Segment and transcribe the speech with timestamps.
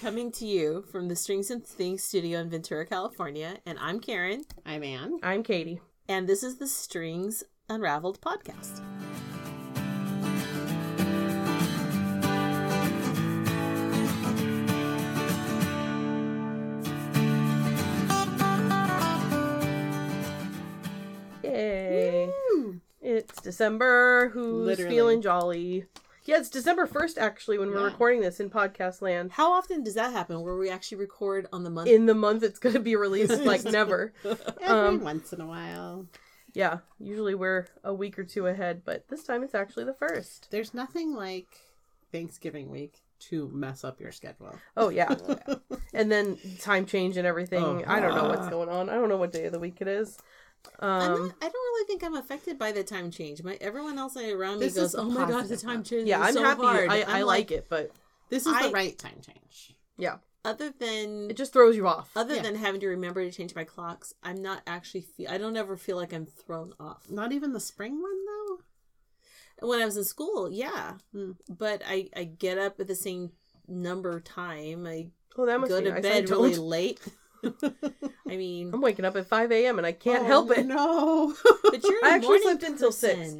[0.00, 3.56] Coming to you from the Strings and Things studio in Ventura, California.
[3.64, 4.44] And I'm Karen.
[4.64, 5.18] I'm Anne.
[5.22, 5.80] I'm Katie.
[6.08, 8.82] And this is the Strings Unraveled podcast.
[21.42, 22.30] Yay.
[23.00, 24.30] It's December.
[24.30, 24.94] Who's Literally.
[24.94, 25.84] feeling jolly?
[26.26, 27.84] Yeah, it's December 1st, actually, when we're Yeah.
[27.84, 29.32] recording this in podcast land.
[29.32, 31.88] How often does that happen where we actually record on the month?
[31.88, 34.12] In the month it's going to be released, like never.
[34.24, 36.06] Every Um, once in a while.
[36.52, 40.50] Yeah, usually we're a week or two ahead, but this time it's actually the first.
[40.50, 41.48] There's nothing like
[42.10, 44.58] Thanksgiving week to mess up your schedule.
[44.76, 45.14] Oh, yeah.
[45.94, 47.62] and then time change and everything.
[47.62, 47.82] Oh.
[47.86, 48.88] I don't know what's going on.
[48.90, 50.18] I don't know what day of the week it is.
[50.80, 53.42] I'm Um, not, I don't really think I'm affected by the time change.
[53.42, 56.34] My everyone else around me goes, "Oh my god, the time change!" yeah, is I'm
[56.34, 56.62] so happy.
[56.62, 57.90] hard." I, I like it, but
[58.28, 59.74] This is I- the right time change.
[59.96, 62.10] yeah, Other than it just throws you off.
[62.16, 62.42] other Yeah.
[62.42, 65.30] than having to remember to change my clocks, I'm not actually feel.
[65.30, 67.08] I don't ever feel like I'm thrown off.
[67.10, 68.58] Not even the spring one though.
[69.68, 71.32] When I was in school, yeah, Hmm.
[71.48, 73.32] but I I get up at the same
[73.66, 74.86] number time.
[74.86, 76.02] I Oh, that must go to nice.
[76.02, 77.00] Bed really late.
[77.44, 79.78] I mean, I'm waking up at 5 a.m.
[79.78, 80.66] and I can't Oh, help it.
[80.66, 81.34] No.
[81.64, 83.34] but you're I actually slept until six.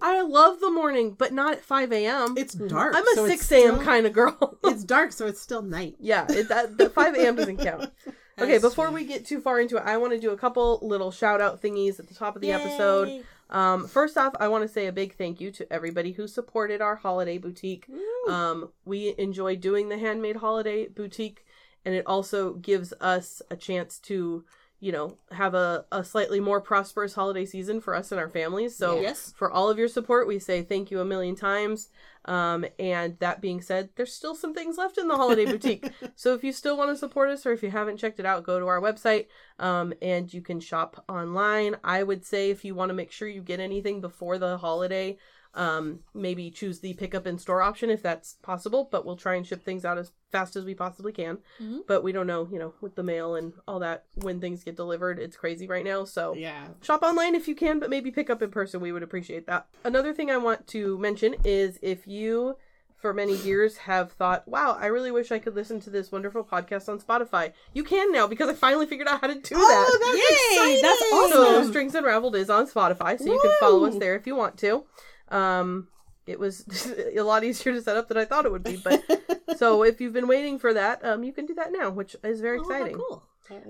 [0.00, 2.34] I love the morning, but not at 5 a.m.
[2.36, 2.94] it's dark.
[2.96, 3.78] I'm a so 6 a.m.
[3.80, 4.58] kind of girl.
[4.64, 5.96] It's dark, so it's still night.
[6.00, 7.36] yeah, it, that, the 5 a.m.
[7.36, 7.90] doesn't count.
[8.40, 8.94] Okay, before true.
[8.94, 11.62] we get too far into it, I want to do a couple little shout out
[11.62, 13.24] thingies at the top of the episode.
[13.50, 16.80] Um, first off, I want to say a big thank you to everybody who supported
[16.80, 17.86] our holiday boutique.
[18.26, 21.44] Um, we enjoy doing the handmade holiday boutique,
[21.84, 24.44] and it also gives us a chance to,
[24.80, 28.76] you know, have a, a slightly more prosperous holiday season for us and our families.
[28.76, 29.32] So, Yes.
[29.36, 31.88] for all of your support, we say thank you a million times.
[32.24, 35.90] Um, and that being said, there's still some things left in the holiday boutique.
[36.14, 38.44] So if you still want to support us or if you haven't checked it out,
[38.44, 39.26] go to our website
[39.58, 41.76] um, and you can shop online.
[41.82, 45.16] I would say if you want to make sure you get anything before the holiday,
[45.54, 49.46] um, maybe choose the pickup in store option if that's possible, but we'll try and
[49.46, 51.38] ship things out as fast as we possibly can.
[51.60, 51.80] Mhm.
[51.86, 54.76] But we don't know, you know, with the mail and all that when things get
[54.76, 56.04] delivered, it's crazy right now.
[56.04, 56.68] So Yeah.
[56.80, 58.80] shop online if you can, but maybe pick up in person.
[58.80, 59.66] We would appreciate that.
[59.84, 62.56] Another thing I want to mention is if you,
[62.96, 66.44] for many years, have thought, wow, I really wish I could listen to this wonderful
[66.44, 67.52] podcast on Spotify.
[67.74, 69.86] You can now because I finally figured out how to do that.
[69.90, 70.82] Oh, that's Yay, exciting.
[70.82, 71.68] that's So awesome.
[71.68, 74.84] Strings Unraveled is on Spotify, so you can follow us there if you want to.
[75.32, 75.88] Um,
[76.26, 76.64] it was
[77.16, 79.02] a lot easier to set up than I thought it would be, but
[79.56, 82.40] so if you've been waiting for that, um, you can do that now, which is
[82.40, 82.96] very Oh, exciting.
[82.96, 83.24] cool.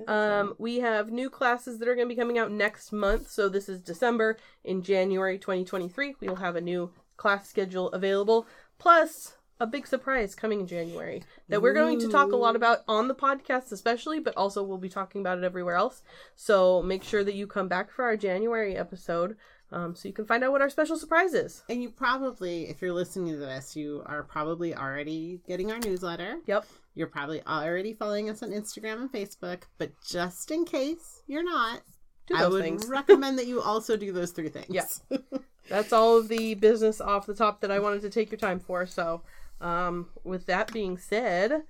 [0.06, 3.30] Um, we have new classes that are going to be coming out next month.
[3.30, 4.36] So this is December.
[4.64, 8.46] In January 2023, we will have a new class schedule available.
[8.78, 12.80] Plus, a big surprise coming in January that we're going to talk a lot about
[12.86, 16.02] on the podcast, especially, but also we'll be talking about it everywhere else.
[16.36, 19.36] So make sure that you come back for our January episode
[19.72, 21.62] um, so you can find out what our special surprise is.
[21.68, 26.38] And you probably, if you're listening to this, you are probably already getting our newsletter.
[26.46, 26.66] Yep.
[26.94, 29.62] You're probably already following us on Instagram and Facebook.
[29.78, 31.80] But just in case you're not,
[32.26, 32.86] Do I would things.
[32.88, 34.66] recommend that you also do those three things.
[34.68, 35.18] Yeah.
[35.68, 38.60] That's all of the business off the top that I wanted to take your time
[38.60, 38.84] for.
[38.84, 39.22] So,
[39.60, 41.62] um, with that being said,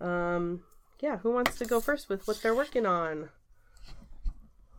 [0.00, 0.62] um,
[1.00, 3.28] yeah, who wants to go first with what they're working on?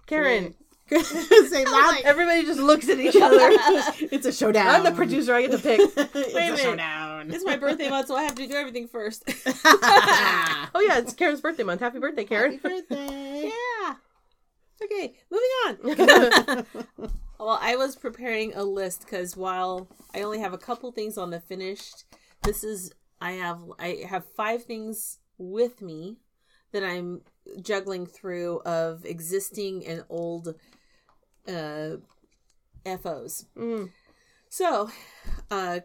[0.07, 0.55] Karen.
[1.49, 2.01] Say loud.
[2.03, 3.37] Everybody just looks at each other.
[4.11, 4.67] it's a showdown.
[4.67, 5.33] I'm the producer.
[5.33, 5.79] I get to pick.
[5.97, 6.59] it's Wait a a minute.
[6.59, 7.31] showdown.
[7.31, 9.23] It's my birthday month, so I have to do everything first.
[9.63, 11.81] Oh yeah, it's Karen's birthday month.
[11.81, 12.53] Happy birthday, Karen.
[12.53, 13.51] Happy birthday.
[13.51, 13.95] yeah.
[14.83, 16.65] Okay, moving on.
[17.39, 21.29] well, I was preparing a list because while I only have a couple things on
[21.29, 22.05] the finished,
[22.43, 22.91] this is
[23.21, 26.17] I have I have five things with me
[26.71, 27.21] that I'm
[27.61, 30.55] juggling through of existing and old
[31.47, 31.97] uh
[32.97, 33.45] FOs.
[33.57, 33.89] Mm.
[34.49, 34.89] So,
[35.49, 35.79] uh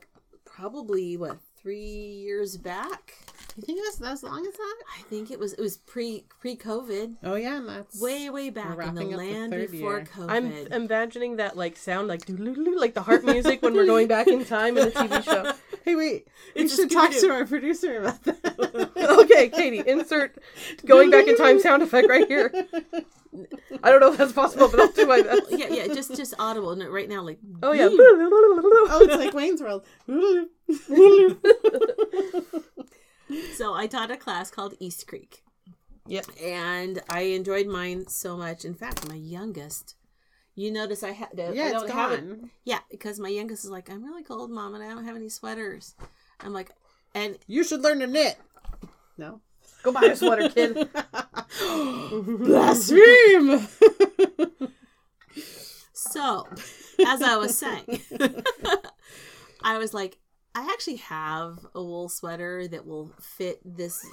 [0.45, 3.15] probably what 3 years back?
[3.57, 4.77] You think it was as long as that?
[4.99, 7.17] I think it was it was pre pre COVID.
[7.25, 10.07] Oh yeah, and that's Way way back in the wrapping up the land before year.
[10.15, 10.31] COVID.
[10.31, 14.27] I'm imagining that like sound like doo-doo-doo, like the heart music when we're going back
[14.27, 15.53] in time in a TV show.
[15.87, 16.27] Hey, wait.
[16.57, 18.91] We should talk to our producer about that.
[19.21, 20.37] Okay, Katie, insert
[20.85, 22.53] going back in time sound effect right here.
[23.83, 25.43] I don't know if that's possible, but I'll do my best.
[25.51, 27.89] yeah, yeah, just just audible and right now like Oh yeah.
[27.91, 29.85] oh, it's like Wayne's World.
[33.57, 35.43] so I taught a class called East Creek.
[36.07, 36.27] Yep.
[36.43, 38.65] And I enjoyed mine so much.
[38.65, 39.97] In fact, my youngest,
[40.55, 42.39] you notice I had to yeah, I it's don't have it.
[42.65, 45.29] Yeah, because my youngest is like, I'm really cold, mom, and I don't have any
[45.29, 45.95] sweaters.
[46.41, 46.71] I'm like,
[47.15, 48.39] and You should learn to knit.
[49.19, 49.41] No.
[49.87, 50.89] Go buy a sweater, kid.
[52.41, 53.69] Blaspheme!
[55.93, 56.47] So,
[57.07, 58.03] as I was saying,
[59.63, 60.19] I was like,
[60.57, 64.05] I actually have a wool sweater that will fit this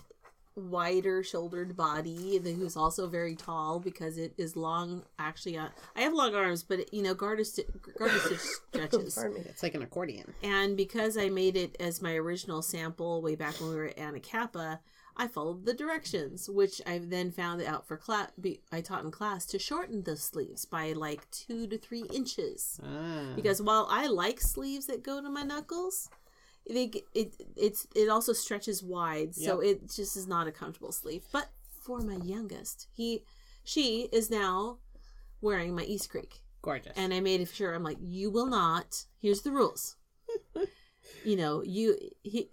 [0.55, 6.01] wider shouldered body that- who's also very tall because it is long actually uh, i
[6.01, 7.63] have long arms but it, you know garter, sti-
[7.97, 8.37] garter stitch
[8.71, 9.45] stretches Pardon me.
[9.49, 10.31] it's like an accordion.
[10.43, 13.97] and because i made it as my original sample way back when we were at
[13.97, 14.77] anacapa
[15.17, 18.29] i followed the directions which i then found out for class
[18.71, 23.33] i taught in class to shorten the sleeves by like two to three inches Ah.
[23.35, 26.09] because while I like sleeves that go to my knuckles,
[26.69, 31.23] they it it's it also stretches wide, so it just is not a comfortable sleeve.
[31.31, 31.49] But
[31.85, 33.23] for my youngest, he
[33.63, 34.77] she is now
[35.41, 36.93] wearing my East Creek, gorgeous.
[36.95, 39.05] and I made sure I'm like, you will not.
[39.21, 39.97] Here's the rules.
[41.25, 42.49] you know, you he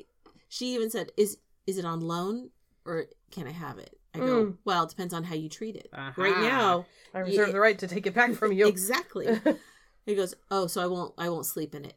[0.48, 1.38] she even said, is
[1.70, 2.50] is it on loan
[2.84, 3.96] or can I have it?
[4.14, 4.56] I go, Mm.
[4.64, 5.88] well, it depends on how you treat it.
[5.94, 6.12] Aha.
[6.16, 7.52] Right now, I reserve Yeah.
[7.52, 8.66] the right to take it back from you.
[8.66, 9.26] Exactly.
[10.06, 11.94] he goes, "Oh, so I won't I won't sleep in it."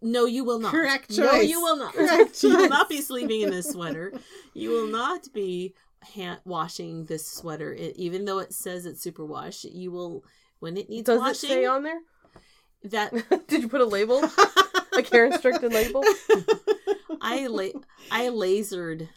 [0.00, 0.72] No, you will not.
[0.72, 1.18] Correct choice.
[1.18, 1.92] No, you will not.
[1.94, 4.12] Correct you will not be sleeping in this sweater.
[4.54, 5.74] You will not be
[6.14, 9.64] hand washing this sweater, it, even though it says it's super wash.
[9.64, 10.24] You will
[10.60, 11.48] when it needs Does it washing.
[11.50, 12.00] say on there?
[12.84, 13.12] that
[13.48, 14.22] Did you put a label?
[14.96, 16.02] a care instructed label?
[17.24, 17.80] I la-
[18.10, 19.08] I lasered.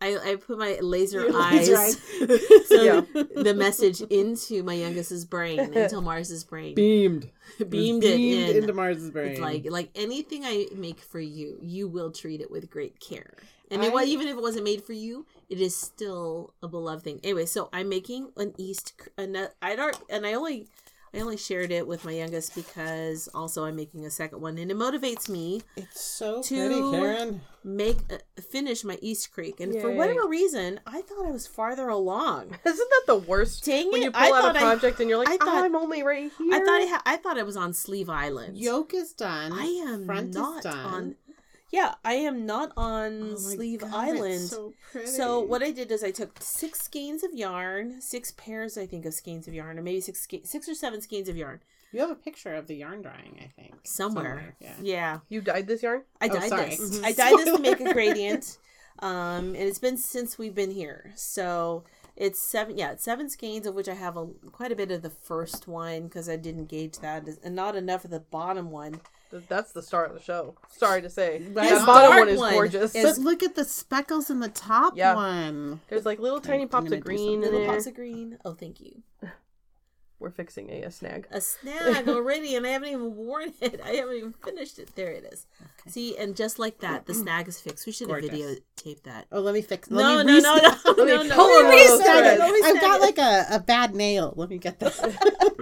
[0.00, 3.00] I, I put my laser Your eyes, laser so Yeah.
[3.36, 7.30] the message into my youngest's brain, into Mars's brain, beamed.
[7.68, 8.56] beamed, it beamed in.
[8.62, 9.30] into Mars's brain.
[9.32, 13.34] It's like like anything I make for you, you will treat it with great care.
[13.70, 16.68] And it, I- wa- even if it wasn't made for you, it is still a
[16.68, 17.20] beloved thing.
[17.22, 18.94] Anyway, so I'm making an East.
[19.16, 20.66] An, I don't, and I only
[21.14, 24.70] I only shared it with my youngest because also I'm making a second one, and
[24.70, 27.40] it motivates me it's so to- pretty, Karen.
[27.62, 29.60] make uh, finish my East Creek.
[29.60, 32.56] And for whatever reason, I thought I was farther along.
[32.64, 33.62] Isn't that the worst?
[33.64, 35.36] Dang when it, you I pull out thought a I- project and you're like, I
[35.36, 36.48] thought- oh, I'm only right here.
[36.54, 38.56] I thought I, ha- I thought I was on Sleeve Island.
[38.56, 39.52] Yoke is done.
[39.52, 40.78] I am Front not is done.
[40.78, 41.14] on.
[41.72, 44.40] Yeah, I am not on Oh Sleeve God, it's Island.
[44.48, 45.06] So, pretty.
[45.08, 49.06] So what I did is I took six skeins of yarn, six pairs I think
[49.06, 51.60] of skeins of yarn, or maybe six ske- six or seven skeins of yarn
[51.94, 53.74] you have a picture of the yarn drying, I think.
[53.84, 54.54] somewhere.
[54.60, 54.72] Yeah.
[54.80, 55.18] yeah.
[55.28, 56.04] You dyed this yarn?
[56.22, 56.70] I Oh, dyed sorry.
[56.70, 56.98] this.
[56.98, 57.04] Mhm.
[57.04, 58.56] I dyed this to make a gradient,
[59.00, 61.12] um, and it's been since we've been here.
[61.16, 61.84] So
[62.16, 62.78] it's seven.
[62.78, 65.68] Yeah, it's seven skeins of which I have a quite a bit of the first
[65.68, 69.00] one because I didn't gauge that, and not enough of the bottom one.
[69.32, 70.54] Th- That's the star of the show.
[70.70, 71.38] Sorry to say.
[71.52, 72.94] Right that bottom one is one gorgeous.
[72.94, 75.14] is- But look at the speckles in the top Yeah.
[75.16, 75.80] one.
[75.88, 77.68] There's like little tiny I'm pops of do green in Little there.
[77.70, 78.38] pops of green.
[78.44, 79.02] Oh, thank you.
[80.22, 81.26] We're fixing a, a snag.
[81.30, 83.80] a snag already and I haven't even worn it.
[83.84, 84.94] I haven't even finished it.
[84.94, 85.46] There it is.
[85.88, 87.84] See, and just like that, the snag is fixed.
[87.86, 88.38] We should have Gorgeous.
[88.78, 89.26] videotaped that.
[89.32, 89.90] Oh, let me fix.
[89.90, 91.34] Let No, me no, no, resnag- no, Let me no, no.
[91.34, 92.02] pull Let it me over.
[92.02, 92.38] resnag Resnag it.
[92.38, 92.60] Let me.
[92.64, 93.02] I've got it.
[93.02, 94.32] like a, a bad nail.
[94.36, 94.94] Let me get that.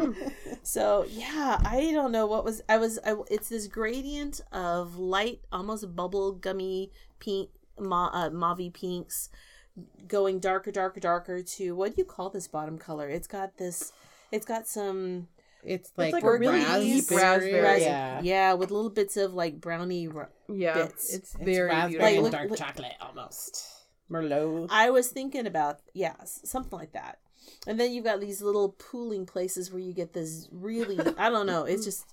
[0.63, 2.61] So yeah, I don't know what was.
[2.69, 2.99] I was.
[3.05, 7.49] I, it's this gradient of light, almost bubble gummy pink,
[7.79, 9.31] ma, uh, mauve pinks,
[10.07, 13.09] going darker, darker, darker to what do you call this bottom color?
[13.09, 13.93] It's got this.
[14.33, 15.29] It's got some
[15.65, 16.85] It's like, like a really raspberry.
[16.85, 17.83] deep raspberry.
[17.83, 18.21] Yeah.
[18.23, 20.09] yeah, with little bits of like brownie.
[20.09, 21.15] ra- Yeah, Bits.
[21.15, 22.07] it's It's very raspberry beautiful.
[22.15, 23.67] Like, look- dark look- chocolate almost.
[24.11, 24.67] Merlot.
[24.71, 27.19] I was thinking about yeah, something like that.
[27.67, 30.99] And then you've got these little pooling places where you get this really.
[31.19, 31.65] I don't know.
[31.65, 32.07] It's just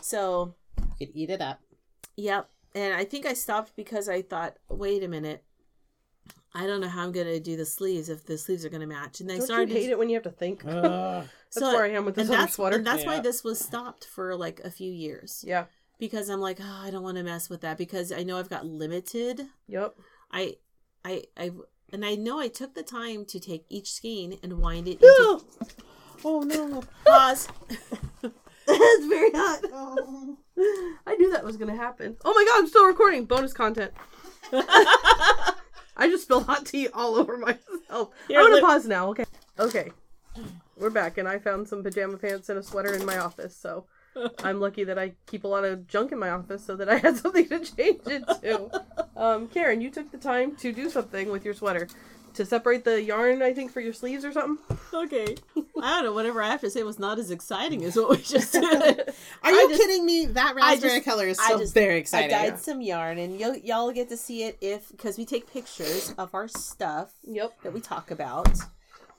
[0.00, 0.54] so.
[0.98, 1.60] You could eat it up.
[2.16, 2.48] Yep.
[2.74, 5.44] And I think I stopped because I thought, wait a minute.
[6.54, 8.80] I don't know how I'm going to do the sleeves if the sleeves are going
[8.80, 9.20] to match.
[9.20, 10.64] And I Don't started you hate it when you have to think?
[10.64, 11.26] Ugh.
[11.54, 12.76] That's where I am with this and other that's, sweater.
[12.76, 15.44] And that's why this was stopped for like a few years.
[15.46, 15.66] Yeah.
[16.00, 18.50] Because I'm like, oh, I don't want to mess with that because I know I've
[18.50, 19.42] got limited.
[19.68, 19.94] Yep.
[20.32, 20.56] I,
[21.04, 21.52] I, I,
[21.92, 25.44] and I know I took the time to take each skein and wind it into
[26.24, 26.82] oh no.
[27.04, 27.48] pause.
[28.68, 29.60] it's very hot.
[29.72, 30.36] Oh.
[31.06, 32.16] I knew that was gonna happen.
[32.24, 33.26] Oh my god, I'm still recording.
[33.26, 33.92] Bonus content.
[35.96, 38.10] I just spilled hot tea all over myself.
[38.28, 39.08] Here, I'm gonna pause now.
[39.10, 39.24] Okay.
[39.58, 39.92] Okay.
[40.76, 43.56] We're back, and I found some pajama pants and a sweater in my office.
[43.56, 43.86] So
[44.42, 46.98] I'm lucky that I keep a lot of junk in my office, so that I
[46.98, 48.82] had something to change it to.
[49.16, 51.88] Um, Karen, you took the time to do something with your sweater
[52.34, 53.42] to separate the yarn.
[53.42, 54.76] I think for your sleeves or something.
[54.92, 55.36] Okay.
[55.82, 56.12] I don't know.
[56.12, 58.64] Whatever I have to say was not as exciting as what we just did.
[58.64, 59.04] Are
[59.42, 60.26] I you just- kidding me?
[60.26, 62.30] That I raspberry just- color is I so just- very I exciting.
[62.30, 66.14] dyed some yarn, and y'all, y'all get to see it if because we take pictures
[66.18, 67.62] of our stuff Yep.
[67.62, 68.48] that we talk about.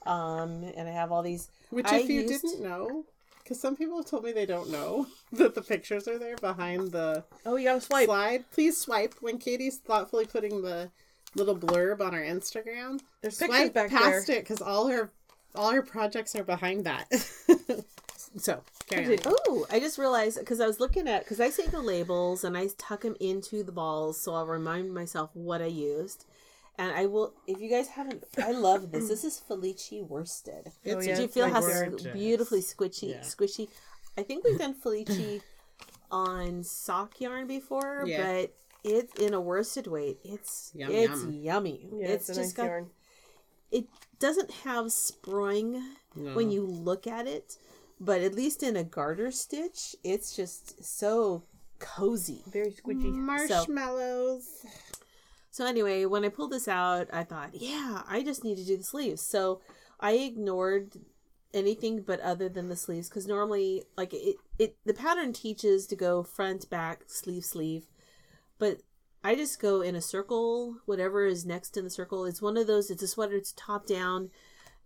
[0.06, 1.48] Um, and I have all these.
[1.70, 3.04] Which, I if you used- didn't know,
[3.42, 6.92] because some people have told me they don't know that the pictures are there behind
[6.92, 8.06] the Oh, you gotta swipe.
[8.06, 8.44] slide.
[8.52, 10.90] Please swipe when Katie's thoughtfully putting the
[11.36, 13.00] little blurb on our Instagram.
[13.22, 14.36] There's pictures Swipe back past there.
[14.36, 15.10] it because all her
[15.54, 17.06] all her projects are behind that.
[18.36, 19.34] so carry on.
[19.48, 22.56] Oh, I just realized because I was looking at because I say the labels and
[22.56, 26.24] I tuck them into the balls, so I'll remind myself what I used.
[26.78, 29.08] And I will, if you guys haven't, I love this.
[29.08, 30.66] This is Felici worsted.
[30.66, 32.06] Oh, It's yeah, Did you feel my how gorgeous.
[32.12, 33.20] beautifully squishy, Yeah.
[33.20, 33.68] squishy?
[34.18, 35.40] I think we've done Felici
[36.10, 38.22] on sock yarn before, Yeah.
[38.42, 38.54] but
[38.86, 41.32] it in a worsted weight, it's Yum, it's yum.
[41.32, 41.88] yummy.
[41.92, 42.90] Yeah, it's, it's, just nice got yarn.
[43.70, 43.86] it
[44.18, 45.82] doesn't have spring
[46.14, 47.58] when you look at it,
[48.00, 51.42] but at least in a garter stitch, it's just so
[51.78, 52.42] cozy.
[52.50, 53.12] Very squishy.
[53.12, 54.64] marshmallows.
[55.50, 58.76] So anyway, when I pulled this out, I thought, yeah, I just need to do
[58.76, 59.22] the sleeves.
[59.22, 59.60] So
[59.98, 60.92] I ignored
[61.54, 65.96] anything but other than the sleeves because normally, like it, it, the pattern teaches to
[65.96, 67.86] go front, back, sleeve, sleeve,
[68.58, 68.78] but
[69.24, 70.76] I just go in a circle.
[70.86, 72.90] Whatever is next in the circle, it's one of those.
[72.90, 73.34] It's a sweater.
[73.36, 74.30] It's top down,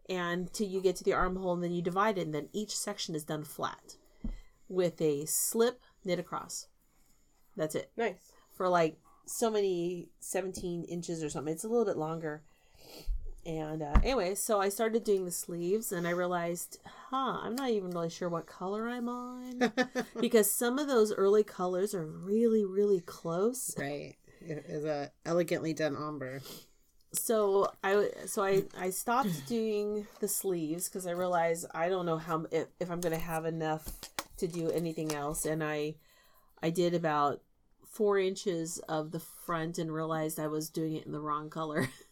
[0.08, 2.76] and till you get to the armhole, and then you divide it, and then each
[2.76, 3.96] section is done flat
[4.68, 6.68] with a slip knit across.
[7.56, 8.32] That's it Nice.
[8.52, 8.96] for like
[9.26, 11.52] so many 17 inches or something.
[11.52, 12.42] It's a little bit longer.
[13.46, 17.70] And uh, anyway, so I started doing the sleeves and I realized, huh, I'm not
[17.70, 19.72] even really sure what color I'm on
[20.20, 23.74] because some of those early colors are really, really close.
[23.78, 24.16] Right.
[24.40, 26.40] It is a elegantly done ombre.
[27.12, 32.18] So I so I I stopped doing the sleeves because I realized I don't know
[32.18, 33.88] how if, if I'm gonna have enough
[34.38, 35.96] to do anything else, and I
[36.62, 37.42] I did about
[37.84, 41.88] four inches of the front and realized I was doing it in the wrong color.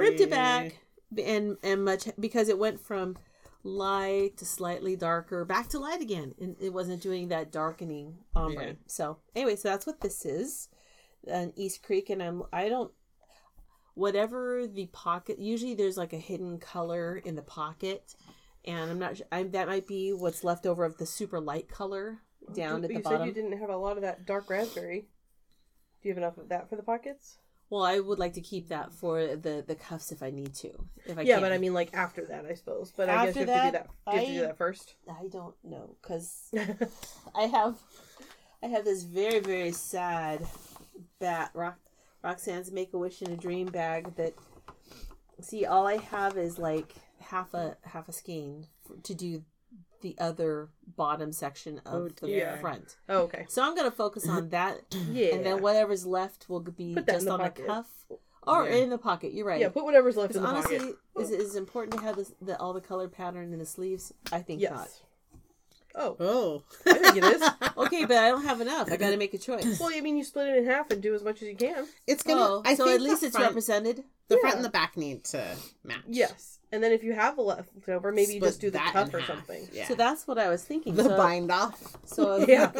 [0.00, 0.80] Ripped it back
[1.24, 3.16] and and much because it went from
[3.62, 8.64] light to slightly darker back to light again and it wasn't doing that darkening ombre
[8.68, 8.72] Yeah.
[8.86, 10.68] so anyway so that's what this is
[11.28, 12.90] an east creek and i'm i don't
[13.92, 18.14] whatever the pocket usually there's like a hidden color in the pocket
[18.64, 21.68] and i'm not sure I'm, that might be what's left over of the super light
[21.68, 22.22] color
[22.54, 24.48] down you, at the you bottom said you didn't have a lot of that dark
[24.48, 25.08] raspberry.
[26.02, 27.38] Do you have enough of that for the pockets?
[27.70, 30.70] Well i would like to keep that for the the cuffs if i need to
[31.06, 31.42] if i yeah, can.
[31.42, 32.92] but I mean like after that, I suppose.
[32.96, 33.88] But I guess you have to do that, that.
[34.06, 34.94] You have to do that first.
[35.08, 36.50] I don't know because
[37.34, 37.76] I have
[38.62, 40.46] I have this very very sad
[41.18, 41.78] bat rock
[42.22, 44.34] Roxanne's Make a Wish in a Dream bag that
[45.40, 48.66] see all I have is like half a half a skein
[49.02, 49.42] to do
[50.00, 52.58] the other bottom section of Oh, the dear.
[52.60, 52.96] front.
[53.08, 53.46] Oh, okay.
[53.48, 54.80] So I'm gonna focus on that,
[55.10, 55.26] Yeah.
[55.34, 57.56] and then whatever's left will be Put that in just the on pocket.
[57.56, 57.86] the cuff
[58.46, 58.76] or Yeah.
[58.76, 59.32] in the pocket.
[59.32, 59.60] You're right.
[59.60, 60.96] Yeah, put whatever's left in the honestly, pocket.
[61.16, 63.66] Honestly, is it is important to have this, the all the color pattern in the
[63.66, 64.12] sleeves?
[64.32, 64.72] I think Yes.
[64.72, 64.88] not.
[65.96, 66.62] Oh, Oh.
[66.86, 67.42] I think it is.
[67.76, 68.92] Okay, but I don't have enough.
[68.92, 69.80] I got to make a choice.
[69.80, 71.86] well, I mean, you split it in half and do as much as you can.
[72.06, 72.40] It's gonna.
[72.42, 74.04] Oh, I so think at least the it's front, represented.
[74.28, 74.40] The Yeah.
[74.42, 76.02] front and the back need to match.
[76.06, 76.58] Yes.
[76.72, 79.18] And then if you have a leftover, maybe you just do the that cuff or
[79.18, 79.26] half.
[79.28, 79.68] something.
[79.72, 79.88] Yeah.
[79.88, 80.94] So that's what I was thinking.
[80.94, 81.96] the so, bind off.
[82.06, 82.70] So if, Yeah.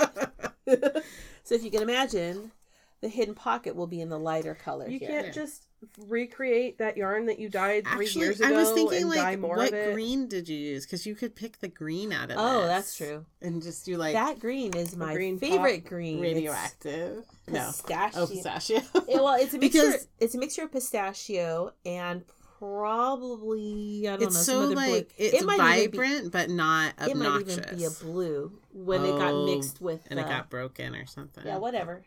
[1.45, 2.53] so if you can imagine,
[3.01, 5.09] the hidden pocket will be in the lighter color You here.
[5.09, 5.33] can't Yeah.
[5.33, 5.67] just
[6.07, 9.31] recreate that yarn that you dyed three Actually, years ago I was thinking and dye
[9.31, 9.95] like, more what of it.
[9.95, 10.85] green did you use?
[10.85, 13.25] Because you could pick the green out of Oh, this that's true.
[13.41, 16.23] and just do like that green is my green favorite green.
[16.23, 17.25] It's radioactive.
[17.49, 18.21] No, pistachio.
[18.23, 18.81] oh pistachio.
[19.09, 19.87] Yeah, well, it's a mixture.
[19.87, 22.23] Because- it's a mixture of pistachio and
[22.61, 24.27] probably I don't know.
[24.27, 24.41] it's know.
[24.43, 25.27] so some other like blue.
[25.27, 27.57] it's it might even be- vibrant but not obnoxious.
[27.57, 30.29] It might even be a blue when it got Oh, mixed with and it uh,
[30.29, 31.45] got broken or something.
[31.47, 32.05] yeah whatever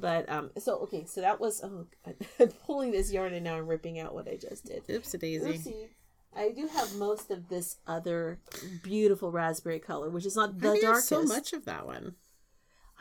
[0.00, 1.86] but um so okay so that was oh
[2.40, 5.48] i'm pulling this yarn and now i'm ripping out what i just did Oopsie daisy.
[5.50, 5.88] Oopsie.
[6.36, 8.38] i do have most of this other
[8.84, 11.64] beautiful raspberry color which is not the Why do you have darkest so much of
[11.64, 12.14] that one.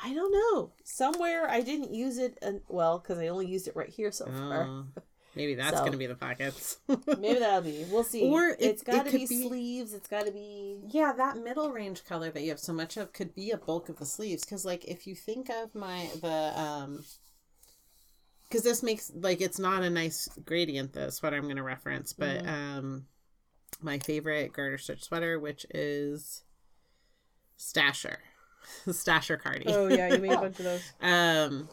[0.04, 3.76] i don't know somewhere i didn't use it and well because i only used it
[3.76, 4.86] right here so far Oh,
[5.36, 5.86] maybe that's So.
[5.86, 6.78] gonna be the pockets.
[6.88, 10.26] maybe that'll be we'll see Or it- it's got to be, be- sleeves it's got
[10.26, 13.52] to be Yeah, that middle range color that you have so much of could be
[13.52, 14.44] a bulk of the sleeves.
[14.46, 17.06] Because, like, if you think of my the um,
[18.50, 20.94] because this makes like it's not a nice gradient.
[20.94, 23.06] The sweater I'm going to reference, but um,
[23.82, 26.42] my favorite garter stitch sweater, which is
[27.60, 28.16] Stasher,
[28.88, 29.66] Stasher Cardi.
[29.68, 30.82] Oh yeah, you made a bunch of those.
[31.02, 31.70] Um,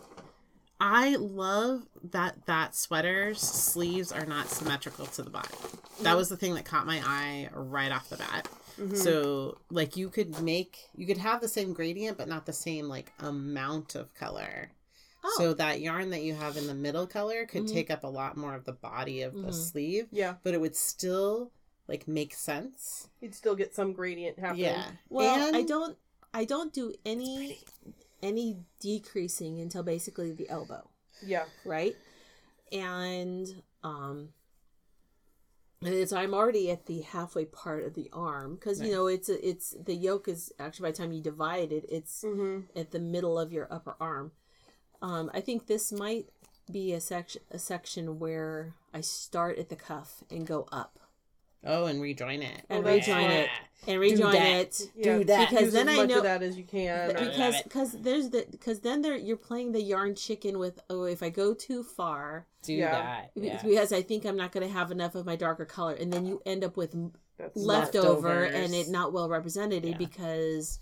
[0.78, 5.48] I love that that sweater's sleeves are not symmetrical to the body.
[6.02, 8.48] That was the thing that caught my eye right off the bat.
[8.94, 12.88] So, like, you could make you could have the same gradient, but not the same
[12.88, 14.70] like amount of color.
[15.24, 15.34] Oh.
[15.38, 17.72] So that yarn that you have in the middle color could Mhm.
[17.72, 19.54] take up a lot more of the body of the Mhm.
[19.70, 21.52] sleeve, Yeah, but it would still
[21.88, 23.08] like make sense.
[23.20, 24.64] you'd still get some gradient happening.
[24.64, 24.90] Yeah.
[25.08, 25.96] well i don't
[26.34, 27.60] i don't do any
[28.26, 30.88] any decreasing until basically the elbow
[31.24, 31.44] Yeah.
[31.64, 31.94] right?
[32.72, 33.46] and
[33.84, 34.30] um
[35.80, 39.28] and it's i'm already at the halfway part of the arm because you know it's
[39.28, 42.78] a, it's the yoke is actually by the time you divide it it's Mm-hmm.
[42.78, 44.32] at the middle of your upper arm
[45.00, 46.26] um i think this might
[46.72, 50.98] be a section a section where i start at the cuff and go up
[51.64, 52.64] Oh, and rejoin it.
[52.68, 53.32] and Oh, rejoin smart.
[53.32, 53.48] it
[53.88, 54.60] and rejoin that.
[54.60, 55.50] it Yeah, Do that.
[55.50, 57.08] because Use then as I much know- of that as you can.
[57.08, 61.22] Because because there's the because then there you're playing the yarn chicken with oh if
[61.22, 62.90] I go too far Do Yeah.
[62.92, 63.30] that.
[63.34, 63.62] Yeah.
[63.62, 66.26] because I think I'm not going to have enough of my darker color and then
[66.26, 66.94] you end up with
[67.54, 68.54] leftover Leftovers.
[68.54, 69.96] and it not well represented Yeah.
[69.96, 70.80] because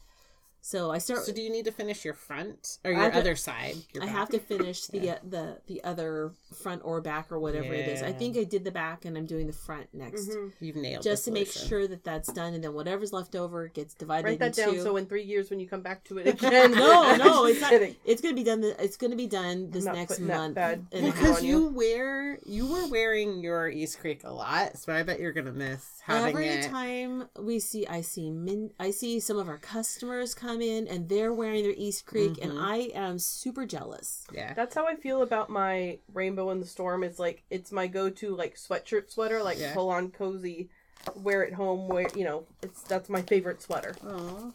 [0.67, 3.19] so I start So do you need to finish your front or your have to-
[3.19, 3.75] other side?
[3.93, 7.75] Your I have to finish the uh, the the other front or back or whatever
[7.75, 8.03] it is.
[8.03, 10.31] I think I did the back and I'm doing the front next.
[10.31, 10.53] Mhm.
[10.61, 13.69] You've nailed Just the to make sure that that's done, and then whatever's left over
[13.69, 14.73] gets divided Write that into.
[14.77, 16.71] down so in three years when you come back to it again.
[16.73, 17.73] no, no, it's not.
[18.07, 18.63] It's gonna be done.
[18.63, 20.55] th- It's gonna be done this next month.
[20.55, 21.21] bad and a half.
[21.21, 21.69] Because you you.
[21.69, 26.01] wear you were wearing your East Creek a lot, so I bet you're gonna miss
[26.03, 26.71] having Every it.
[26.71, 31.09] time we see, I see min, I see some of our customers come in and
[31.09, 32.61] they're wearing their East Creek, and Mhm.
[32.63, 34.25] I am super jealous.
[34.33, 34.55] Yeah.
[34.55, 37.03] That's how I feel about my Rainbow in the Storm.
[37.05, 39.75] It's like it's my go-to like sweatshirt sweater, like Yeah.
[39.75, 40.71] full on cozy,
[41.17, 41.89] wear it home.
[41.89, 43.95] Wear you know, it's that's my favorite sweater.
[44.07, 44.51] Aw.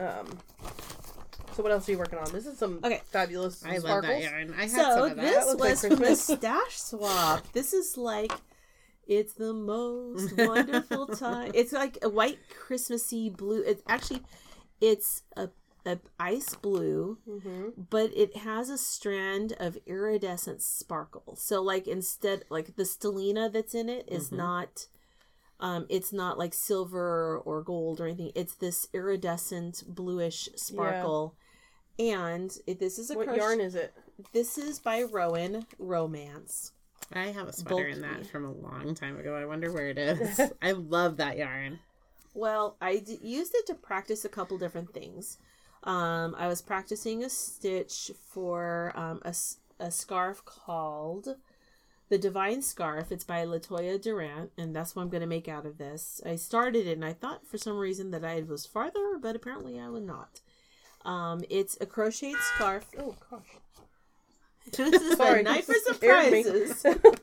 [0.00, 0.38] Um,
[1.54, 2.32] so what else are you working on?
[2.32, 3.02] This is some Okay.
[3.10, 4.12] fabulous I love sparkles.
[4.12, 4.54] that yarn.
[4.56, 5.22] I had some So of that.
[5.22, 7.52] this looks like was from the stash swap.
[7.52, 8.32] This is like.
[9.04, 11.50] It's the most wonderful time.
[11.54, 13.60] It's like a white Christmassy blue.
[13.66, 14.22] It's actually,
[14.82, 15.48] it's a,
[15.86, 21.36] a ice blue hmm but it has a strand of iridescent sparkle.
[21.36, 24.36] So like instead like the stellina that's in it is Mhm.
[24.36, 24.86] not
[25.60, 28.32] um it's not like silver or gold or anything.
[28.34, 31.34] It's this iridescent bluish sparkle.
[31.98, 33.92] And it, this is a What crochet- yarn is it?
[34.32, 36.72] This is by Rowan Romance.
[37.12, 39.34] I have a sweater in that from a long time ago.
[39.34, 40.40] I wonder where it is.
[40.62, 41.78] I love that yarn.
[42.34, 45.38] Well, I d- used it to practice a couple different things.
[45.84, 49.34] Um, I was practicing a stitch for um, a,
[49.80, 51.36] a scarf called
[52.08, 53.10] The Divine Scarf.
[53.10, 56.20] It's by Latoya Durant, and that's what I'm going to make out of this.
[56.24, 59.78] I started it, and I thought for some reason that I was farther, but apparently
[59.78, 60.40] I was not.
[61.04, 62.86] Um, it's a crocheted scarf.
[62.98, 63.40] Oh gosh.
[64.76, 66.42] this is Sorry, a night for you scared me.
[66.44, 66.86] surprises.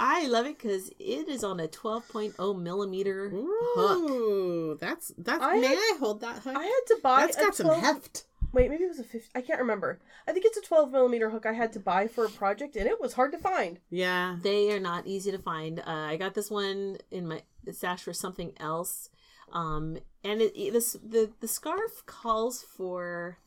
[0.00, 3.98] I love it because it is on a 12.0 millimeter hook.
[4.10, 5.42] Ooh, that's that's.
[5.44, 6.56] I may had- I hold that hook?
[6.56, 7.20] I had to buy.
[7.20, 8.24] That's a got some heft.
[8.52, 9.30] Wait, maybe it was a 50.
[9.34, 10.00] I can't remember.
[10.26, 12.86] I think it's a 12 millimeter hook I had to buy for a project, and
[12.88, 13.78] it was hard to find.
[13.90, 14.38] Yeah.
[14.42, 15.78] They are not easy to find.
[15.78, 19.08] Uh, I got this one in my stash for something else,
[19.52, 23.38] um, and it, it- this the the scarf calls for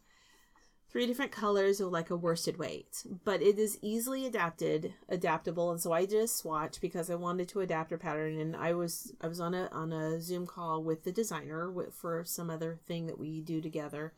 [0.94, 5.82] three different colors of like a worsted weight, but it is easily adapted, adaptable, and
[5.82, 9.12] so I did a swatch because I wanted to adapt her pattern, and I was
[9.20, 13.08] I was on a on a Zoom call with the designer for some other thing
[13.08, 14.14] that we do together.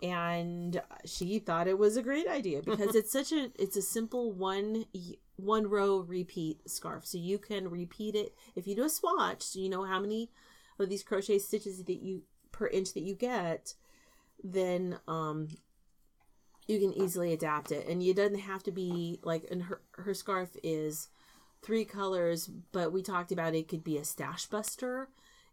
[0.00, 4.30] And she thought it was a great idea because it's such a it's a simple
[4.30, 4.84] one
[5.34, 9.42] one row repeat scarf, so you can repeat it if you do a swatch.
[9.42, 10.30] So you know how many
[10.78, 13.74] of these crochet stitches that you per inch that you get,
[14.44, 15.48] then um
[16.68, 20.14] you can easily adapt it and you doesn't have to be like and her her
[20.14, 21.08] scarf is
[21.62, 25.08] three colors but we talked about it could be a stash buster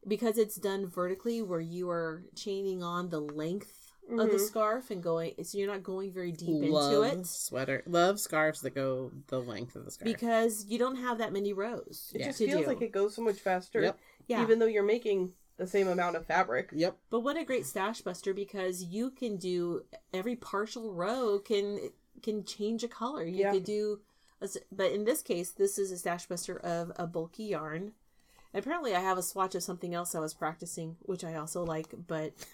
[0.07, 4.39] because it's done vertically where you are chaining on the length of the Mhm.
[4.47, 7.81] scarf and going so you're not going very deep love into it sweater.
[7.87, 10.05] Love scarves that go the length of the scarf.
[10.05, 12.27] because you don't have that many rows It Yeah.
[12.27, 12.67] just feels do.
[12.67, 13.99] like it goes so much faster, Yep.
[14.27, 16.69] yeah even though you're making the same amount of fabric.
[16.73, 16.97] Yep.
[17.09, 21.91] But what a great stash buster because you can do every partial row can
[22.21, 23.23] can change a color.
[23.23, 23.51] You Yeah.
[23.51, 23.99] could do,
[24.41, 27.93] a s- but in this case, this is a stash buster of a bulky yarn.
[28.53, 31.63] And apparently, I have a swatch of something else I was practicing, which I also
[31.63, 31.93] like.
[32.07, 32.33] But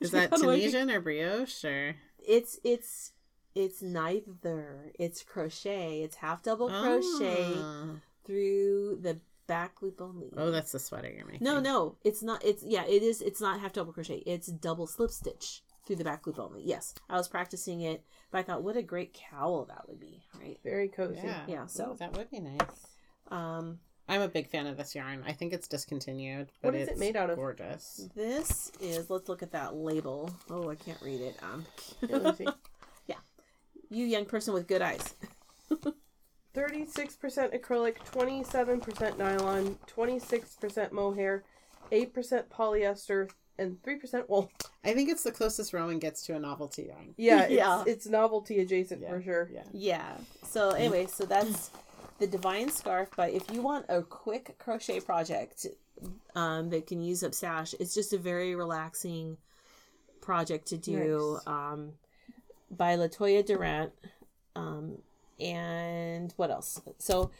[0.00, 1.96] Is that How do I do- Tunisian or brioche or?
[2.18, 3.12] it's it's
[3.54, 4.92] it's neither.
[4.98, 6.02] It's crochet.
[6.02, 7.86] It's half double crochet Ah.
[8.24, 9.18] through the
[9.50, 10.30] back loop only.
[10.36, 11.44] Oh, that's the sweater you're making.
[11.44, 12.44] No, no, it's not.
[12.44, 13.20] It's yeah, it is.
[13.20, 14.22] It's not half double crochet.
[14.24, 16.62] It's double slip stitch through the back loop only.
[16.64, 20.22] Yes, I was practicing it, but I thought, what a great cowl that would be,
[20.40, 20.56] right?
[20.62, 21.18] Very cozy.
[21.24, 21.40] Yeah.
[21.48, 22.86] Yeah, so- Ooh, that would be nice.
[23.28, 25.24] Um, I'm a big fan of this yarn.
[25.26, 26.48] I think it's discontinued.
[26.62, 27.36] But What is it it's made out of?
[27.36, 28.08] Gorgeous.
[28.14, 29.10] this is.
[29.10, 30.30] Let's look at that label.
[30.48, 31.36] Oh, I can't read it.
[31.42, 31.66] Um,
[32.08, 33.14] Yeah, let me see.
[33.88, 35.14] you young person with good eyes.
[36.54, 41.44] 36% acrylic, 27% nylon, 26% mohair,
[41.92, 44.50] 8% polyester, and three percent wool.
[44.84, 47.14] I think it's the closest Rowan gets to a novelty yarn.
[47.18, 47.80] Yeah, Yeah.
[47.82, 49.10] It's, it's novelty adjacent Yeah.
[49.10, 49.50] for sure.
[49.52, 49.62] Yeah.
[49.72, 50.12] Yeah.
[50.44, 51.70] So anyway, so that's
[52.18, 53.10] the Divine Scarf.
[53.16, 55.66] But if you want a quick crochet project
[56.34, 59.36] um, that can use up sash, it's just a very relaxing
[60.22, 61.38] project to do.
[61.44, 61.46] Nice.
[61.46, 61.92] Um,
[62.70, 63.92] by Latoya Durant.
[64.56, 64.98] Um,
[65.40, 66.80] and what else?
[66.98, 67.30] So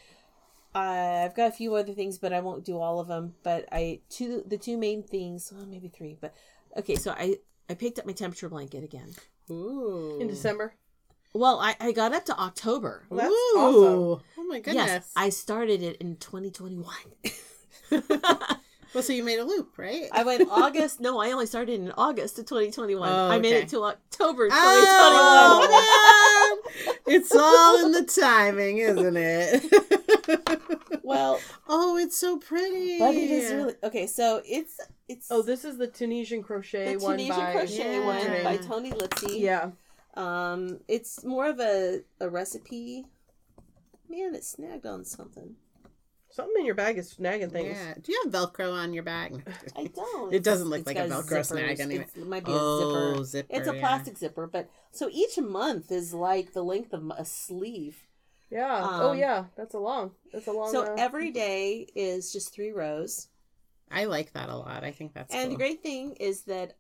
[0.74, 3.34] uh, I've got a few other things, but I won't do all of them.
[3.42, 6.16] But I two the two main things, well, maybe three.
[6.20, 6.34] But
[6.76, 7.36] okay, so I
[7.68, 9.14] I picked up my temperature blanket again.
[9.50, 10.18] Ooh.
[10.20, 10.74] In December.
[11.32, 13.04] Well, I, I got up to October.
[13.08, 13.58] Well, that's Ooh.
[13.58, 14.24] awesome.
[14.36, 14.86] Oh my goodness.
[14.86, 16.92] Yes, I started it in 2021.
[18.94, 20.09] well, so you made a loop, right?
[20.12, 21.00] I went August.
[21.00, 23.09] No, I only started in August of 2021.
[23.09, 24.57] Oh, I made it to October 2021.
[25.72, 26.62] Oh,
[27.07, 31.00] it's all in the timing, isn't it?
[31.03, 32.98] well, oh, it's so pretty.
[32.98, 34.07] but it is really okay.
[34.07, 38.07] So it's it's Oh, this is the Tunisian crochet the one Tunisian by crochet Yeah.
[38.07, 39.40] one by Toni Lipsey.
[39.40, 39.70] Yeah.
[40.14, 43.07] Um, it's more of a a recipe.
[44.09, 45.55] Man, it snagged on something.
[46.40, 47.76] Something in your bag is snagging things.
[47.79, 47.94] Yeah.
[48.00, 49.42] Do you have Velcro on your bag?
[49.76, 50.33] I don't.
[50.35, 51.46] It doesn't look It's like a Velcro zippers.
[51.46, 52.03] snag anyway.
[52.03, 53.24] It's- It might be Oh, a zipper.
[53.24, 53.81] zipper, It's a yeah.
[53.81, 58.07] plastic zipper, but so each month is like the length of a sleeve.
[58.50, 58.81] Yeah.
[58.83, 59.44] oh Um, yeah.
[59.57, 60.12] That's a long.
[60.33, 60.70] That's a long.
[60.72, 63.29] So uh, every day is just three rows.
[63.90, 64.85] I like that a lot.
[64.85, 65.50] I think that's And cool.
[65.50, 66.76] the great thing is that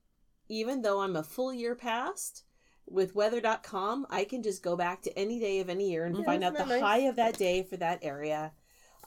[0.48, 2.44] even though I'm a full year past,
[2.88, 6.24] with weather.com, I can just go back to any day of any year and Yeah,
[6.24, 6.80] find out the nice?
[6.82, 8.52] high of that day for that area.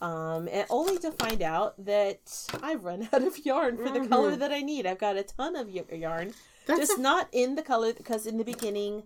[0.04, 2.20] Um, and only to find out that
[2.62, 4.10] I've run out of yarn for the Mhm.
[4.10, 4.86] color that I need.
[4.86, 6.34] I've got a ton of y- yarn,
[6.66, 9.04] That's just a- not in the color because in the beginning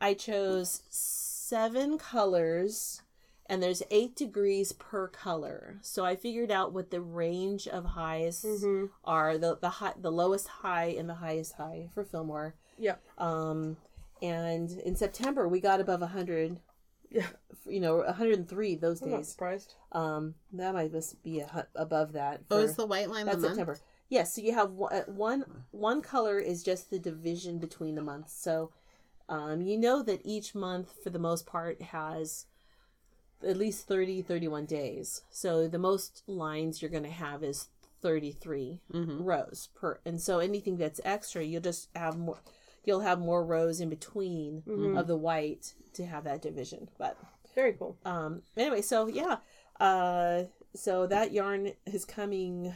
[0.00, 3.02] I chose seven colors
[3.48, 5.78] and there's eight degrees per color.
[5.82, 8.90] So I figured out what the range of highs Mhm.
[9.04, 12.56] are the the high, the lowest high and the highest high for Fillmore.
[12.76, 12.96] Yeah.
[13.16, 13.76] Um,
[14.20, 16.58] and in September we got above hundred.
[17.10, 17.26] Yeah.
[17.68, 19.28] You know, 103 those I'm not days.
[19.28, 19.74] surprised.
[19.90, 22.42] Um, that might just be a, hu- above that.
[22.48, 23.56] oh, for- is the white line the that's month?
[23.56, 23.78] September.
[24.08, 28.02] Yes, so you have one, uh, one one color is just the division between the
[28.02, 28.40] months.
[28.40, 28.70] So,
[29.28, 32.46] um, you know that each month for the most part has
[33.44, 35.22] at least 30 31 days.
[35.28, 37.66] So the most lines you're going to have is
[38.00, 39.24] 33 Mhm.
[39.24, 42.38] rows per and so anything that's extra you'll just have more
[42.86, 44.98] you'll have more rows in between Mhm.
[44.98, 46.88] of the white to have that division.
[46.96, 47.18] But
[47.54, 47.98] Very cool.
[48.06, 49.36] um anyway, so yeah.
[49.78, 50.44] Uh
[50.74, 52.74] so that yarn is coming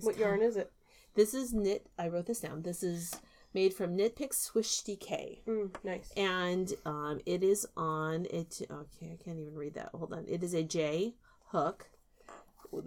[0.00, 0.72] What yarn is it?
[1.14, 1.86] this is knit.
[1.98, 2.62] I wrote this down.
[2.62, 3.14] This is
[3.54, 6.10] made from Knit Pick Swish DK, Mm, nice.
[6.16, 8.62] and um, it is on it.
[8.70, 9.90] Okay, I can't even read that.
[9.94, 10.24] Hold on.
[10.26, 11.14] It is a J
[11.48, 11.90] hook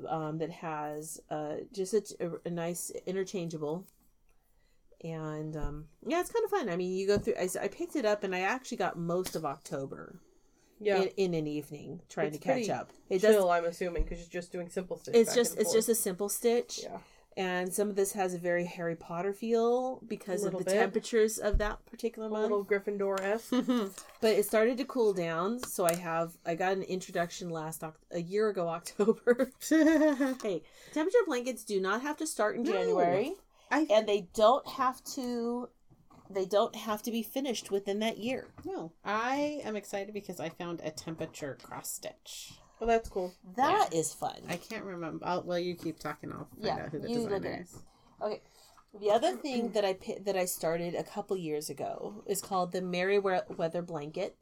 [0.10, 3.86] um, that has uh, just a, a nice interchangeable.
[5.06, 6.70] And um, yeah, it's kind of fun.
[6.70, 7.36] I mean, you go through.
[7.40, 10.20] I, I picked it up, and I actually got most of October
[10.80, 11.02] Yeah.
[11.04, 12.92] in, in an evening trying It's to catch up.
[13.10, 13.50] It Chill, does.
[13.52, 15.16] I'm assuming, because you're just doing simple stitch.
[15.16, 16.98] It's just it's just a simple stitch yeah.
[17.38, 20.74] and some of this has a very Harry Potter feel because of the bit.
[20.74, 22.42] temperatures of that particular A month.
[22.44, 23.54] little Gryffindor esque.
[24.22, 28.20] But it started to cool down, so I have I got an introduction last a
[28.20, 29.52] year ago October.
[29.70, 30.64] hey,
[30.94, 32.72] temperature blankets do not have to start in No.
[32.72, 33.34] January,
[33.72, 35.70] I and they don't have to
[36.30, 38.48] they don't have to be finished within that year.
[38.66, 38.92] no.
[39.04, 42.54] I am excited because I found a temperature cross stitch.
[42.80, 43.34] well, that's cool.
[43.56, 44.42] That is fun.
[44.50, 45.24] I can't remember.
[45.26, 46.32] I'll, well, you keep talking.
[46.32, 47.62] I'll find Yeah, out who the you look at designer it.
[47.62, 47.78] is.
[48.22, 48.42] Okay.
[49.00, 52.82] The other thing that I that I started a couple years ago is called the
[52.82, 54.36] Merryweather Blanket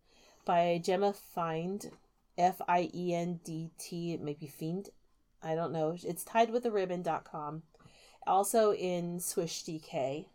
[0.45, 1.89] by Gemma Find,
[2.37, 4.13] F I E N D T.
[4.13, 4.89] It may be Fiend.
[5.41, 5.97] I don't know.
[6.03, 7.63] It's tied with a ribbon.com.
[8.27, 10.25] Also in Swish DK.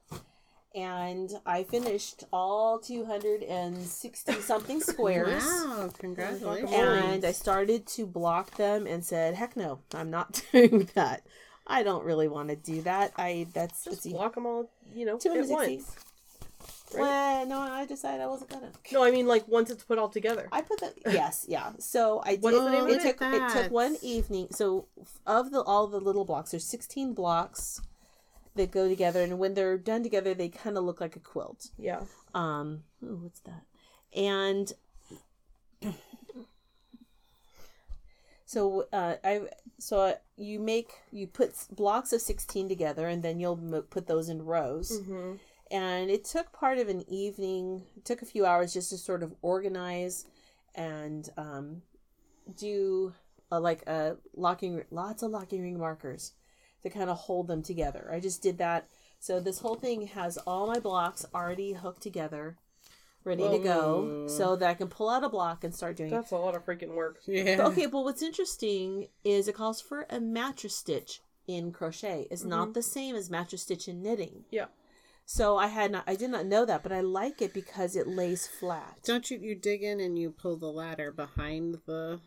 [0.75, 5.43] And I finished all 260 something squares.
[5.45, 5.91] Wow!
[5.99, 6.71] Congratulations.
[6.73, 11.27] And I started to block them and said, "Heck no, I'm not doing that.
[11.67, 13.13] I don't really want to do that.
[13.17, 15.83] I that's Just block them all, you know, at 260.
[16.93, 17.01] Once.
[17.01, 18.71] Well, no, I decided I wasn't gonna.
[18.93, 20.49] No, I mean like once it's put all together.
[20.53, 21.73] I put the yes, yeah.
[21.79, 22.43] So I did.
[22.43, 23.19] What's the name of it it?
[23.19, 24.49] took it took one evening.
[24.51, 24.87] So
[25.27, 27.81] of the all the little blocks, there's 16 blocks
[28.55, 31.71] that go together, and when they're done together, they kind of look like a quilt.
[31.79, 32.01] Yeah.
[32.35, 33.63] Um, ooh, what's that?
[34.15, 34.73] And
[38.45, 39.43] so uh, I
[39.79, 44.07] so uh, you make you put blocks of sixteen together, and then you'll m- put
[44.07, 45.01] those in rows.
[45.01, 45.33] Mm-hmm.
[45.71, 47.83] And it took part of an evening.
[47.97, 50.27] It took a few hours just to sort of organize
[50.75, 51.83] and um,
[52.57, 53.13] do
[53.51, 56.33] a, like a locking lots of locking ring markers
[56.83, 58.09] to kind of hold them together.
[58.13, 58.89] I just did that
[59.21, 62.57] So this whole thing has all my blocks already hooked together,
[63.25, 66.15] ready to go, so that I can pull out a block and start doing it.
[66.15, 67.19] That's a lot of freaking work.
[67.27, 67.57] Yeah.
[67.57, 72.29] But okay, but what's interesting is it calls for a mattress stitch in crochet.
[72.31, 74.45] It's not the same as mattress stitch in knitting.
[74.51, 74.67] Yeah.
[75.31, 78.09] So I had not, I did not know that, but I like it because it
[78.09, 79.01] lays flat.
[79.05, 82.21] Don't you you dig in and you pull the ladder behind the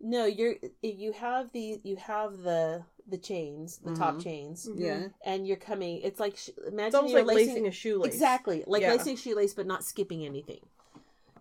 [0.00, 4.20] No, you're you have the you have the the chains, the top mm-hmm.
[4.20, 4.80] chains, mm-hmm.
[4.80, 5.08] yeah.
[5.26, 6.00] and you're coming.
[6.04, 8.14] It's like imagine It's almost you're like lacing, lacing a shoelace.
[8.14, 8.92] exactly like Yeah.
[8.92, 10.64] lacing shoelace, but not skipping anything.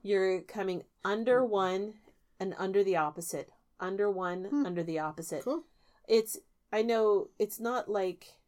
[0.02, 1.52] You're coming under mm-hmm.
[1.52, 1.94] one
[2.39, 4.65] and under the opposite, under one, Hmm.
[4.65, 5.44] under the opposite.
[5.44, 5.63] Cool.
[6.08, 6.39] It's
[6.74, 8.40] I know it's not like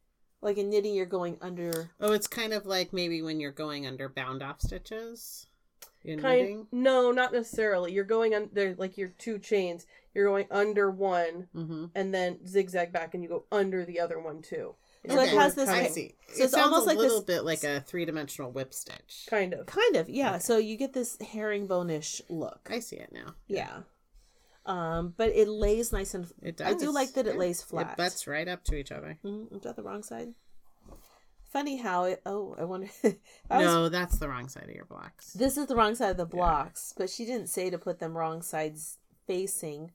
[0.44, 1.90] like in knitting you're going under.
[2.00, 5.46] Oh, it's kind of like maybe when you're going under bound off stitches
[6.04, 6.66] in Kind knitting.
[6.70, 7.92] no, not necessarily.
[7.92, 9.86] You're going under like your two chains.
[10.14, 11.86] You're going under one Mm-hmm.
[11.96, 14.76] and then zigzag back, and you go under the other one too.
[15.08, 16.14] So it has this- I see.
[16.28, 18.72] So it it's sounds almost a like little this- bit like a three dimensional whip
[18.72, 19.26] stitch.
[19.28, 19.66] kind of.
[19.66, 20.38] Kind of, yeah.
[20.38, 22.68] So you get this herringbone-ish look.
[22.70, 23.34] I see it now.
[23.46, 23.80] Yeah.
[24.66, 26.74] Um, but it lays nice and It does.
[26.74, 27.40] I do like that it Yeah.
[27.40, 27.90] lays flat.
[27.92, 29.18] It butts right up to each other.
[29.24, 30.32] Mm, is that the wrong side?
[31.52, 32.20] Funny how it.
[32.26, 32.88] Oh, I wonder.
[33.50, 35.32] I was- no, that's the wrong side of your blocks.
[35.34, 38.16] this is the wrong side of the blocks, but she didn't say to put them
[38.16, 39.92] wrong sides facing,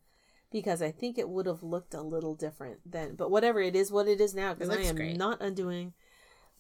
[0.52, 3.16] because I think it would have looked a little different then.
[3.16, 4.54] But whatever, it is what it is now.
[4.54, 5.18] Because I am great.
[5.18, 5.94] not undoing.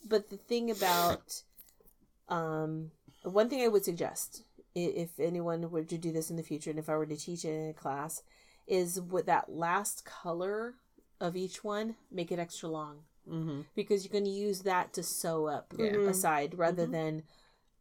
[0.06, 1.44] But the thing about,
[2.28, 2.92] um,
[3.24, 4.44] one thing I would suggest,
[4.76, 7.44] if anyone were to do this in the future, and if I were to teach
[7.46, 8.24] it in a class,
[8.68, 10.76] is with that last color
[11.20, 13.62] of each one, make it extra long Mm-hmm.
[13.76, 15.92] because you're going to use that to sew up Yeah.
[15.92, 16.08] Mhm.
[16.10, 16.92] aside rather Mhm.
[16.92, 17.24] than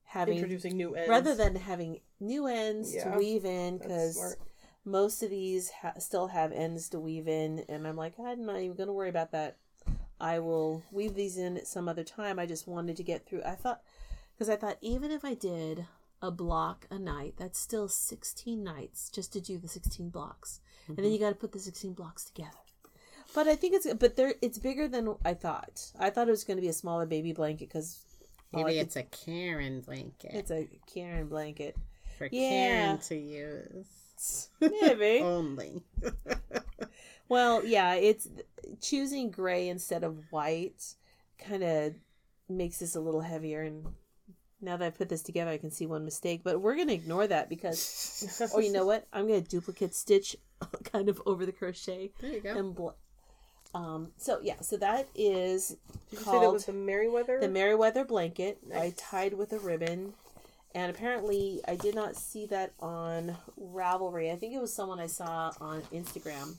[0.05, 1.09] having Introducing new ends.
[1.09, 4.37] rather than having new ends Yeah, to weave in because
[4.85, 8.59] most of these ha- still have ends to weave in and i'm like i'm not
[8.61, 9.57] even going to worry about that
[10.21, 13.43] i will weave these in at some other time i just wanted to get through
[13.45, 13.83] i thought
[14.35, 15.87] because i thought even if i did
[16.21, 20.61] a block a night that's still 16 nights just to do the 16 blocks.
[20.87, 21.03] And Mm-hmm.
[21.03, 22.57] then you got to put the 16 blocks together.
[23.35, 25.93] But i think it's but there it's bigger than i thought.
[25.99, 27.99] I thought it was going to be a smaller baby blanket because
[28.55, 30.31] Maybe it's a Karen blanket.
[30.33, 31.77] It's a karen blanket.
[32.17, 32.97] For yeah.
[32.97, 34.49] Karen to use.
[34.61, 35.21] Maybe.
[35.23, 35.83] Only.
[37.29, 38.27] Well, yeah, it's
[38.81, 40.95] choosing gray instead of white
[41.39, 41.95] kind of
[42.49, 43.85] makes this a little heavier and
[44.61, 46.95] now that I put this together I can see one mistake, but we're going to
[46.95, 49.07] ignore that because oh, you know what?
[49.13, 50.37] I'm going to duplicate stitch
[50.85, 52.57] kind of over the crochet There you go.
[52.57, 52.89] and bl-
[53.75, 55.79] um so yeah, so that is Did
[56.11, 57.39] you say that called was the Merriweather?
[57.41, 58.59] the Merriweather blanket.
[58.75, 60.15] I tied with a ribbon.
[60.75, 64.31] And apparently, I did not see that on Ravelry.
[64.31, 66.57] I think it was someone I saw on Instagram.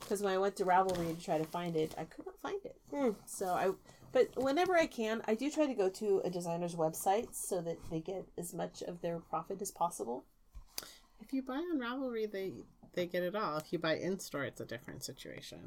[0.00, 2.58] Because when I went to Ravelry to try to find it, I could not find
[2.64, 2.76] it.
[2.90, 3.10] Hmm.
[3.26, 3.70] So I,
[4.16, 7.76] but whenever I can, I do try to go to a designer's website so that
[7.90, 10.24] they get as much of their profit as possible.
[11.20, 12.52] If you buy on Ravelry, they
[12.94, 13.58] they get it all.
[13.58, 15.58] If you buy in store, it's a different situation.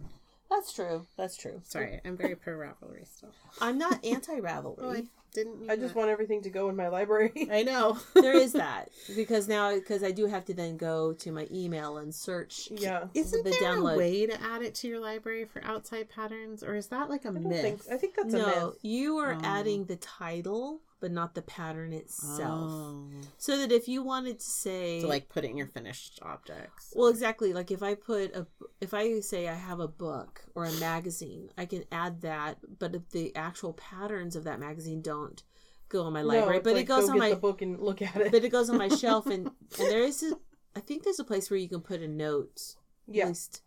[0.50, 1.06] That's true.
[1.18, 1.62] That's true.
[1.64, 3.30] Sorry, I'm very pro Ravelry still.
[3.62, 4.80] I'm not anti Ravelry.
[4.82, 5.62] Oh, I didn't.
[5.62, 5.96] mean I just that.
[6.00, 7.48] want everything to go in my library.
[7.52, 8.00] I know.
[8.16, 11.98] there is that because now because I do have to then go to my email
[11.98, 12.70] and search.
[12.72, 13.06] yeah.
[13.14, 13.94] Isn't the there download.
[13.94, 17.26] a way to add it to your library for outside patterns, or is that like
[17.26, 17.62] a I don't myth?
[17.62, 18.80] think I think that's a no, myth.
[18.82, 19.42] you are Oh.
[19.44, 22.72] adding the title, but not the pattern itself.
[22.72, 23.08] Oh.
[23.38, 26.94] So that if you wanted to say, To like put it in your finished objects.
[26.96, 28.46] well, exactly, like if I put a,
[28.82, 32.58] if I say I have a book or a magazine, I can add that.
[32.80, 35.42] But if the actual patterns of that magazine don't
[35.90, 37.36] go on my No, library, it's but like, it goes go on get my, the
[37.38, 38.32] book and look at it.
[38.32, 40.34] but it goes on my shelf, and and there is, a,
[40.76, 42.76] I think there's a place where you can put a note.
[43.08, 43.64] At yeah, least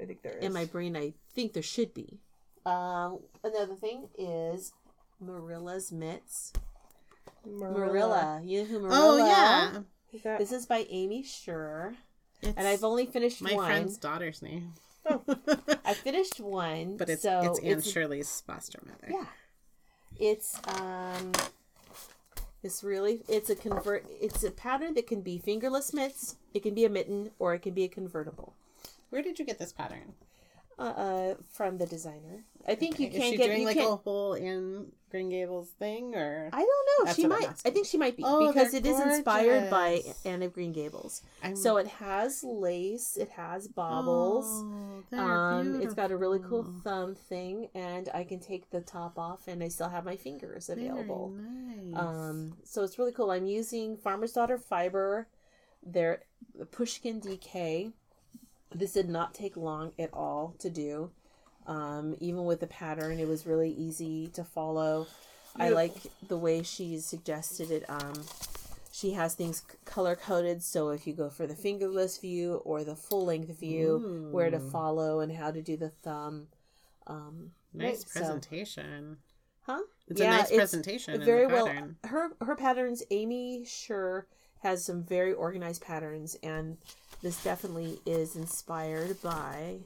[0.00, 0.44] I think there is.
[0.44, 2.18] in my brain, I think there should be.
[2.66, 4.72] Um, another thing is
[5.22, 6.52] Marilla's mitts.
[7.46, 8.40] Marilla.
[8.44, 8.96] You know who Marilla?
[8.98, 9.80] Oh yeah,
[10.24, 11.94] that- This is by Amy Schur.
[12.42, 13.50] It's And I've only finished one.
[13.52, 13.66] my one.
[13.66, 14.72] friend's daughter's name.
[15.08, 15.22] Oh.
[15.84, 16.96] I finished one.
[16.96, 19.08] but it's so it's Anne it's, Shirley's foster mother.
[19.10, 19.26] Yeah.
[20.18, 21.32] It's um
[22.62, 26.74] it's really it's a convert it's a pattern that can be fingerless mitts, it can
[26.74, 28.54] be a mitten, or it can be a convertible.
[29.10, 30.14] Where did you get this pattern?
[30.80, 32.44] Uh, uh from the designer.
[32.66, 35.70] I think you can't she get doing you like can't a whole Anne Green Gables
[35.70, 37.12] thing, or I don't know.
[37.12, 37.48] She might.
[37.64, 40.26] I think she might be Oh, because it is inspired by gorgeous.
[40.26, 41.22] Anne of Green Gables.
[41.42, 44.46] I'm, So it has lace, it has bobbles.
[45.12, 49.18] Oh, um, it's got a really cool thumb thing, and I can take the top
[49.18, 51.34] off, and I still have my fingers available.
[51.36, 51.96] nice.
[52.00, 53.30] Um, so it's really cool.
[53.30, 55.28] I'm using Farmer's Daughter fiber.
[55.82, 56.22] Their
[56.58, 57.92] Pishkun DK.
[58.74, 61.10] This did not take long at all to do.
[61.66, 65.06] Um, even with the pattern, it was really easy to follow.
[65.56, 65.94] I like
[66.28, 67.84] the way she's suggested it.
[67.88, 68.14] Um,
[68.92, 72.94] she has things color coded, so if you go for the fingerless view or the
[72.96, 76.46] full length view, where to follow and how to do the thumb.
[77.06, 79.16] Um, Nice right, so- presentation.
[79.62, 79.80] huh?
[80.08, 81.24] It's a nice presentation.
[81.24, 81.68] Very well.
[82.04, 83.02] Her her patterns.
[83.10, 84.24] Amy Schur
[84.62, 86.76] has some very organized patterns, and
[87.22, 89.78] this definitely is inspired by.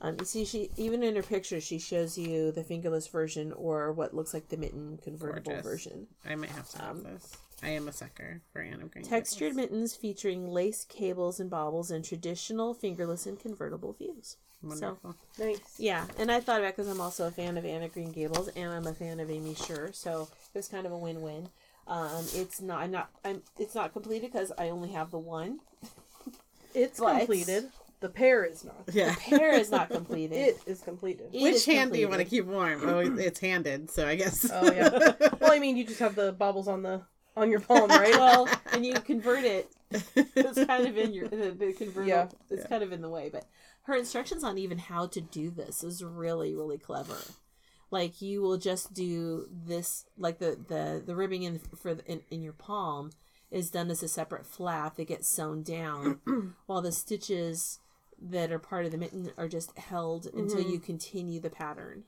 [0.00, 3.92] Um, you see, she even in her picture, she shows you the fingerless version or
[3.92, 5.66] what looks like the mitten convertible Gorgeous.
[5.66, 6.06] version.
[6.28, 7.36] I might have to have this.
[7.62, 9.04] I am a sucker for Anne of Green.
[9.04, 9.56] Um, Textured Gables.
[9.56, 14.36] mittens featuring lace cables and baubles and traditional fingerless and convertible views.
[14.62, 15.16] Wonderful.
[15.38, 15.58] Nice.
[15.78, 18.72] Yeah, and I thought about because I'm also a fan of Anna Green Gables and
[18.72, 21.48] I'm a fan of Amy Schur, so it was kind of a win-win.
[21.88, 22.80] Um, it's not.
[22.82, 23.10] I'm not.
[23.24, 23.42] I'm.
[23.58, 25.58] It's not completed because I only have the one.
[26.78, 27.70] It's But- completed.
[28.00, 28.76] The pair is not.
[28.92, 29.12] Yeah.
[29.18, 30.36] Pair is not completed.
[30.36, 31.30] It is completed.
[31.32, 32.88] It Which is hand do you want to keep warm?
[32.88, 34.48] Oh, it's handed, so I guess.
[34.52, 35.14] Oh yeah.
[35.40, 37.02] well, I mean, you just have the baubles on the
[37.36, 38.14] on your palm, right?
[38.24, 39.68] well, and you convert it.
[40.14, 42.06] It's kind of in your the, the convertible.
[42.06, 42.28] Yeah.
[42.50, 42.68] It's Yeah.
[42.68, 43.46] kind of in the way, but
[43.82, 47.16] her instructions on even how to do this is really really clever.
[47.90, 52.20] Like you will just do this, like the the the ribbing in for the, in,
[52.30, 53.10] in your palm
[53.50, 56.20] is done as a separate flap that gets sewn down,
[56.66, 57.80] while the stitches
[58.20, 62.04] that are part of the mitten are just held until you continue the pattern.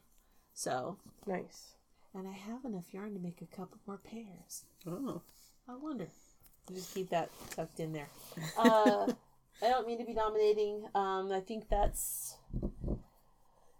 [0.52, 1.76] So, nice.
[2.14, 4.64] and I have enough yarn to make a couple more pairs.
[4.86, 5.22] oh.
[5.68, 6.08] I wonder.
[6.68, 8.08] So just keep that tucked in there.
[8.58, 9.12] Uh,
[9.62, 10.84] I don't mean to be dominating.
[10.94, 12.36] Um, I think that's.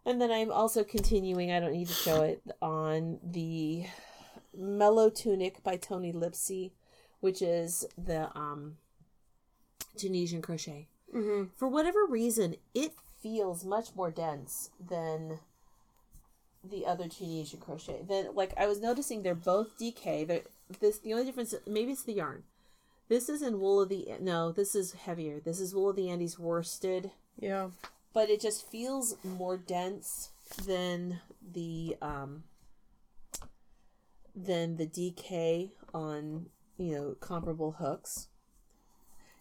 [0.05, 1.51] And then I'm also continuing.
[1.51, 3.87] I don't need to show it on the
[4.57, 6.73] Mellow Tunic by Toni Lipsey,
[7.20, 8.76] which is the um,
[9.96, 10.88] Tunisian crochet.
[11.14, 11.48] Mm-hmm.
[11.56, 15.40] For whatever reason, it feels much more dense than
[16.62, 18.02] the other Tunisian crochet.
[18.06, 20.26] Then, like I was noticing, they're both DK.
[20.26, 20.42] They're,
[20.80, 21.54] this the only difference.
[21.66, 22.44] Maybe it's the yarn.
[23.09, 24.52] This is in wool of the no.
[24.52, 25.40] This is heavier.
[25.40, 27.70] This is wool of the Andes worsted, Yeah.
[28.14, 30.30] but it just feels more dense
[30.64, 31.18] than
[31.52, 32.44] the um
[34.37, 36.46] than the DK on
[36.81, 38.29] you know comparable hooks.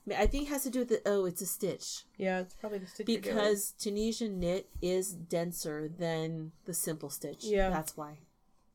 [0.05, 2.39] I, mean, I think it has to do with the oh, it's a stitch Yeah.
[2.39, 3.35] It's probably the stitch you're doing.
[3.35, 7.43] because Tunisian knit is denser than the simple stitch.
[7.45, 7.69] Yeah.
[7.69, 8.17] that's why.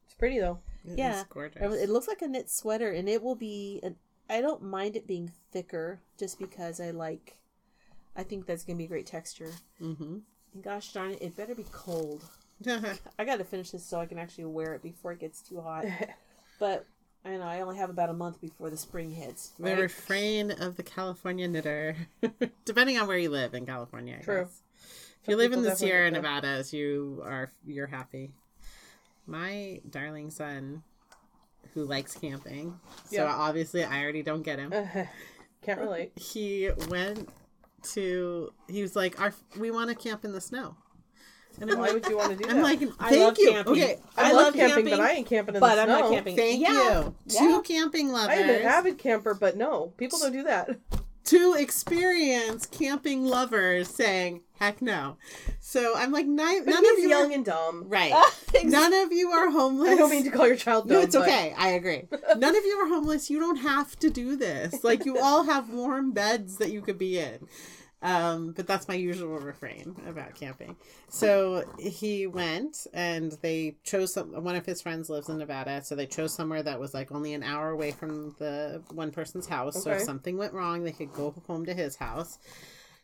[0.07, 0.59] it's pretty though.
[0.87, 1.25] It Yeah.
[1.29, 1.61] gorgeous.
[1.61, 3.81] It looks like a knit sweater, and it will be.
[3.83, 3.97] An,
[4.29, 7.37] I don't mind it being thicker, just because I like.
[8.17, 9.53] I think that's gonna be a great texture.
[9.81, 10.19] Mm-hmm.
[10.55, 12.23] And gosh darn it, it better be cold.
[13.19, 15.61] I got to finish this so I can actually wear it before it gets too
[15.61, 15.85] hot.
[16.61, 16.87] but
[17.25, 19.53] I know I only have about a month before the spring hits.
[19.59, 21.97] the refrain of the California knitter,
[22.65, 24.19] depending on where you live in California.
[24.21, 24.43] I True.
[24.43, 24.63] guess.
[25.23, 26.11] If you live in the Sierra.
[26.11, 28.33] Nevadas, you are you're happy.
[29.27, 30.83] My darling son,
[31.73, 34.73] who likes camping, so obviously I already don't get him.
[35.63, 36.13] Can't relate.
[36.17, 37.31] he went
[37.95, 40.77] to he was like our we want to camp in the snow
[41.61, 42.57] and i'm Why like would you want to do that?
[42.57, 43.73] i'm like I thank love you camping.
[43.73, 45.89] okay I, I love, love camping, camping, but I ain't camping in but the I'm
[45.89, 46.01] snow.
[46.01, 46.37] not camping.
[46.37, 47.01] thank Yeah.
[47.01, 47.39] you Yeah.
[47.39, 48.29] two camping lovers.
[48.31, 50.71] I am lovers an avid camper, but no, people don't do that.
[51.25, 55.17] two experienced camping lovers saying heck no
[55.59, 57.85] so i'm like none, none of he's you young are, and dumb.
[57.89, 58.13] right
[58.65, 60.99] none of you are homeless I don't mean to call your child dumb.
[60.99, 61.55] No, it's but- okay.
[61.57, 62.03] I agree.
[62.37, 63.31] None of you are homeless.
[63.31, 64.85] You don't have to do this.
[64.85, 67.49] Like you all have warm beds that you could be in.
[68.05, 70.77] Um, but that's my usual refrain about camping.
[71.09, 75.95] So he went and they chose some one of his friends lives in Nevada, so
[75.95, 79.75] they chose somewhere that was like only an hour away from the one person's house.
[79.75, 79.83] Okay.
[79.85, 82.39] So if something went wrong, they could go home to his house.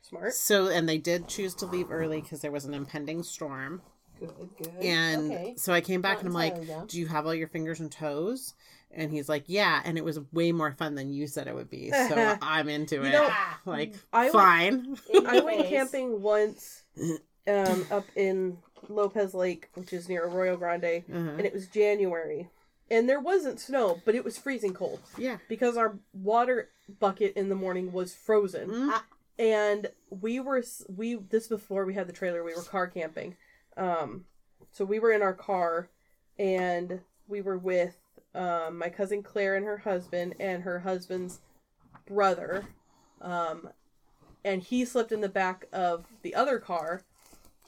[0.03, 0.35] Smart.
[0.35, 3.81] So and they did choose to leave early because there was an impending storm.
[4.19, 4.75] Good, good.
[4.83, 5.55] And okay.
[5.57, 6.89] so I came back Not and I'm like.
[6.89, 8.53] Do you have all your fingers and toes?
[8.93, 9.81] And he's like, Yeah.
[9.85, 11.91] And it was way more fun than you said it would be.
[11.91, 13.13] So I'm into it.
[13.13, 13.31] know,
[13.67, 14.97] like, I went- fine.
[15.27, 16.83] I went camping once
[17.49, 21.19] um, up in Lopez Lake, which is near Arroyo Grande, Uh-huh.
[21.37, 22.49] and it was January.
[22.91, 25.37] And there wasn't snow, but it was freezing cold Yeah.
[25.49, 28.69] because our water bucket in the morning was frozen.
[28.69, 29.01] Mm.
[29.39, 33.37] And we were we this before we had the trailer, we were car camping.
[33.77, 34.25] Um
[34.73, 35.89] so we were in our car
[36.39, 37.97] and we were with
[38.35, 41.41] um, my cousin Claire and her husband and her husband's
[42.07, 42.67] brother.
[43.21, 43.71] Um,
[44.45, 47.03] and he slept in the back of the other car.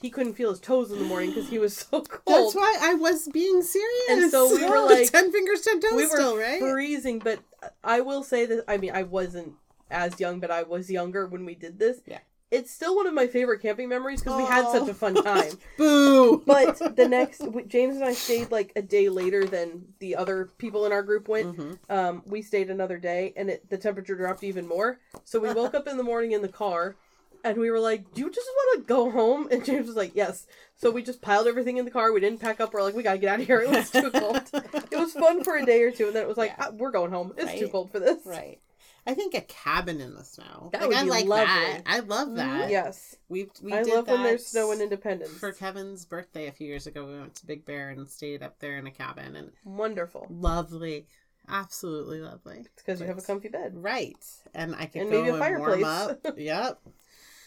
[0.01, 2.23] He couldn't feel his toes in the morning because he was so cold.
[2.27, 4.05] That's why I was being serious.
[4.09, 6.61] And so we were like- ten fingers, ten toes we were still, right?
[6.61, 7.19] freezing.
[7.19, 7.41] But
[7.85, 9.55] I will say that I mean I wasn't
[9.91, 12.01] as young, but I was younger when we did this.
[12.07, 12.19] Yeah.
[12.53, 15.59] It's still one of my favorite camping memories because we had such a fun time.
[15.79, 16.43] Boo.
[16.47, 20.85] But the next, James and I stayed like a day later than the other people
[20.85, 21.57] in our group went.
[21.57, 21.79] Mhm.
[21.89, 25.01] Um, we stayed another day, and it, the temperature dropped even more.
[25.25, 26.95] So we woke up in the morning in the car,
[27.43, 30.13] and we were like, "Do you just want to go home?" And James was like,
[30.15, 30.47] "Yes."
[30.77, 32.13] So we just piled everything in the car.
[32.13, 32.75] We didn't pack up.
[32.75, 33.61] We're like, "We gotta get out of here.
[33.61, 34.43] It was too cold."
[34.91, 36.67] it was fun for a day or two, and then it was like, Yeah.
[36.69, 37.33] "Ah, "We're going home.
[37.39, 38.61] It's too cold for this." Right.
[39.07, 40.71] I think a cabin in the snow.
[40.73, 41.47] That like, would I be like lovely.
[41.47, 41.83] that.
[41.87, 42.71] I love that.
[42.71, 45.33] Yes, We we I did love when there's snow in Independence.
[45.33, 48.59] For Kevin's birthday a few years ago, we went to Big Bear and stayed up
[48.61, 50.27] there in a cabin and Wonderful.
[50.31, 51.07] lovely,
[51.49, 52.59] absolutely lovely.
[52.61, 53.73] It's because you have a comfy bed.
[53.75, 54.25] Right,
[54.55, 56.19] and I can And go maybe a and warm fireplace.
[56.25, 56.35] up.
[56.39, 56.81] yep.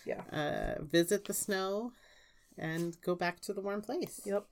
[0.06, 0.22] Yeah.
[0.32, 1.93] Uh, visit the snow,
[2.58, 4.20] and go back to the warm place.
[4.26, 4.45] Yep.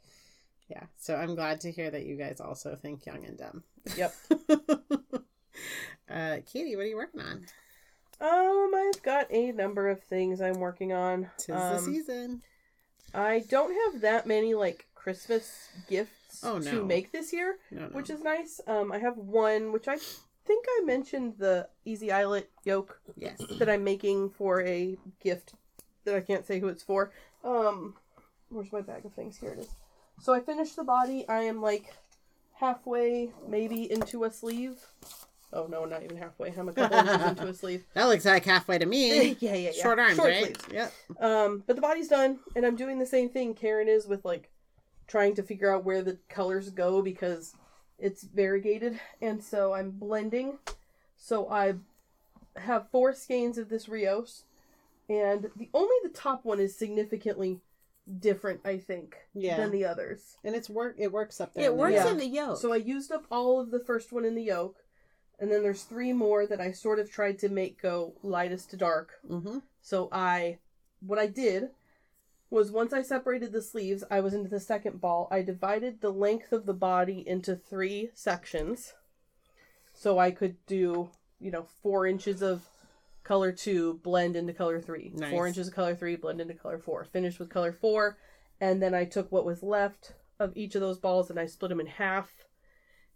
[0.69, 0.83] Yeah.
[0.97, 3.63] So I'm glad to hear that you guys also think young and dumb.
[3.97, 4.15] Yep.
[6.09, 7.45] uh, Katie, what are you working on?
[8.21, 11.29] Um, I've got a number of things I'm working on.
[11.37, 12.41] Tis the Um, season.
[13.13, 16.71] I don't have that many like Christmas gifts Oh, no.
[16.71, 17.87] to make this year, No, no.
[17.87, 18.59] which is nice.
[18.65, 19.97] Um, I have one which I
[20.45, 23.39] think I mentioned the Easy Eyelet yoke yes.
[23.59, 25.53] that I'm making for a gift
[26.05, 27.11] that I can't say who it's for.
[27.43, 27.95] Um,
[28.49, 29.37] where's my bag of things?
[29.37, 29.69] Here it is.
[30.21, 31.27] So I finished the body.
[31.27, 31.93] I am like
[32.55, 34.79] halfway, maybe into a sleeve.
[35.53, 36.49] Oh no, not even halfway.
[36.57, 37.83] I'm a couple inches into a sleeve.
[37.93, 39.29] That looks like halfway to me.
[39.39, 39.71] yeah, yeah, yeah.
[39.71, 40.43] Short arms, right?
[40.45, 40.59] sleeves.
[40.71, 40.93] Yep.
[41.19, 44.49] Um, but the body's done, and I'm doing the same thing Karen is with like
[45.07, 47.53] trying to figure out where the colors go because
[47.99, 50.57] it's variegated, and so I'm blending.
[51.17, 51.75] So I
[52.57, 54.43] have four skeins of this Rios,
[55.09, 57.59] and the only the top one is significantly
[58.19, 59.57] different, I think, Yeah.
[59.57, 60.37] than the others.
[60.43, 60.95] And it's work.
[60.97, 61.63] It works up there.
[61.65, 62.11] It in the works Yeah.
[62.11, 62.57] in the yoke.
[62.59, 64.82] So I used up all of the first one in the yoke,
[65.39, 68.77] and then there's three more that I sort of tried to make go lightest to
[68.77, 69.13] dark.
[69.29, 69.59] Mm-hmm.
[69.81, 70.59] So I,
[71.01, 71.69] what I did
[72.49, 75.27] was once I separated the sleeves, I was into the second ball.
[75.31, 78.93] I divided the length of the body into three sections,
[79.93, 81.09] so I could do
[81.39, 82.61] you know four inches of
[83.23, 85.31] color two blend into color three, Nice.
[85.31, 87.03] four inches of color three blend into color four.
[87.05, 88.17] Finished with color four,
[88.61, 91.69] and then I took what was left of each of those balls and I split
[91.69, 92.31] them in half.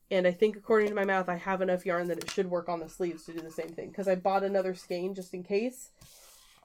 [0.09, 2.69] And I think, according to my math, I have enough yarn that it should work
[2.69, 3.89] on the sleeves to do the same thing.
[3.89, 5.89] Because I bought another skein just in case,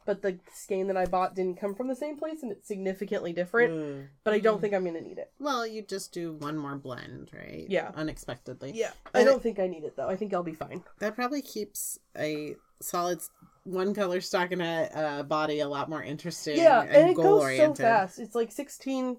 [0.04, 3.32] but the skein that I bought didn't come from the same place, and it's significantly
[3.32, 4.08] different.
[4.24, 5.32] But I don't think I'm gonna need it.
[5.38, 7.66] Well, you just do one more blend, right?
[7.68, 7.90] Yeah.
[7.94, 8.72] Unexpectedly.
[8.74, 10.08] Yeah, I don't think I need it though.
[10.08, 10.84] I think I'll be fine.
[11.00, 13.20] That probably keeps a solid
[13.64, 16.56] one color stockinette uh, body a lot more interesting.
[16.58, 17.76] Yeah, and, it goal goes oriented.
[17.76, 18.18] so fast.
[18.18, 19.18] It's like 16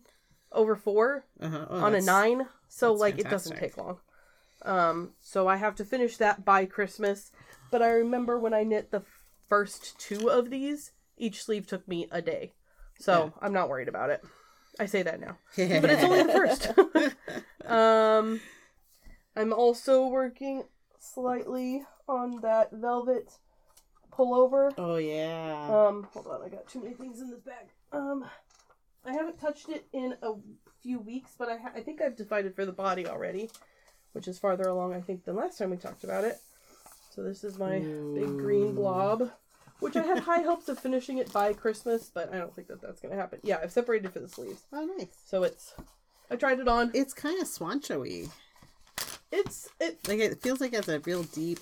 [0.52, 1.66] over four Uh-huh.
[1.70, 4.00] Oh, on a nine, so that's like it doesn't take long.
[4.64, 7.32] Um, so I have to finish that by Christmas.
[7.72, 9.04] But I remember when I knit the
[9.50, 12.54] first two of these, each sleeve took me a day.
[13.00, 13.30] So Yeah.
[13.42, 14.24] I'm not worried about it.
[14.80, 15.38] I say that now.
[15.56, 17.66] but it's only the first.
[17.70, 18.40] um,
[19.36, 20.64] I'm also working
[21.00, 23.38] slightly on that velvet
[24.12, 24.72] pullover.
[24.78, 25.68] oh yeah.
[25.70, 27.68] Um, hold on, I got too many things in this bag.
[27.92, 28.26] Um,
[29.06, 30.34] I haven't touched it in a
[30.82, 33.50] few weeks, but I, ha- I think I've divided for the body already,
[34.14, 36.38] which is farther along I think than last time we talked about it.
[37.14, 39.30] So this is my big green blob,
[39.80, 42.82] which I had high hopes of finishing it by Christmas, but I don't think that
[42.82, 43.40] that's gonna happen.
[43.44, 45.08] Yeah, I've separated for the sleeves, oh nice.
[45.26, 45.74] so it's.
[46.32, 46.90] I tried it on.
[46.96, 48.30] It's kind of swancho-y.
[49.32, 50.00] It's it.
[50.08, 51.60] Like it feels like it's a real deep.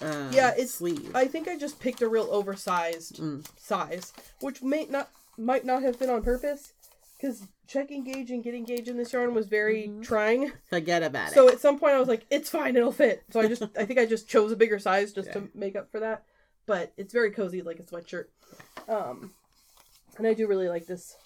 [0.00, 1.10] Uh, Yeah, it's- sleeve.
[1.14, 3.44] I think I just picked a real oversized Mm.
[3.56, 6.72] size, which may not might not have been on purpose,
[7.18, 10.52] because checking gauge and getting gauge in this yarn was very trying.
[10.70, 11.50] Forget about So it.
[11.50, 13.24] So at some point I was like, it's fine, it'll fit.
[13.30, 15.34] So I just I think I just chose a bigger size just Yeah.
[15.34, 16.22] to make up for that.
[16.66, 18.26] But it's very cozy, like a sweatshirt.
[18.88, 19.32] Um,
[20.16, 21.16] and I do really like this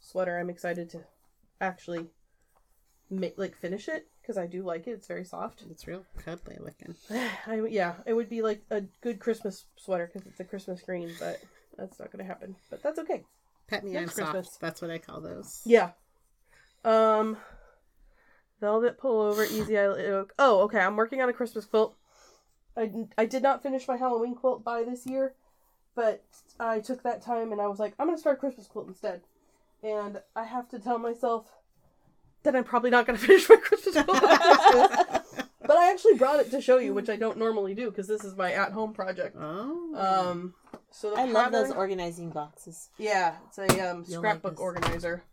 [0.00, 0.38] sweater.
[0.38, 1.00] I'm excited to
[1.60, 2.06] actually
[3.10, 4.92] make like finish it because I do like it.
[4.92, 5.64] It's very soft.
[5.70, 6.94] It's real cuddly looking.
[7.46, 11.10] I, yeah, it would be like a good Christmas sweater because it's a Christmas green,
[11.20, 11.40] but
[11.76, 12.56] that's not going to happen.
[12.70, 13.24] But that's okay.
[13.72, 14.32] Pet me, I'm soft.
[14.32, 14.56] Christmas.
[14.60, 15.62] That's what I call those.
[15.64, 15.90] Yeah.
[16.84, 17.36] Um,
[18.60, 20.34] velvet pullover, easy eyelet yoke.
[20.38, 20.78] Oh, okay.
[20.78, 21.96] I'm working on a Christmas quilt.
[22.76, 25.34] I, I did not finish my Halloween quilt by this year,
[25.94, 26.22] but
[26.60, 29.22] I took that time and I was like, I'm gonna start a Christmas quilt instead.
[29.82, 31.46] And I have to tell myself
[32.42, 34.22] that I'm probably not gonna finish my Christmas quilt.
[35.64, 38.24] But I actually brought it to show you, which I don't normally do because this
[38.24, 39.36] is my at-home project.
[39.38, 39.94] Oh.
[40.30, 40.54] Um,
[40.92, 45.24] so the I love those organizing boxes, Yeah, it's a um, scrapbook like organizer.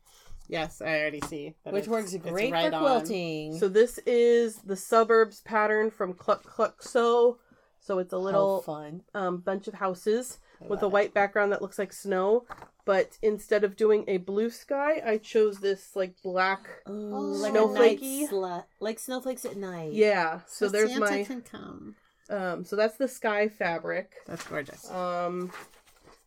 [0.48, 1.56] yes, I already see.
[1.66, 2.82] which works great right for on.
[2.82, 3.58] quilting.
[3.60, 7.38] So this is the suburbs pattern from Cluck Cluck Sew.
[7.82, 9.02] So it's a How little fun.
[9.14, 10.40] um, bunch of houses.
[10.68, 12.46] with a white background that looks like snow.
[12.86, 16.68] But instead of doing a blue sky, I chose this like black.
[16.86, 18.64] Oh, like like a a snowflakey.
[18.82, 19.94] like snowflakes at night.
[19.94, 20.42] Yeah.
[20.48, 21.24] So, there's Santa my.
[21.24, 21.96] can come.
[22.30, 22.64] Um.
[22.66, 24.14] So that's the sky fabric.
[24.28, 24.90] That's gorgeous.
[24.92, 25.52] Um,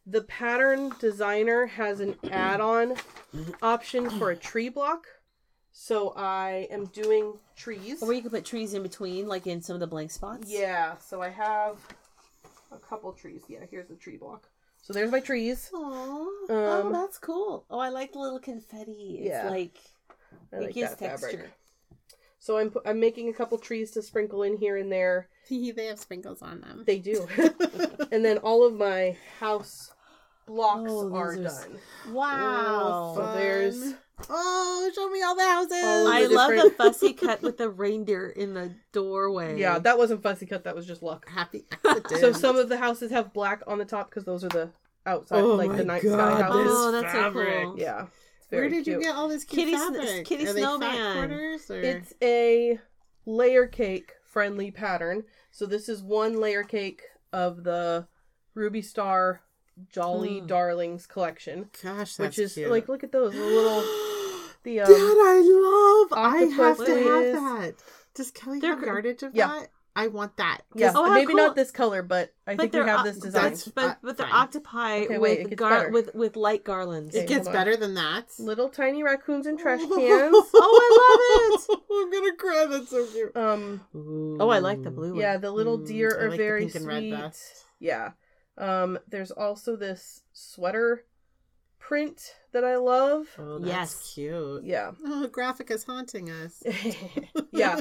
[0.07, 2.97] the pattern designer has an add-on
[3.63, 5.07] option for a tree block.
[5.71, 8.03] So I am doing trees.
[8.03, 10.51] Or you could put trees in between, like in some of the blank spots.
[10.51, 11.79] Yeah, so I have
[12.71, 13.43] a couple trees.
[13.49, 14.49] Yeah, here's the tree block.
[14.83, 15.71] So there's my trees.
[15.73, 15.81] Aww.
[15.81, 17.65] Um, oh, that's cool.
[17.71, 19.19] Oh, I like the little confetti.
[19.21, 19.49] It's Yeah.
[19.49, 19.79] like
[20.53, 21.51] I it like gives that fabric.
[22.43, 22.53] Texture.
[22.53, 25.29] So I'm I'm making a couple trees to sprinkle in here and there.
[25.51, 26.85] they have sprinkles on them.
[26.87, 27.27] They do.
[28.13, 29.93] and then all of my house
[30.47, 31.79] blocks Oh, those are are s- done.
[32.15, 33.15] Wow.
[33.15, 33.95] Oh, so there's
[34.29, 35.85] Oh, show me all the houses.
[35.85, 39.59] All of I the love the different- fussy cut with the reindeer in the doorway.
[39.59, 40.65] Yeah, that wasn't fussy cut.
[40.65, 41.29] That was just luck.
[41.29, 42.21] Happy accident.
[42.21, 44.71] So some of the houses have black on the top because those are the
[45.07, 46.73] outside, Oh like the my night God, sky houses.
[46.73, 47.75] Oh, that's so cool.
[47.79, 48.07] Yeah,
[48.61, 50.25] Where did you get all this cute Kitty fabric?
[50.27, 51.29] kitty Are snowman.
[51.29, 52.79] quarters It's a
[53.27, 55.25] layer cake friendly pattern.
[55.51, 58.07] So this is one layer cake of the
[58.55, 59.43] Ruby Star
[59.89, 60.47] Jolly Hmm.
[60.47, 62.71] Darlings collection, gosh, that's which is cute.
[62.71, 63.81] like look at those the little
[64.65, 66.19] the Dad, um I love.
[66.19, 67.75] I have to have that.
[68.15, 69.47] Does Kelly They're have yardage of Yeah.
[69.49, 69.69] that?
[69.95, 70.63] I want that.
[70.75, 71.37] yeah Oh, maybe cool.
[71.37, 73.43] not this color, but I think we they're have o- this design.
[73.43, 77.15] that's- But Uh, but they're octopi Okay, wait, with gar- with with light garlands.
[77.15, 78.29] It gets better than that.
[78.39, 79.91] Little tiny raccoons and trash cans.
[79.95, 81.83] oh, I love it.
[81.93, 82.67] I'm gonna cry.
[82.71, 83.37] That's so cute.
[83.37, 83.83] um
[84.41, 85.11] Oh, I like the blue.
[85.13, 85.21] One.
[85.21, 87.11] Yeah, the little Mm, deer I are like the very pink and red sweet.
[87.11, 87.65] best.
[87.79, 88.11] Yeah.
[88.57, 91.05] Um, there's also this sweater
[91.79, 93.27] print that I love.
[93.39, 94.13] Oh, that's Yes.
[94.15, 94.65] cute.
[94.65, 94.93] Yeah.
[95.05, 96.63] Oh, graphic is haunting us.
[97.53, 97.81] yeah.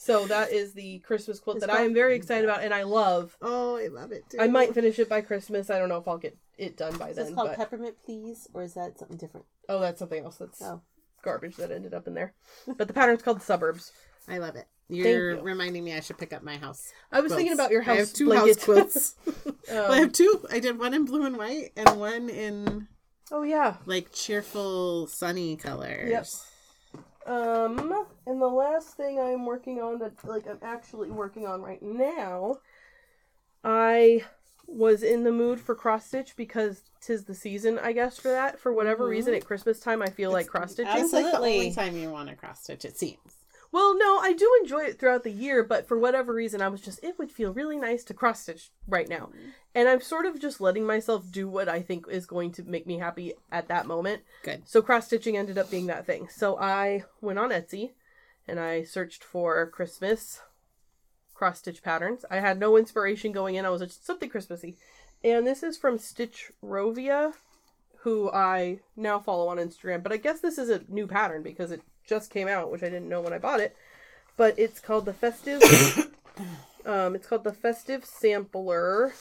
[0.00, 2.84] So that is the Christmas quilt It's that I am very excited about and I
[2.84, 3.36] love.
[3.42, 4.38] oh, I love it too.
[4.40, 5.70] I might finish it by Christmas.
[5.70, 7.26] I don't know if I'll get it done by then.
[7.26, 9.46] Is called But peppermint, please, or is that something different?
[9.68, 10.36] oh, that's something else.
[10.36, 10.82] That's Oh,
[11.22, 12.34] garbage that ended up in there.
[12.76, 13.90] But the pattern's called Suburbs.
[14.28, 14.66] I love it.
[14.88, 15.40] You're you.
[15.42, 16.92] reminding me I should pick up my house.
[17.12, 18.56] I was thinking about your house I have two blanket.
[18.56, 19.14] house quilts.
[19.70, 20.46] Well, I Um, have two.
[20.50, 22.88] I did one in blue and white and one in
[23.30, 23.76] oh yeah.
[23.84, 26.08] like cheerful sunny colors.
[26.10, 26.26] Yep.
[27.28, 31.82] Um, and the last thing I'm working on that like I'm actually working on right
[31.82, 32.58] now,
[33.62, 34.24] I
[34.66, 38.58] was in the mood for cross stitch because tis the season, I guess, for that.
[38.58, 39.10] For whatever Mhm.
[39.10, 41.02] reason at Christmas time I feel like cross stitching.
[41.02, 42.86] It's like the only time you want to cross stitch.
[42.86, 43.37] It seems.
[43.70, 46.80] Well, no, I do enjoy it throughout the year, but for whatever reason I was
[46.80, 49.26] just it would feel really nice to cross stitch right now.
[49.26, 49.48] Mm-hmm.
[49.74, 52.86] And I'm sort of just letting myself do what I think is going to make
[52.86, 54.22] me happy at that moment.
[54.42, 54.62] Good.
[54.66, 56.28] So cross stitching ended up being that thing.
[56.30, 57.90] So I went on Etsy
[58.46, 60.40] and I searched for Christmas
[61.34, 62.24] cross stitch patterns.
[62.30, 63.64] I had no inspiration going in.
[63.64, 64.76] I was just something Christmassy.
[65.22, 67.32] And this is from Stitch Rovia,
[68.00, 70.02] who I now follow on Instagram.
[70.02, 72.86] But I guess this is a new pattern because it just came out, which I
[72.88, 73.76] didn't know when I bought it.
[74.36, 75.60] But it's called the Festive
[76.86, 79.12] um it's called the Festive Sampler.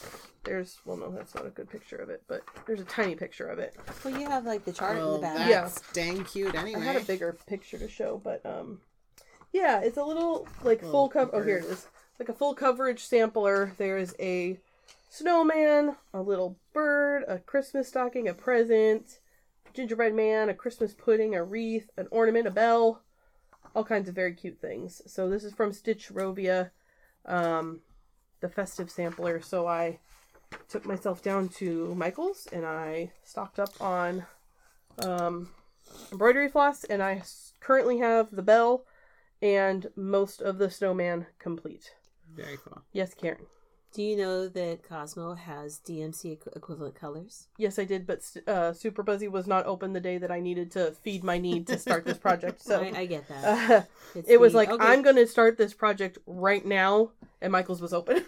[0.44, 3.48] There's well no, that's not a good picture of it, but there's a tiny picture
[3.48, 3.76] of it.
[4.04, 5.38] well, you have like the chart in the back.
[5.38, 5.82] that's Yeah.
[5.94, 6.80] dang cute anyway.
[6.82, 8.80] I had a bigger picture to show, but um,
[9.52, 11.32] yeah, it's a little like Little full cover.
[11.34, 11.88] Oh, here it is.
[12.20, 13.74] like a full coverage sampler.
[13.78, 14.58] There is a
[15.10, 19.20] snowman, a little bird, a Christmas stocking, a present,
[19.78, 23.03] gingerbread man, a Christmas pudding, a wreath, an ornament, a bell,
[23.75, 25.03] all kinds of very cute things.
[25.05, 26.71] So this is from Stitchrovia,
[27.28, 27.82] um,
[28.39, 29.39] the festive sampler.
[29.39, 29.99] So I
[30.67, 34.25] took myself down to Michael's and I stocked up on
[35.05, 35.49] um,
[36.11, 37.21] embroidery floss, and I
[37.59, 38.84] currently have the bell
[39.43, 41.93] and most of the snowman complete.
[42.36, 42.82] Very cool.
[42.93, 43.45] Yes, Karen.
[43.98, 47.48] Do you know that Cosmo has DMC equivalent colors?
[47.58, 50.70] Yes, I did, but uh, Super Buzzy was not open the day that I needed
[50.74, 52.62] to feed my need to start this project.
[52.62, 53.88] So I, I get that.
[54.16, 54.86] uh, it was like, okay.
[54.86, 57.10] I'm going to start this project right now,
[57.41, 58.18] and Michael's was open.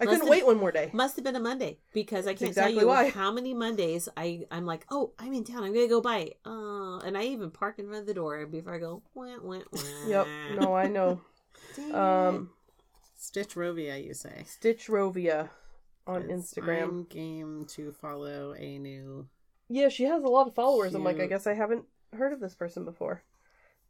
[0.00, 0.90] I couldn't Listen- wait one more day.
[0.92, 3.10] Must have been a Monday because I can't exactly tell you why.
[3.10, 5.62] how many Mondays I I'm like, oh, I'm in town.
[5.62, 6.18] I'm gonna go buy.
[6.18, 9.02] it." Uh, and I even park in front of the door before I go.
[9.14, 9.80] Wah, wah, wah.
[10.08, 10.26] Yep.
[10.58, 11.20] No, I know.
[11.94, 12.50] Um,
[13.18, 14.44] Stitchrovia, you say.
[14.46, 15.50] Stitch Rovia
[16.06, 16.82] on Instagram.
[16.84, 19.26] I'm game to follow a new.
[19.68, 20.94] Yeah, she has a lot of followers.
[20.94, 23.22] I'm like, I guess I haven't heard of this person before.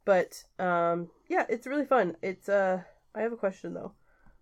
[0.05, 2.17] But um yeah, it's really fun.
[2.21, 2.81] It's uh
[3.13, 3.93] I have a question though.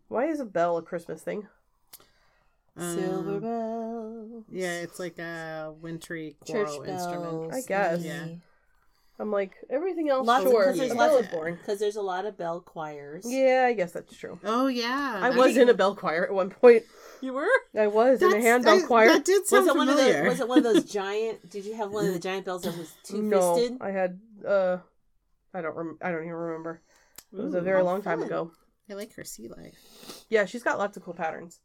[0.08, 1.48] Why is a bell a Christmas thing?
[2.78, 2.82] it.
[2.96, 4.44] Silver Um, bells.
[4.50, 7.54] Yeah, it's like a wintry church choral instrument.
[7.54, 8.04] I guess.
[8.04, 8.28] Yeah.
[9.20, 10.28] I'm like everything else.
[10.28, 11.56] Lots sure, because there's a lots of boring.
[11.56, 13.26] because there's a lot of bell choirs.
[13.28, 14.40] Yeah, I guess that's true.
[14.44, 16.84] Oh yeah, I that- was in a bell choir at one point.
[17.22, 17.48] you were.
[17.76, 19.08] I was in a handbell I- choir.
[19.08, 20.04] That did Was sound it one of the?
[20.04, 20.30] familiar.
[20.30, 21.50] Was it one of those giant?
[21.50, 23.24] Did you have one of the giant bells that was two fisted?
[23.24, 23.78] no, fisted?
[23.82, 24.20] I had.
[24.48, 24.78] uh
[25.54, 25.76] I don't.
[25.76, 26.82] Rem- I don't even remember.
[27.34, 28.52] It was a very how long time ago.
[28.90, 30.26] I like her sea life.
[30.30, 31.60] Yeah, she's got lots of cool patterns.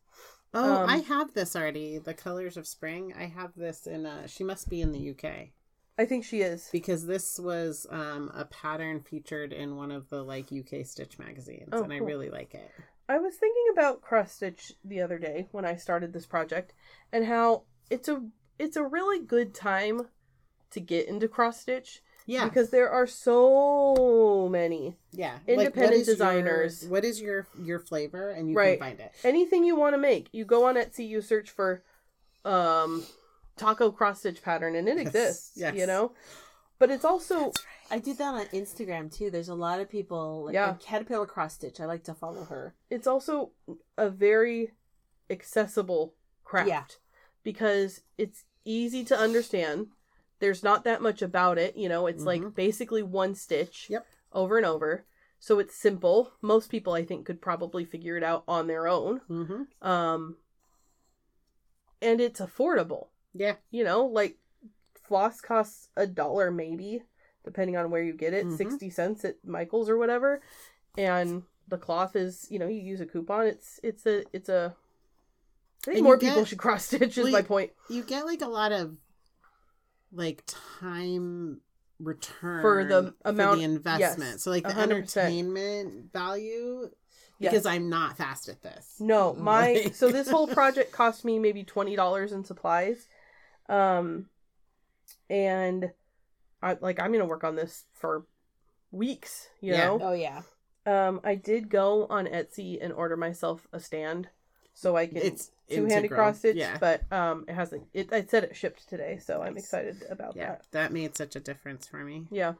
[0.55, 1.99] Oh, Um, I have this already.
[1.99, 3.13] The colors of spring.
[3.17, 4.07] I have this in.
[4.07, 5.49] Uh, she must be in the UK
[5.99, 6.69] I think she is.
[6.73, 11.69] because this was um, a pattern featured in one of the like UK Stitch magazines,
[11.73, 12.71] Oh, and I really like it.
[13.09, 16.73] I was thinking about cross stitch the other day when I started this project,
[17.13, 18.23] and how it's a
[18.59, 20.09] it's a really good time
[20.71, 24.97] to get into cross stitch Yeah, because there are so many.
[25.13, 25.39] yeah.
[25.47, 26.85] independent what is your- designers.
[26.87, 28.79] what is your your flavor, and you Right.
[28.79, 29.13] can find it.
[29.25, 31.83] Anything you want to make, you go on Etsy, you search for
[32.47, 33.05] um
[33.63, 35.53] taco cross stitch pattern, and it Yes, exists.
[35.57, 35.75] yes.
[35.75, 36.13] You know,
[36.79, 37.53] but it's also
[37.91, 39.31] I do that on Instagram too.
[39.31, 40.69] There's a lot of people like Yeah.
[40.69, 41.81] like Caterpillar Cross Stitch.
[41.81, 42.75] I like to follow her.
[42.91, 43.53] it's also
[43.97, 44.73] a very
[45.31, 46.85] accessible craft Yeah.
[47.43, 49.89] because it's easy to understand.
[50.41, 52.55] There's not that much about it, you know, it's like Mhm.
[52.55, 54.07] basically one stitch Yep.
[54.33, 55.05] over and over.
[55.39, 56.33] So it's simple.
[56.41, 59.21] Most people I think could probably figure it out on their own.
[59.29, 59.87] Mm-hmm.
[59.87, 60.37] Um
[62.01, 63.09] and it's affordable.
[63.35, 64.39] Yeah, You know, like
[64.95, 67.03] floss costs a dollar maybe,
[67.45, 68.57] depending on where you get it, Mhm.
[68.57, 70.43] 60 cents at Michael's or whatever.
[70.99, 73.47] And the cloth is, you know, you use a coupon.
[73.47, 74.77] It's it's a it's a
[75.83, 77.73] I think And more you people get- should cross stitch is well, my point.
[77.91, 78.97] you get like a lot of
[80.13, 81.61] like time
[81.99, 84.33] return For the amount- the investment.
[84.33, 84.83] yes, so like the 100%.
[84.83, 86.91] entertainment value
[87.39, 87.51] Yes.
[87.53, 88.97] because I'm not fast at this.
[89.01, 93.09] No, my so this whole project cost me maybe twenty dollars in supplies,
[93.69, 94.29] um,
[95.31, 95.93] and
[96.63, 98.25] I like I'm gonna work on this for
[98.91, 99.49] weeks.
[99.61, 99.87] You Yeah.
[99.87, 100.43] know, Oh yeah.
[100.87, 104.29] um, I did go on Etsy and order myself a stand
[104.75, 106.19] so I can It's two handed integral.
[106.19, 106.79] cross stitch, Yeah.
[106.79, 107.87] but um, it hasn't.
[107.93, 110.67] It I said it shipped today, so I'm excited about yeah, that.
[110.73, 112.27] that made such a difference for me.
[112.31, 112.55] Yeah.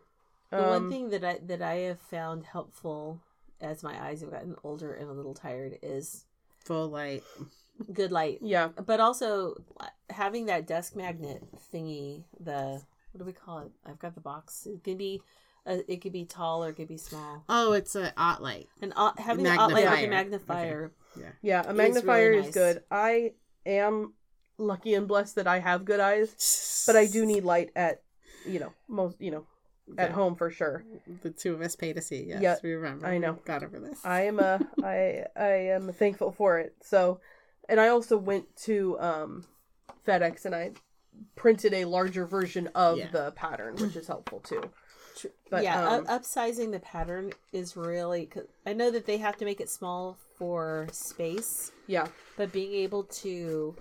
[0.51, 3.21] The Um, one thing that I that I have found helpful
[3.61, 6.27] as my eyes have gotten older and a little tired is
[6.65, 7.23] Full light.
[7.93, 8.39] Good light.
[8.43, 8.69] Yeah.
[8.69, 9.63] But also
[10.11, 11.43] having that desk magnet
[11.73, 13.73] thingy, the what do we call it?
[13.85, 14.67] I've got the box.
[14.67, 15.23] It could be
[15.67, 17.45] uh, it could be tall or it could be small.
[17.49, 18.69] Oh, it's a ot light.
[18.81, 20.93] And uh, having the light with a magnifier.
[21.19, 21.27] Yeah.
[21.43, 22.55] Yeah, a really magnifier is nice.
[22.55, 22.83] good.
[22.91, 23.33] I
[23.67, 24.15] am
[24.59, 28.03] lucky and blessed that I have good eyes, but I do need light at
[28.47, 29.47] you know most you know
[29.99, 30.15] at Yeah.
[30.15, 30.85] home for sure.
[31.23, 32.25] The two of us pay to see.
[32.29, 33.07] Yes, Yeah, we remember.
[33.07, 33.33] I know.
[33.33, 34.01] We Got over this.
[34.05, 36.75] I am a I I am thankful for it.
[36.83, 37.21] So,
[37.73, 39.45] and I also went to um
[40.07, 40.73] FedEx and I
[41.37, 43.11] printed a larger version of Yeah.
[43.11, 44.63] the pattern, which is helpful too.
[45.51, 48.27] But, yeah, um, up- upsizing the pattern is really.
[48.27, 52.73] 'cause I know that they have to make it small for space, Yeah, but being
[52.73, 53.77] able to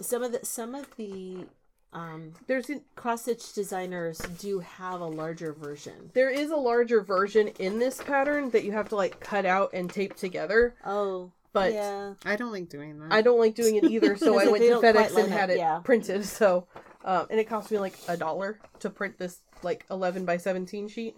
[0.00, 1.46] some of the some of the
[1.92, 6.10] um, there's an, cross stitch designers do have a larger version.
[6.12, 9.70] there is a larger version in this pattern that you have to like cut out
[9.72, 10.74] and tape together.
[10.84, 13.10] Oh, But yeah, I don't like doing that.
[13.10, 15.80] I don't like doing it either, so I went to FedEx and had it yeah.
[15.82, 16.26] printed.
[16.26, 16.66] So,
[17.02, 20.86] um, and it cost me like a dollar to print this like eleven by seventeen
[20.86, 21.16] sheet.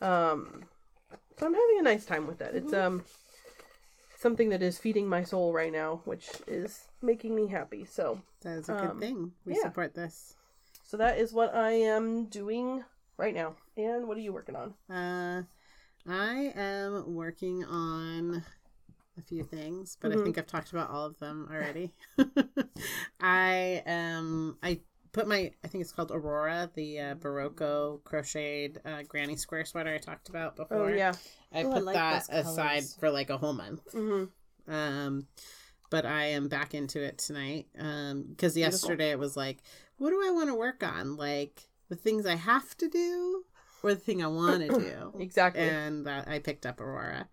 [0.00, 0.62] Um,
[1.36, 2.54] so I'm having a nice time with that.
[2.54, 2.64] Mm-hmm.
[2.64, 3.04] It's um
[4.20, 7.84] something that is feeding my soul right now, which is making me happy.
[7.84, 9.32] So, That is a good um, thing.
[9.44, 9.62] We yeah.
[9.62, 10.36] support this.
[10.84, 12.84] so that is what I am doing
[13.16, 13.56] right now.
[13.76, 14.74] And what are you working on?
[14.88, 15.42] Uh,
[16.08, 18.44] I am working on
[19.18, 20.20] a few things, but Mhm.
[20.20, 21.92] I think I've talked about all of them already.
[23.20, 24.80] I um I
[25.12, 29.94] put my I think it's called Aurora, the uh, Barocco crocheted uh, granny square sweater
[29.94, 30.88] I talked about before.
[30.90, 31.12] Oh yeah.
[31.52, 32.96] I Oh, I put like that aside colors.
[32.98, 33.82] for like a whole month.
[33.92, 34.72] Mm-hmm.
[34.72, 35.26] Um,
[35.90, 37.66] but I am back into it tonight.
[37.78, 39.58] Um, because yesterday it was like,
[39.98, 41.16] what do I want to work on?
[41.16, 43.44] Like the things I have to do,
[43.82, 45.12] or the thing I want to do.
[45.20, 45.60] Exactly.
[45.62, 47.28] And that I picked up Aurora.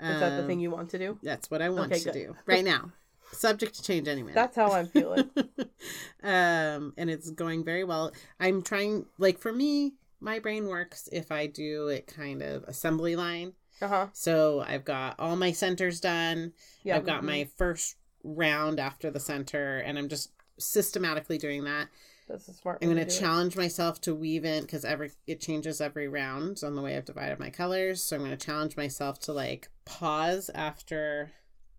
[0.00, 1.18] Is that the Um, thing you want to do?
[1.22, 2.12] That's what I want Okay, to good.
[2.14, 2.92] do right now.
[3.32, 4.32] Subject to change anyway.
[4.34, 5.30] That's how I'm feeling.
[6.22, 8.12] um, and it's going very well.
[8.38, 13.16] I'm trying, like for me, my brain works if I do it kind of assembly
[13.16, 13.54] line.
[13.82, 14.06] Uh huh.
[14.12, 16.52] So I've got all my centers done.
[16.84, 16.96] Yeah.
[16.96, 21.88] I've got my first round after the center, and I'm just systematically doing that.
[22.28, 22.78] That's a smart.
[22.80, 23.20] I'm going to do it.
[23.20, 27.04] challenge myself to weave in because every it changes every round on the way I've
[27.04, 28.02] divided my colors.
[28.02, 31.32] So I'm going to challenge myself to like pause after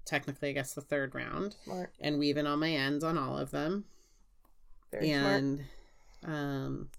[0.05, 1.91] technically I guess the third round Smart.
[1.99, 3.85] and weave in on my ends on all of them
[4.91, 5.25] Very smart.
[5.33, 5.63] and
[6.23, 6.89] um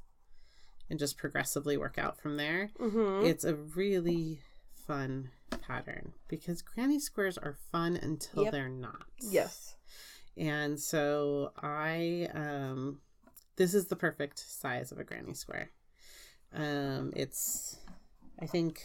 [0.91, 2.71] and just progressively work out from there.
[2.81, 3.27] Mm-hmm.
[3.27, 4.41] It's a really
[4.89, 5.31] fun
[5.63, 8.53] pattern because granny squares are fun until Yep.
[8.53, 9.05] they're not.
[9.21, 9.77] Yes.
[10.37, 12.99] And so I um
[13.57, 15.71] this is the perfect size of a granny square.
[16.55, 17.79] Um it's
[18.41, 18.83] I think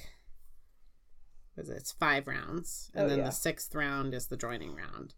[1.58, 1.68] it?
[1.70, 2.90] It's five rounds.
[2.94, 3.26] And Oh, then yeah.
[3.26, 5.14] the sixth round is the joining round,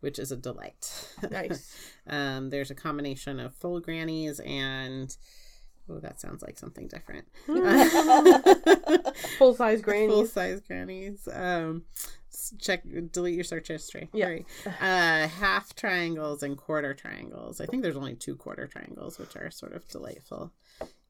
[0.00, 1.08] which is a delight.
[1.30, 1.74] Nice.
[2.06, 5.16] um there's a combination of full grannies and
[5.88, 7.26] oh that sounds like something different.
[9.38, 10.10] Full size grannies.
[10.14, 11.28] Full size grannies.
[11.32, 11.84] Um,
[12.58, 12.82] check,
[13.12, 14.08] delete your search history.
[14.12, 14.38] Yeah.
[14.66, 17.60] Uh, half triangles and quarter triangles.
[17.60, 20.52] I think there's only two quarter triangles, which are sort of delightful.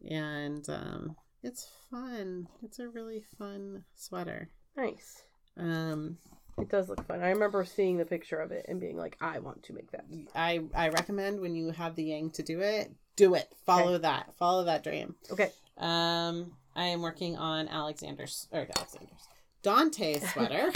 [0.09, 2.49] And um, it's fun.
[2.62, 4.51] It's a really fun sweater.
[4.77, 5.22] Nice.
[5.57, 6.18] Um,
[6.59, 7.22] It does look fun.
[7.22, 10.05] I remember seeing the picture of it and being like, I want to make that.
[10.35, 13.49] I I recommend when you have the yang to do it, do it.
[13.64, 14.33] Follow that.
[14.39, 15.14] Follow that dream.
[15.31, 15.51] Okay.
[15.79, 19.29] Um, I am working on Alexander's or Alexander's
[19.62, 20.71] Dante's sweater.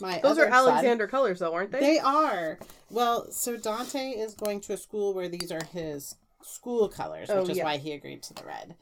[0.00, 0.68] My Those are other son.
[0.72, 1.80] Alexander colors, though, aren't they?
[1.80, 2.58] They are.
[2.90, 7.36] Well, so Dante is going to a school where these are his school colors, which
[7.36, 7.64] Oh, is yeah.
[7.64, 8.74] why he agreed to the red.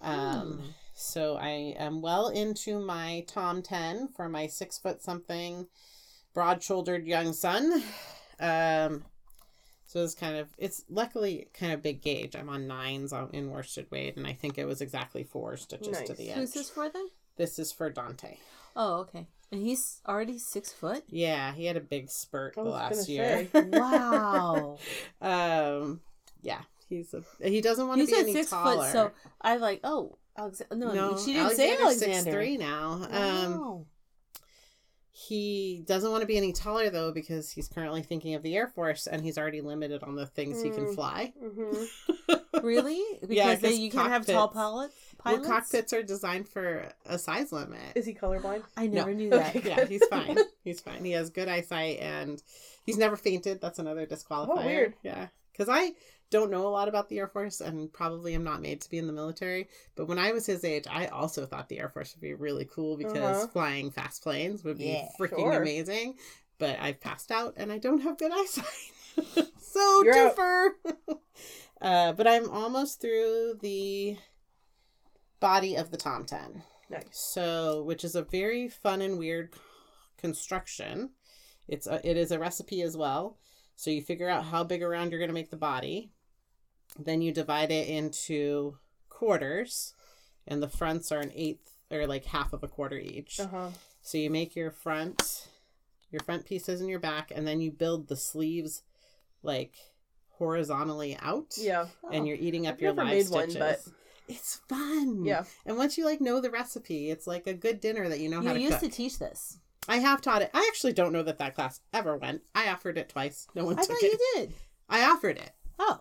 [0.00, 5.66] Um, So I am well into my Tomten for my six foot something
[6.34, 7.82] broad shouldered young son.
[8.40, 9.04] Um,
[9.92, 12.34] so it's kind of, it's luckily kind of big gauge.
[12.34, 15.98] I'm on nines on, in worsted weight, and I think it was exactly four stitches
[15.98, 16.16] to Nice.
[16.16, 17.08] the Who's this for then?
[17.36, 18.38] This is for Dante.
[18.74, 19.26] Oh, okay.
[19.50, 21.04] And he's already six foot.
[21.08, 23.46] Yeah, he had a big spurt the last year.
[23.54, 24.78] Wow.
[25.20, 26.00] Um,
[26.40, 28.84] yeah, he's a he doesn't want you to be said any six taller.
[28.86, 29.10] foot, so
[29.42, 29.80] I like.
[29.84, 30.74] Oh, Alexander.
[30.86, 32.14] No, no, she didn't say Alexander.
[32.14, 33.06] six three now.
[33.10, 33.86] Um, Wow.
[35.14, 38.66] He doesn't want to be any taller though because he's currently thinking of the Air
[38.68, 40.94] Force and he's already limited on the things he can Mm.
[40.94, 41.32] fly.
[41.38, 41.84] hmm
[42.62, 42.98] really?
[43.20, 44.94] Because Yeah, they, you can't have tall cockpits- pilots.
[45.24, 45.48] Well, pilots?
[45.48, 47.78] cockpits are designed for a size limit.
[47.94, 48.62] Is he colorblind?
[48.76, 49.16] I never No.
[49.16, 49.54] knew that.
[49.54, 49.68] Okay.
[49.68, 50.38] yeah, he's fine.
[50.64, 51.04] He's fine.
[51.04, 52.40] He has good eyesight and
[52.84, 53.60] he's never fainted.
[53.60, 54.48] That's another disqualifier.
[54.48, 54.94] Oh, weird.
[55.02, 55.26] Yeah.
[55.52, 55.92] Because I
[56.32, 58.98] don't know a lot about the Air Force and probably am not made to be
[58.98, 59.68] in the military.
[59.94, 62.64] But when I was his age, I also thought the Air Force would be really
[62.64, 63.46] cool because Uh-huh.
[63.52, 65.62] flying fast planes would be Yeah, freaking sure.
[65.62, 66.16] amazing.
[66.58, 68.66] But I've passed out and I don't have good eyesight.
[69.60, 70.68] so, You're twofer.
[71.80, 74.16] uh, but I'm almost through the
[75.40, 76.62] body of the Tomten.
[76.90, 77.04] Nice.
[77.12, 79.54] So, which is a very fun and weird
[80.18, 81.10] construction.
[81.68, 83.38] It's a, it is a recipe as well.
[83.76, 86.10] So you figure out how big around you're going to make the body.
[86.98, 88.76] Then you divide it into
[89.08, 89.94] quarters,
[90.46, 93.40] and the fronts are an eighth or like half of a quarter each.
[93.40, 93.68] Uh huh.
[94.02, 95.48] So you make your front,
[96.10, 98.82] your front pieces and your back, and then you build the sleeves
[99.42, 99.76] like
[100.38, 101.54] horizontally out.
[101.56, 101.86] Yeah.
[102.10, 103.84] And you're eating up I've your never live made one, stitches.
[103.86, 103.92] but-
[104.28, 105.24] It's fun.
[105.24, 105.44] Yeah.
[105.66, 108.40] And once you like know the recipe, it's like a good dinner that you know
[108.40, 108.90] how You to used cook.
[108.90, 109.58] to teach this.
[109.88, 110.50] I have taught it.
[110.54, 112.42] I actually don't know that that class ever went.
[112.54, 113.46] I offered it twice.
[113.54, 114.12] No one I took thought it.
[114.12, 114.54] you did.
[114.88, 115.50] I offered it.
[115.78, 116.00] Oh,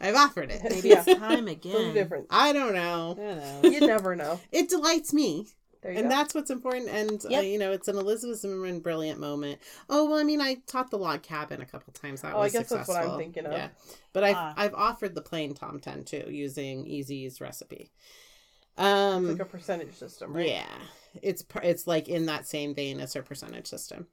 [0.00, 0.62] I've offered it.
[0.64, 1.04] maybe Yeah.
[1.06, 1.94] it's time again.
[1.94, 2.26] different.
[2.30, 3.12] I don't know.
[3.18, 3.70] I don't know.
[3.70, 4.40] You never know.
[4.52, 5.46] It delights me,
[5.82, 6.14] There you and go.
[6.16, 6.88] that's what's important.
[6.88, 9.60] And uh, you know, it's an Elizabeth Zimmermann brilliant moment.
[9.88, 12.22] Oh well, I mean, I taught the log cabin a couple times.
[12.22, 13.52] That Oh, I was guess that's what I'm thinking of.
[13.52, 13.68] Yeah,
[14.12, 14.54] but I've Ah.
[14.56, 17.90] I've offered the plain Tomten too, using EZ's recipe.
[18.78, 20.46] Um, It's like a percentage system, right?
[20.48, 20.78] Yeah,
[21.22, 24.06] it's it's like in that same vein as her percentage system.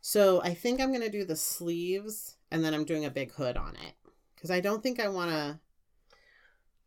[0.00, 3.56] So I think I'm gonna do the sleeves, and then I'm doing a big hood
[3.56, 3.94] on it
[4.38, 5.58] because I don't think I want to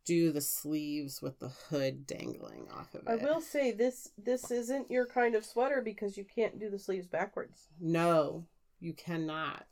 [0.04, 3.08] do the sleeves with the hood dangling off of it.
[3.08, 6.78] I will say this this isn't your kind of sweater because you can't do the
[6.78, 8.46] sleeves backwards, No,
[8.80, 9.66] you cannot.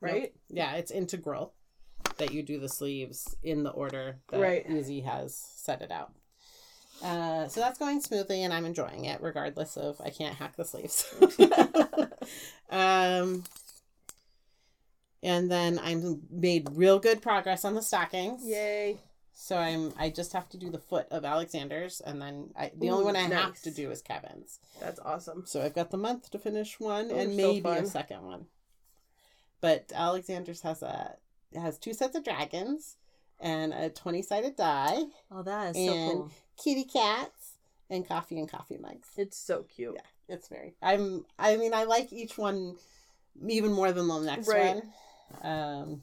[0.00, 0.12] Nope.
[0.12, 0.34] right?
[0.48, 1.54] Yeah, it's integral
[2.18, 4.64] that you do the sleeves in the order that Right.
[4.68, 6.12] EZ has set it out.
[7.02, 10.64] Uh, so that's going smoothly, and I'm enjoying it, regardless of I can't hack the
[10.64, 11.04] sleeves.
[12.70, 13.44] um,
[15.26, 18.42] and then I'm made real good progress on the stockings.
[18.46, 18.96] Yay.
[19.34, 22.88] So I'm I just have to do the foot of Alexander's, and then I, the
[22.88, 24.60] Ooh, only one I have to do is Kevin's.
[24.80, 25.42] That's awesome.
[25.44, 27.78] So I've got the month to finish one Those and maybe fun.
[27.78, 28.46] a second one.
[29.60, 31.16] But Alexander's has a
[31.54, 32.96] has two sets of dragons
[33.40, 36.30] and a twenty sided die, Oh, that is so And- cool.
[36.62, 37.58] kitty cats,
[37.90, 39.08] and coffee and coffee mugs.
[39.18, 39.96] It's so cute.
[39.96, 40.74] Yeah, it's very.
[40.82, 41.26] I'm.
[41.38, 42.76] I mean, I like each one
[43.46, 44.76] even more than the next Right.
[44.76, 44.92] one.
[45.42, 46.02] Um.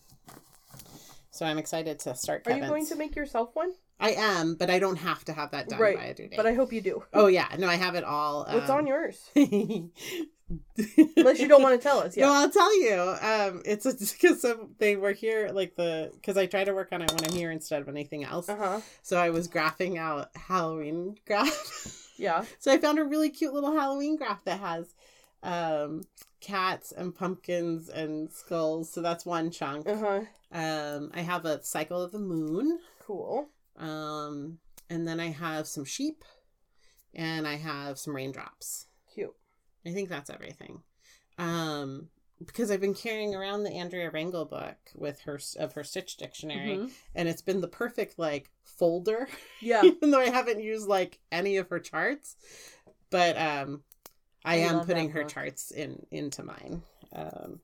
[1.32, 2.44] So I'm excited to start.
[2.46, 3.72] Are you going to make yourself one?
[4.00, 6.38] I am, but I don't have to have that done Right, by a due date.
[6.38, 7.04] But I hope you do.
[7.14, 8.46] Oh yeah, no, I have it all.
[8.50, 9.30] What's um, on yours?
[9.36, 12.18] Unless you don't want to tell us.
[12.18, 13.16] No, I'll tell you.
[13.22, 14.46] Um, it's because
[14.78, 17.52] they were here, like the because I try to work on it when I'm here
[17.52, 18.50] instead of anything else.
[18.50, 18.82] Uh huh.
[19.02, 22.12] So I was graphing out Halloween graph.
[22.18, 22.46] Yeah.
[22.60, 24.94] so I found a really cute little Halloween graph that has
[25.42, 26.04] um
[26.44, 28.92] cats and pumpkins and skulls.
[28.92, 29.88] So that's one chunk.
[29.88, 30.22] Uh huh.
[30.52, 32.80] Um, I have a cycle of the moon.
[33.02, 33.50] Cool.
[33.78, 36.24] Um, and then I have some sheep,
[37.16, 38.88] and I have some raindrops.
[39.14, 39.34] Cute.
[39.86, 40.82] I think that's everything.
[41.40, 42.10] Um,
[42.46, 46.78] because I've been carrying around the Andrea Rangel book with her of her Stitch dictionary,
[46.78, 46.92] Mhm.
[47.16, 49.28] and it's been the perfect like folder,
[49.62, 49.82] Yeah.
[49.84, 52.36] even though I haven't used like any of her charts.
[53.10, 53.84] But um,
[54.46, 55.32] I, I am putting her book.
[55.32, 56.82] charts in into mine.
[57.14, 57.60] Um,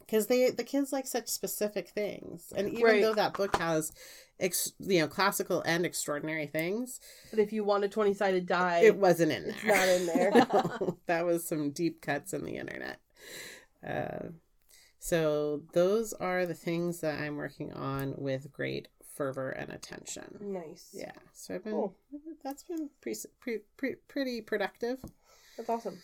[0.00, 3.02] because they the kids like such specific things, and even Right.
[3.02, 3.90] though that book has,
[4.38, 8.80] ex, you know, classical and extraordinary things, But if you want a 20 sided die,
[8.80, 9.54] it wasn't in there.
[9.54, 10.30] it's not in there.
[10.80, 13.00] No, that was some deep cuts in the internet.
[13.86, 14.28] Uh,
[14.98, 20.36] so those are the things that I'm working on with great fervor and attention.
[20.40, 20.90] nice.
[20.92, 21.96] Yeah, so I've been Cool.
[22.42, 24.98] that's been pre, pre, pre, pretty productive.
[25.56, 25.98] That's awesome.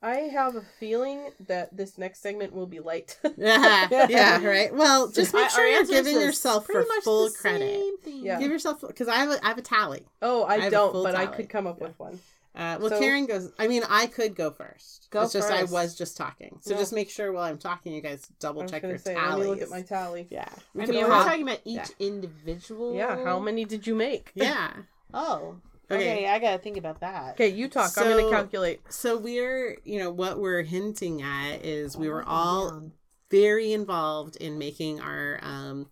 [0.00, 3.18] I have a feeling that this next segment will be light.
[3.36, 4.72] yeah, yeah, right.
[4.72, 7.80] Well, just make sure our you're giving yourself for pretty much full the credit.
[8.06, 8.38] Yeah.
[8.38, 10.06] Give yourself because I have a I have a tally.
[10.22, 11.88] oh, I, I don't, but I could come up Yeah.
[11.88, 12.20] with one.
[12.54, 13.52] Uh, well, So- Karen goes.
[13.58, 15.08] I mean, I could go first.
[15.10, 16.80] Go it's just I was just talking, so No.
[16.80, 19.30] just make sure while I'm talking, you guys double check your say, tallies.
[19.30, 20.26] let me look at my tally.
[20.30, 22.06] Yeah, I we mean, can we're talking about each yeah.
[22.06, 22.94] individual.
[22.94, 24.30] Yeah, how many did you make?
[24.34, 24.70] Yeah.
[25.14, 25.56] Oh,
[25.90, 26.12] Okay.
[26.12, 26.26] okay.
[26.28, 27.32] I gotta think about that.
[27.34, 27.92] Okay, you talk.
[27.96, 28.80] I'm gonna calculate.
[28.90, 32.90] So we're, you know, what we're hinting at is we Oh, were all
[33.30, 35.88] very involved in making our um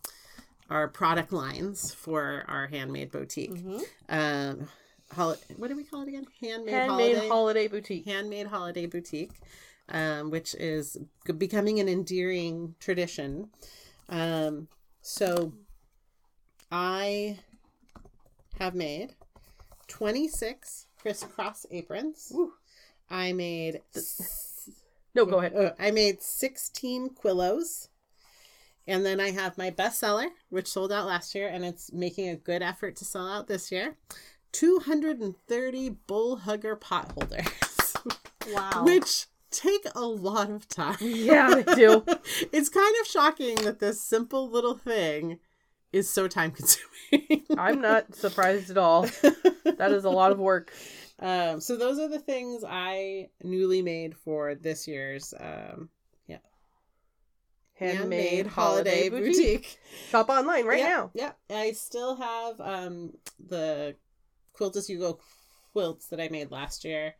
[0.69, 3.53] our product lines for our handmade boutique.
[3.53, 3.83] Mhm.
[4.09, 4.69] Um,
[5.15, 6.27] hol- what do we call it again?
[6.41, 7.29] Handmade, Handmade holiday.
[7.29, 8.05] holiday boutique.
[8.05, 9.31] handmade holiday boutique,
[9.89, 10.97] um, which is
[11.39, 13.51] becoming an endearing tradition.
[14.09, 14.67] Um,
[15.03, 15.53] so
[16.71, 17.39] I
[18.59, 19.15] have made
[19.89, 22.32] 26 crisscross aprons.
[23.11, 24.68] I made s-
[25.14, 25.55] No, go ahead.
[25.55, 27.89] uh, I made 16 quillos.
[28.89, 32.37] And then I have my bestseller, which sold out last year, and it's making a
[32.37, 33.97] good effort to sell out this year.
[34.53, 37.95] 230 bull hugger pot holders,
[38.53, 38.84] Wow.
[38.84, 40.97] which take a lot of time.
[41.01, 42.05] Yeah, they do.
[42.53, 45.41] it's kind of shocking that this simple little thing
[45.97, 47.45] is so time consuming.
[47.59, 49.03] I'm not surprised at all.
[49.65, 50.73] That is a lot of work.
[51.21, 55.89] um, so those are the things I newly made for this year's um,
[57.79, 59.79] Handmade, holiday, boutique.
[60.09, 61.11] Shop online right yeah, now.
[61.13, 63.13] Yeah, I still have um
[63.49, 63.95] the
[64.55, 65.21] quilt as you go
[65.73, 67.15] quilts that I made last year,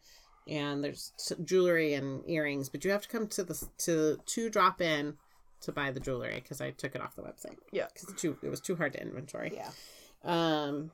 [0.49, 1.13] and there's
[1.45, 5.19] jewelry and earrings, but you have to come to the to to drop in
[5.63, 7.57] to buy the jewelry because I took it off the website.
[7.73, 7.87] Yeah.
[7.93, 9.53] because too it was too hard to inventory.
[9.55, 9.71] yeah.
[10.25, 10.91] Um,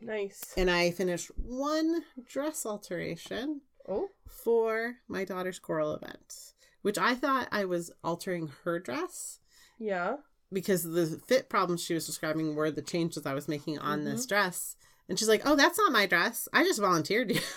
[0.00, 0.52] Nice.
[0.56, 7.48] and I finished one dress alteration Oh, for my daughter's choral event, which I thought
[7.52, 9.40] I was altering her dress
[9.78, 10.16] yeah.
[10.52, 14.10] because the fit problems she was describing were the changes I was making on Mm-hmm.
[14.10, 14.76] this dress.
[15.08, 16.48] And she's like, "Oh, that's not my dress.
[16.52, 17.40] I just volunteered you."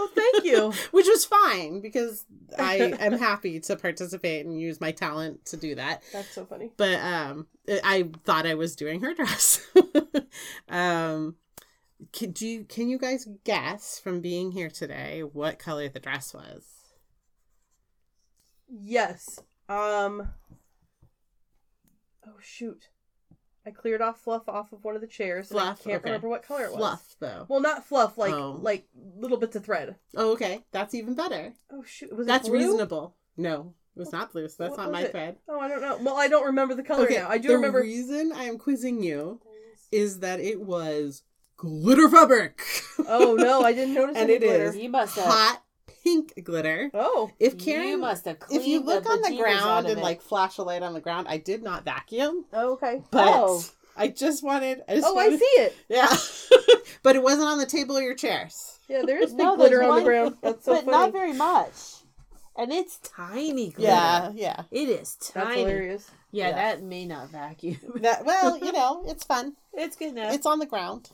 [0.00, 0.72] Oh, thank you.
[0.92, 2.24] Which was fine because
[2.56, 6.02] I am happy to participate and use my talent to do that.
[6.12, 6.70] That's so funny.
[6.76, 9.66] But um I thought I was doing her dress.
[10.68, 11.34] um
[12.12, 16.32] can, do you, can you guys guess from being here today what color the dress
[16.32, 16.62] was?
[18.68, 19.40] Yes.
[19.68, 20.28] Um.
[22.24, 22.88] Oh shoot!
[23.68, 25.50] I cleared off fluff off of one of the chairs.
[25.50, 26.04] and I Fluff, can't okay.
[26.10, 26.78] remember what color it was.
[26.78, 27.46] Fluff though.
[27.48, 28.16] Well, not fluff.
[28.18, 28.58] Like Oh.
[28.62, 29.96] like little bits of thread.
[30.16, 30.64] Oh, okay.
[30.72, 31.52] That's even better.
[31.70, 32.16] Oh shoot!
[32.16, 32.58] Was That's it blue?
[32.60, 33.14] reasonable.
[33.36, 35.10] No, it was not blue, so that's What not my it?
[35.12, 35.36] thread.
[35.48, 35.98] Oh, I don't know.
[36.00, 37.28] Well, I don't remember the color now.
[37.28, 37.80] I do the remember.
[37.82, 39.40] The reason I am quizzing you
[39.92, 41.22] is that it was
[41.56, 42.60] glitter fabric.
[43.06, 44.64] Oh no, I didn't notice And any it glitter.
[44.64, 44.76] is.
[44.76, 45.24] You must have.
[45.26, 45.62] hot
[46.04, 46.90] pink glitter.
[46.94, 50.02] Oh, If Karen, you must have cleaned if you look on the ground and it.
[50.02, 53.02] like flash a light on the ground, I did not vacuum, oh okay.
[53.10, 53.64] but Oh.
[53.96, 54.82] I just wanted.
[54.88, 55.76] I just Oh, I see it.
[55.88, 56.06] Yeah,
[57.02, 58.78] but it wasn't on the table or your chairs.
[58.88, 60.36] Yeah, there is No, glitter on the ground.
[60.42, 60.96] That's so but funny.
[60.96, 61.72] not very much.
[62.56, 63.90] And it's tiny glitter.
[63.90, 64.62] Yeah, yeah.
[64.70, 65.46] It is tiny.
[65.46, 66.10] That's hilarious.
[66.30, 66.54] Yeah, Yeah.
[66.54, 67.78] that may not vacuum.
[67.96, 69.54] That well, you know, it's fun.
[69.72, 70.32] it's good enough.
[70.32, 71.10] It's on the ground.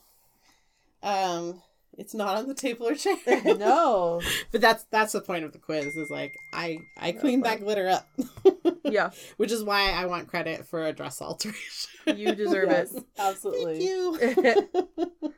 [1.02, 1.62] Um,
[1.98, 3.16] it's not on the table or chair.
[3.44, 4.20] no.
[4.52, 7.88] But that's that's the point of the quiz is like I I cleaned that glitter
[7.88, 8.08] up,
[8.84, 11.90] Yeah, which is why I want credit for a dress alteration.
[12.16, 13.04] you deserve Yes, it.
[13.18, 13.86] absolutely.
[13.86, 15.34] Thank you.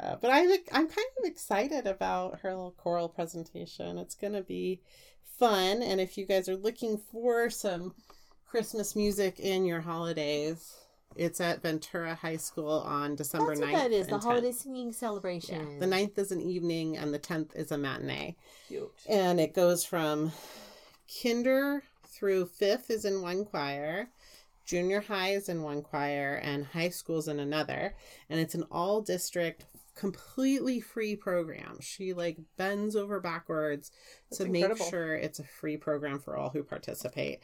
[0.00, 3.98] uh, but I'm I'm kind of excited about her little choral presentation.
[3.98, 4.80] It's gonna be
[5.38, 7.94] fun, and if you guys are looking for some
[8.46, 10.74] Christmas music in your holidays,
[11.14, 13.72] it's at Ventura High School on December That's 9th.
[13.72, 14.06] what that is.
[14.06, 14.22] The 10th.
[14.22, 15.72] holiday singing celebration.
[15.74, 15.78] Yeah.
[15.80, 18.36] The 9th is an evening, and the 10th is a matinee.
[18.68, 18.92] Cute.
[19.08, 20.32] And it goes from
[21.22, 24.08] kinder through fifth is in one choir,
[24.64, 27.94] junior high is in one choir, and high school's in another.
[28.28, 31.78] And it's an all district, completely free program.
[31.80, 33.90] She like bends over backwards
[34.30, 34.78] That's to incredible.
[34.84, 37.40] make sure it's a free program for all who participate.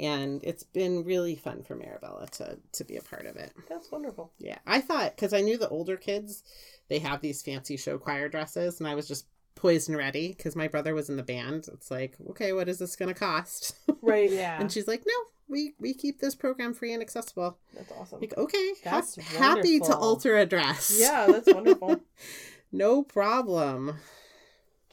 [0.00, 3.52] And it's been really fun for Marabella to to be a part of it.
[3.68, 4.32] That's wonderful.
[4.38, 6.42] Yeah, I thought because I knew the older kids,
[6.88, 10.56] they have these fancy show choir dresses, and I was just poised and ready because
[10.56, 11.68] my brother was in the band.
[11.72, 13.76] It's like, okay, what is this going to cost?
[14.04, 14.32] Right.
[14.32, 14.60] yeah.
[14.60, 15.14] and she's like, no,
[15.48, 17.56] we we keep this program free and accessible.
[17.72, 18.20] That's awesome.
[18.20, 20.96] Like, okay, hap- That's happy to alter a dress.
[20.98, 22.00] Yeah, that's wonderful.
[22.72, 23.98] no problem.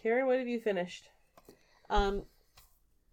[0.03, 1.09] Karen, what have you finished?
[1.89, 2.23] Um,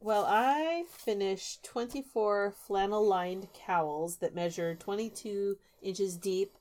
[0.00, 6.56] well, I finished 24 flannel lined cowls that measure 22 inches deep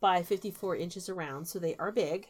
[0.00, 2.28] by 54 inches around, so they are big.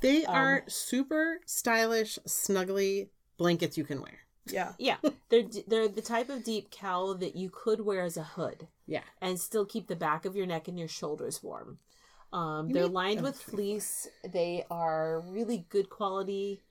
[0.00, 4.20] They Um, are super stylish, snuggly blankets you can wear.
[4.46, 4.72] Yeah.
[4.78, 4.96] Yeah,
[5.28, 9.02] they're they're the type of deep cowl that you could wear as a hood Yeah.
[9.20, 11.78] and still keep the back of your neck and your shoulders warm.
[12.32, 14.06] Um, they're need- lined with fleece.
[14.24, 16.62] They are really good quality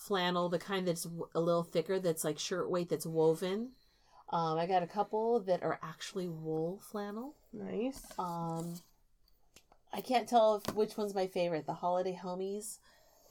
[0.00, 3.70] flannel, the kind that's a little thicker, that's like shirt weight, that's woven.
[4.32, 7.34] Um, I got a couple that are actually wool flannel.
[7.52, 8.00] Nice.
[8.18, 8.76] Um,
[9.92, 12.78] I can't tell if, which one's my favorite: the holiday homies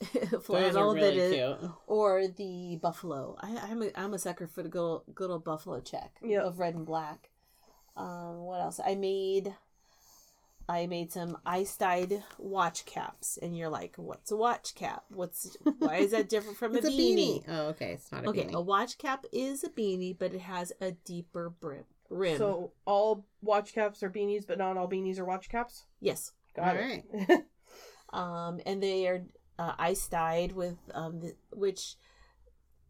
[0.43, 1.72] flannel really is, cute.
[1.88, 3.38] or the buffalo.
[3.41, 6.43] I, I'm a, I'm a sucker for the good old, good old buffalo check Yep.
[6.43, 7.30] of red and black.
[7.97, 8.80] Um, what else?
[8.86, 9.53] I made
[10.70, 15.03] I made some ice dyed watch caps, and you're like, "What's a watch cap?
[15.09, 17.93] What's why is that different from It's a beanie?" Oh, okay.
[17.93, 18.53] It's not a Okay, beanie.
[18.53, 21.86] a watch cap is a beanie, but it has a deeper brim.
[22.11, 22.38] Rim.
[22.38, 25.86] So all watch caps are beanies, but not all beanies are watch caps.
[25.99, 27.45] yes, Got All it.
[28.13, 29.24] um, and they are
[29.57, 31.95] uh, ice dyed with um, the, which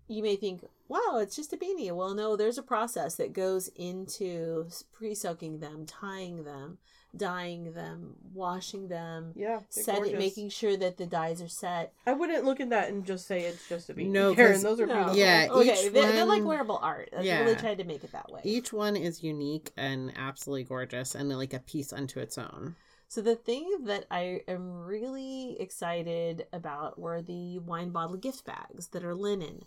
[0.07, 1.91] you may think, wow, it's just a beanie.
[1.91, 6.77] Well, no, there's a process that goes into pre-soaking them, tying them,
[7.15, 9.59] dyeing them, washing them, yeah.
[9.75, 11.93] they're set it, making sure that the dyes are set.
[12.05, 14.09] I wouldn't look at that and just say it's just a beanie.
[14.11, 14.93] No, Karen, 'cause- those are No.
[14.93, 15.17] beautiful.
[15.17, 17.09] Yeah, okay, each they're, they're like wearable art.
[17.17, 17.39] I Yeah.
[17.41, 18.41] really tried to make it that way.
[18.43, 22.75] Each one is unique and absolutely gorgeous and like a piece unto its own.
[23.07, 28.89] So the thing that I am really excited about were the wine bottle gift bags
[28.89, 29.65] that are linen.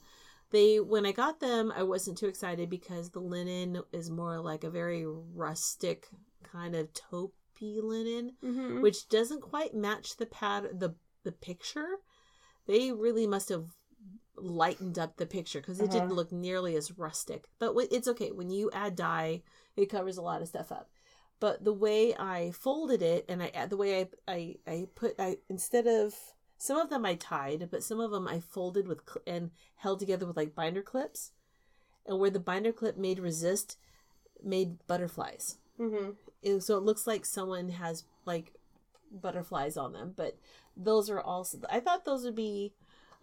[0.50, 4.62] They when I got them, I wasn't too excited because the linen is more like
[4.62, 6.08] a very rustic
[6.52, 8.82] kind of taupey linen, Mm-hmm.
[8.82, 10.94] which doesn't quite match the pad the
[11.24, 11.88] the picture.
[12.66, 13.66] They really must have
[14.36, 16.14] lightened up the picture because it didn't Uh-huh.
[16.14, 17.44] look nearly as rustic.
[17.58, 19.42] But wh- it's okay when you add dye,
[19.76, 20.90] it covers a lot of stuff up.
[21.38, 25.14] But the way I folded it and I add the way I I, I put
[25.18, 26.14] I instead of
[26.56, 29.98] some of them I tied, but some of them I folded with cl- and held
[30.00, 31.32] together with like binder clips,
[32.06, 33.76] and where the binder clip made resist,
[34.42, 36.10] made butterflies Mm-hmm.
[36.42, 38.52] It- so it looks like someone has like
[39.10, 40.36] butterflies on them but
[40.76, 42.72] those are also i thought those would be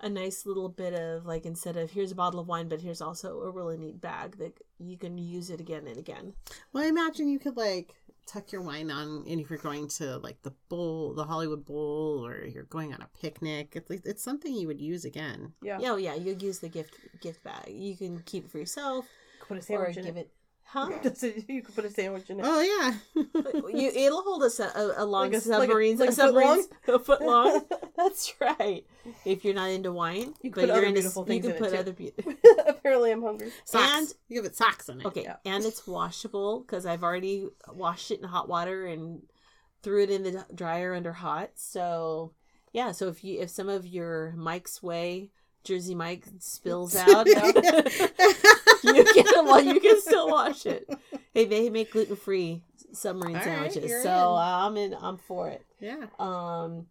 [0.02, 3.02] a nice little bit of like instead of here's a bottle of wine but here's
[3.02, 6.34] also a really neat bag that you can use it again and again
[6.72, 7.96] Well, I imagine you could like
[8.26, 12.24] tuck your wine on, and if you're going to like the bowl, the Hollywood Bowl,
[12.24, 15.52] or you're going on a picnic, it's like it's something you would use again.
[15.64, 15.80] Yeah.
[15.82, 19.06] yeah oh yeah you'll use the gift gift bag you can keep it for yourself
[19.48, 20.20] Put a or sandwich in give it.
[20.20, 20.32] it
[20.72, 22.46] huh Just a- you could put a sandwich in it.
[22.48, 23.22] Oh yeah,
[23.80, 26.12] you, it'll hold us a, a, a long Like a- like a- submarines like a
[26.12, 26.62] a foot long?
[26.64, 27.62] submarines a foot long
[27.98, 28.86] that's right
[29.26, 31.58] if you're not into wine You but put you're other into beautiful you can in
[31.58, 32.14] put other be-
[32.68, 33.52] Apparently, I'm hungry.
[33.66, 33.92] socks.
[33.98, 35.06] And- you give it socks in it.
[35.06, 35.36] Okay, Yeah.
[35.46, 39.22] and it's washable because I've already washed it in hot water and
[39.84, 41.52] threw it in the dryer under hot.
[41.56, 42.34] So
[42.74, 45.32] yeah, so if you if some of your Mike's Way
[45.64, 47.28] Jersey Mike spills out,
[48.84, 50.90] you can well you can still watch it.
[51.34, 52.64] Hey, they make gluten free
[52.94, 54.42] submarine All right, sandwiches, you're so in.
[54.42, 54.96] I'm in.
[55.00, 55.66] I'm for it.
[55.80, 56.06] yeah.
[56.20, 56.88] Um,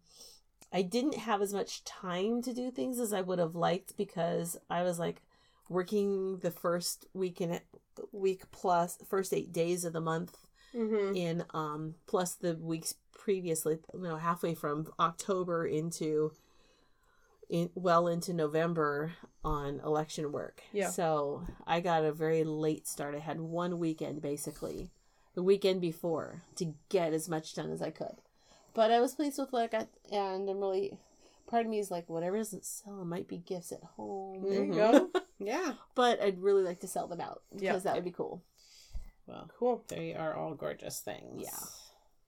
[0.71, 4.55] I didn't have as much time to do things as I would have liked because
[4.69, 5.21] I was like
[5.67, 7.59] working the first week and
[8.11, 10.37] week plus first eight days of the month
[10.75, 11.15] Mm-hmm.
[11.15, 16.31] in um plus the weeks previously you know halfway from October into
[17.49, 20.61] in well into November on election work.
[20.71, 20.89] Yeah.
[20.89, 23.15] So I got a very late start.
[23.15, 24.91] I had one weekend basically,
[25.33, 28.17] the weekend before, to get as much done as I could.
[28.73, 30.97] but I was pleased with what I got, and I'm really.
[31.47, 34.43] Part of me is like, whatever doesn't sell might be gifts at home.
[34.47, 35.09] There you go.
[35.39, 35.73] Yeah.
[35.95, 37.77] But I'd really like to sell them out because Yeah.
[37.79, 38.43] that would be cool.
[39.25, 39.83] Well, Cool.
[39.87, 41.41] they are all gorgeous things.
[41.41, 41.59] Yeah.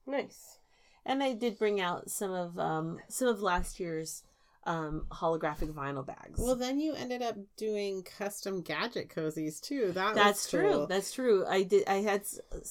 [0.07, 0.57] Nice.
[1.05, 4.23] And I did bring out some of um some of last year's
[4.65, 6.39] um holographic vinyl bags.
[6.39, 9.91] Well, then you ended up doing custom gadget cozies too.
[9.93, 10.85] That That's was true.
[10.87, 11.45] That's true.
[11.47, 11.87] I did.
[11.87, 12.23] I had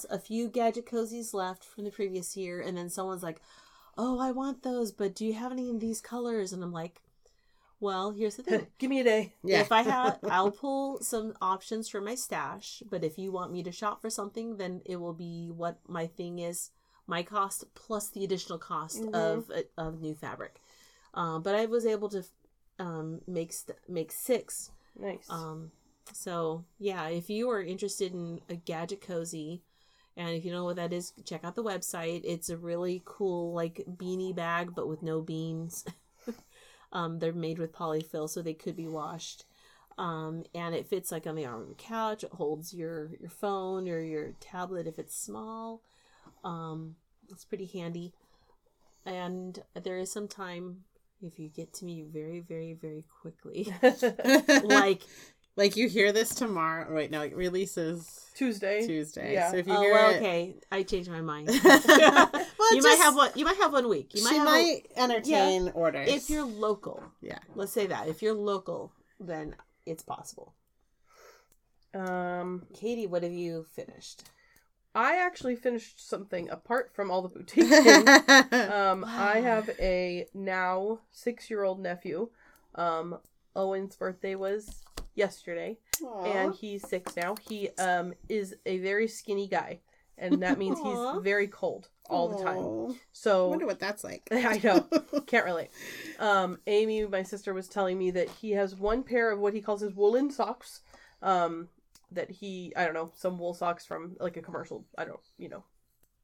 [0.09, 3.41] a few gadget cozies left from the previous year, and then someone's like,
[3.99, 7.03] "Oh, I want those, but do you have any in these colors?" And I'm like,
[7.80, 8.66] "Well, here's the thing.
[8.78, 9.32] Give me a day.
[9.43, 9.61] yeah.
[9.61, 12.82] If I have, I'll pull some options from my stash.
[12.88, 16.07] But if you want me to shop for something, then it will be what my
[16.07, 16.70] thing is,
[17.07, 19.14] my cost plus the additional cost Mhm.
[19.14, 20.61] of of new fabric.
[21.15, 22.25] Uh, but I was able to
[22.79, 25.27] um, make st- make six Nice.
[25.29, 25.71] um,
[26.13, 29.63] so yeah, if you are interested in a gadget cozy,
[30.17, 32.23] and if you know what that is, check out the website.
[32.25, 35.85] It's a really cool like beanie bag, but with no beans.
[36.93, 39.45] um, they're made with polyfill, so they could be washed.
[39.99, 42.25] Um, and it fits like on the arm of the couch.
[42.25, 45.83] It holds your your phone or your tablet if it's small.
[46.45, 46.97] Um,
[47.31, 48.13] it's pretty handy.
[49.07, 50.85] And there is some time
[51.23, 53.73] if you get to me very, very, very quickly.
[54.64, 55.03] like
[55.57, 56.93] like you hear this tomorrow.
[56.95, 58.87] Wait, no, it releases Tuesday.
[58.87, 59.35] Tuesday.
[59.35, 59.51] Yeah.
[59.51, 60.55] So if you oh hear well, it, okay.
[60.73, 61.49] I changed my mind.
[61.64, 63.31] well, you might have one.
[63.35, 64.12] You might have one week.
[64.14, 67.03] You might she have a- might entertain orders if you're local.
[67.21, 67.39] yeah.
[67.55, 69.55] Let's say that if you're local, then
[69.87, 70.55] it's possible.
[71.93, 74.23] Um, Katie, what have you finished?
[74.95, 77.70] I actually finished something apart from all the boutique.
[78.53, 82.28] Um, I have a now six-year-old nephew.
[82.74, 83.18] Um,
[83.55, 84.82] Owen's birthday was
[85.14, 85.78] yesterday,
[86.24, 87.36] and he's six now.
[87.49, 89.80] He um is a very skinny guy,
[90.18, 92.99] and that means he's very cold all the time.
[93.12, 94.26] So I wonder what that's like.
[94.32, 94.80] I know.
[95.26, 95.70] Can't relate.
[96.18, 99.61] Um, Amy, my sister, was telling me that he has one pair of what he
[99.61, 100.80] calls his woolen socks.
[101.22, 101.68] Um,
[102.13, 105.49] that he, I don't know, some wool socks from like a commercial, I don't, you
[105.49, 105.65] know,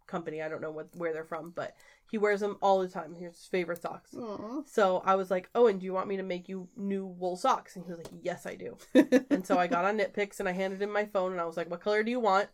[0.06, 0.42] company.
[0.42, 1.74] I don't know what where they're from, but
[2.10, 3.14] he wears them all the time.
[3.14, 4.14] Here's his favorite socks.
[4.14, 4.62] Aw.
[4.66, 7.36] So I was like, "Oh, and do you want me to make you new wool
[7.36, 8.76] socks?" And he was like, "Yes, I do."
[9.30, 11.56] and so I got on Knitpicks and I handed him my phone and I was
[11.56, 12.48] like, "What color do you want?"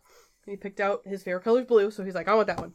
[0.45, 2.59] And he picked out his favorite color is blue, so he's like, "I want that
[2.59, 2.73] one."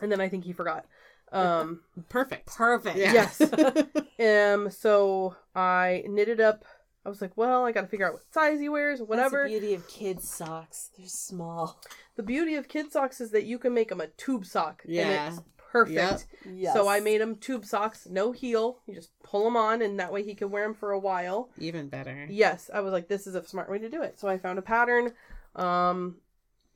[0.00, 0.86] And then I think he forgot.
[1.32, 1.80] Um,
[2.10, 2.46] Perfect.
[2.46, 2.96] Perfect.
[2.96, 3.12] Yeah.
[3.12, 3.40] Yes.
[4.54, 6.64] um, so I knitted up.
[7.04, 9.52] I was like, "Well, I got to figure out what size he wears, whatever." That's
[9.54, 10.90] the beauty of kids' socks.
[10.96, 11.80] They're small.
[12.16, 14.82] the beauty of kid socks is that you can make them a tube sock.
[14.86, 15.08] Yeah.
[15.26, 15.96] And it's perfect.
[15.96, 16.54] Yep.
[16.54, 16.74] Yes.
[16.74, 18.78] So I made him tube socks, no heel.
[18.86, 21.50] You just pull them on, and that way he can wear them for a while.
[21.58, 22.26] Even better.
[22.28, 24.20] Yes, I was like, this is a smart way to do it.
[24.20, 25.12] So I found a pattern,
[25.56, 26.16] um,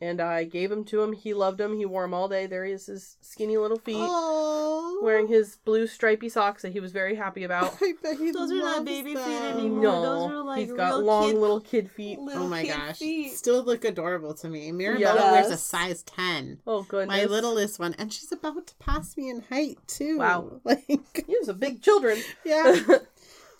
[0.00, 1.12] and I gave him to him.
[1.12, 1.76] He loved them.
[1.76, 2.46] He wore them all day.
[2.46, 6.80] There he is, his skinny little feet, Oh, wearing his blue stripy socks that he
[6.80, 7.76] was very happy about.
[7.82, 9.82] I bet he Those are not loves baby feet anymore.
[9.82, 12.18] no, those are like he's got real long kid- little kid feet.
[12.18, 13.32] Little Oh my gosh, feet.
[13.32, 14.70] still look adorable to me.
[14.72, 16.60] Mirabella wears a size ten.
[16.66, 20.18] Oh goodness, My littlest one, and she's about to pass me in height too.
[20.18, 20.60] Wow.
[20.64, 22.18] Like, You have some big children.
[22.44, 22.80] yeah,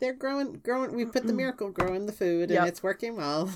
[0.01, 0.61] they're growing.
[0.63, 0.95] Growing.
[0.95, 2.67] We put the miracle grow in the food, and Yep.
[2.69, 3.51] it's working well.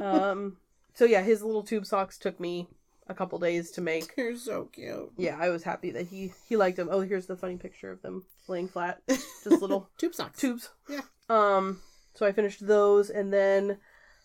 [0.00, 0.56] um,
[0.98, 2.66] so yeah, his little tube socks took me
[3.06, 4.16] a couple days to make.
[4.16, 5.12] They're so cute.
[5.16, 6.88] Yeah, I was happy that he he liked them.
[6.90, 10.40] Oh, here's the funny picture of them laying flat, just little Tube socks.
[10.40, 10.70] tubes.
[10.88, 11.02] Yeah.
[11.30, 11.80] Um.
[12.14, 13.78] So I finished those, and then,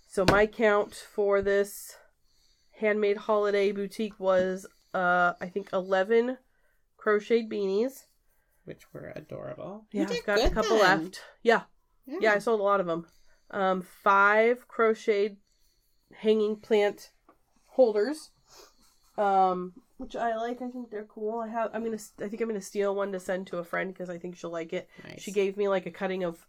[0.10, 1.96] so my count for this
[2.80, 4.66] handmade holiday boutique was,
[4.96, 6.40] uh, I think eleven
[6.98, 8.06] crocheted beanies.
[8.66, 9.86] which were adorable.
[9.92, 11.04] Yeah, I've got a couple then.
[11.04, 11.22] left.
[11.44, 11.62] Yeah,
[12.08, 13.06] yeah, I sold a lot of them.
[13.52, 15.38] Um, five crocheted
[16.20, 17.12] hanging plant
[17.68, 18.32] holders.
[19.18, 20.62] Um, which I like.
[20.62, 21.40] I think they're cool.
[21.40, 21.70] I have.
[21.74, 22.00] I'm gonna.
[22.22, 24.50] I think I'm gonna steal one to send to a friend because I think she'll
[24.50, 24.90] like it.
[25.08, 25.22] Nice.
[25.22, 26.46] She gave me like a cutting of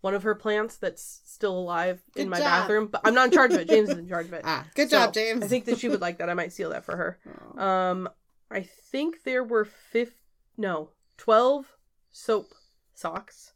[0.00, 2.44] one of her plants that's still alive in my job.
[2.44, 3.68] bathroom, but I'm not in charge of it.
[3.68, 4.42] James is in charge of it.
[4.44, 5.42] Ah, good So, job, James.
[5.44, 6.30] I think that she would like that.
[6.30, 7.18] I might steal that for her.
[7.56, 7.62] Oh.
[7.62, 8.08] Um,
[8.50, 10.22] I think there were fifth,
[10.56, 11.76] no, twelve
[12.10, 12.54] soap
[12.94, 13.52] socks,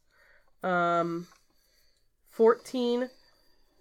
[0.61, 1.27] um,
[2.29, 3.09] fourteen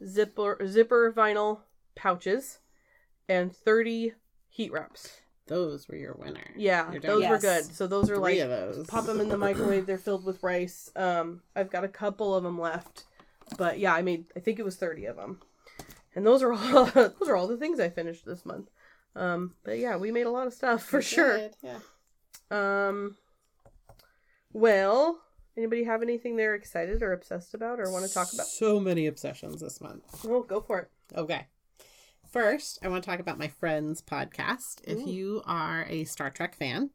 [0.07, 1.61] zipper zipper vinyl
[1.95, 2.59] pouches,
[3.29, 4.13] and thirty
[4.49, 5.21] heat wraps.
[5.47, 6.51] those were your winner.
[6.57, 7.65] Yeah, You're those down were good.
[7.65, 8.87] So those are Three like of those.
[8.87, 9.87] pop them in the microwave.
[9.87, 10.91] They're filled with rice.
[10.97, 13.05] Um, I've got a couple of them left,
[13.59, 15.41] but yeah, I made I think it was thirty of them,
[16.15, 18.71] and those are all those are all the things I finished this month.
[19.15, 21.37] Um, but yeah, we made a lot of stuff for You sure.
[21.37, 21.79] did, Yeah.
[22.51, 23.17] Um,
[24.53, 25.19] well,
[25.57, 28.47] anybody have anything they're excited or obsessed about or want to talk about?
[28.47, 30.25] So many obsessions this month.
[30.27, 30.91] Oh, go for it.
[31.17, 31.47] Okay.
[32.31, 34.81] First, I want to talk about my friend's podcast.
[34.85, 36.91] If you are a Star Trek fan,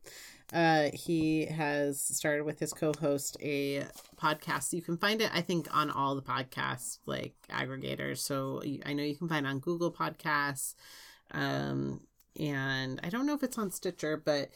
[0.54, 3.84] Uh, he has started with his co-host a
[4.16, 4.72] podcast.
[4.72, 8.20] You can find it, I think, on all the podcast like aggregators.
[8.20, 10.74] So I know you can find it on Google Podcasts,
[11.32, 12.00] um,
[12.40, 14.50] and I don't know if it's on Stitcher, but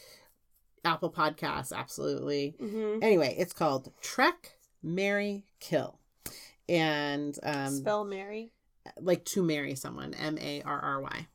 [0.84, 2.56] Apple Podcasts, absolutely.
[2.62, 3.04] Mm-hmm.
[3.04, 6.00] Anyway, it's called Trek, Marry, Kill,
[6.68, 8.52] and um, Spell Marry.
[9.00, 11.28] like to marry someone, M A R R Y.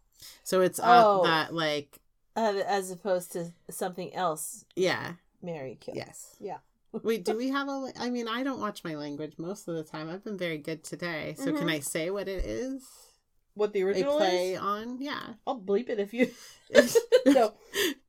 [0.43, 1.23] So it's uh, Oh.
[1.25, 1.99] that like
[2.35, 5.13] Uh, as opposed to something else, yeah
[5.43, 5.95] Marry kill.
[5.95, 6.59] yes Yeah.
[7.03, 7.93] Wait, do we have a?
[8.01, 10.09] I mean, I don't watch my language most of the time.
[10.09, 11.35] I've been very good today.
[11.37, 11.71] So can Mhm.
[11.71, 12.83] I say what it is?
[13.55, 14.61] What the They original play is?
[14.61, 15.35] on, yeah.
[15.47, 16.31] I'll bleep it if you.
[17.27, 17.53] no.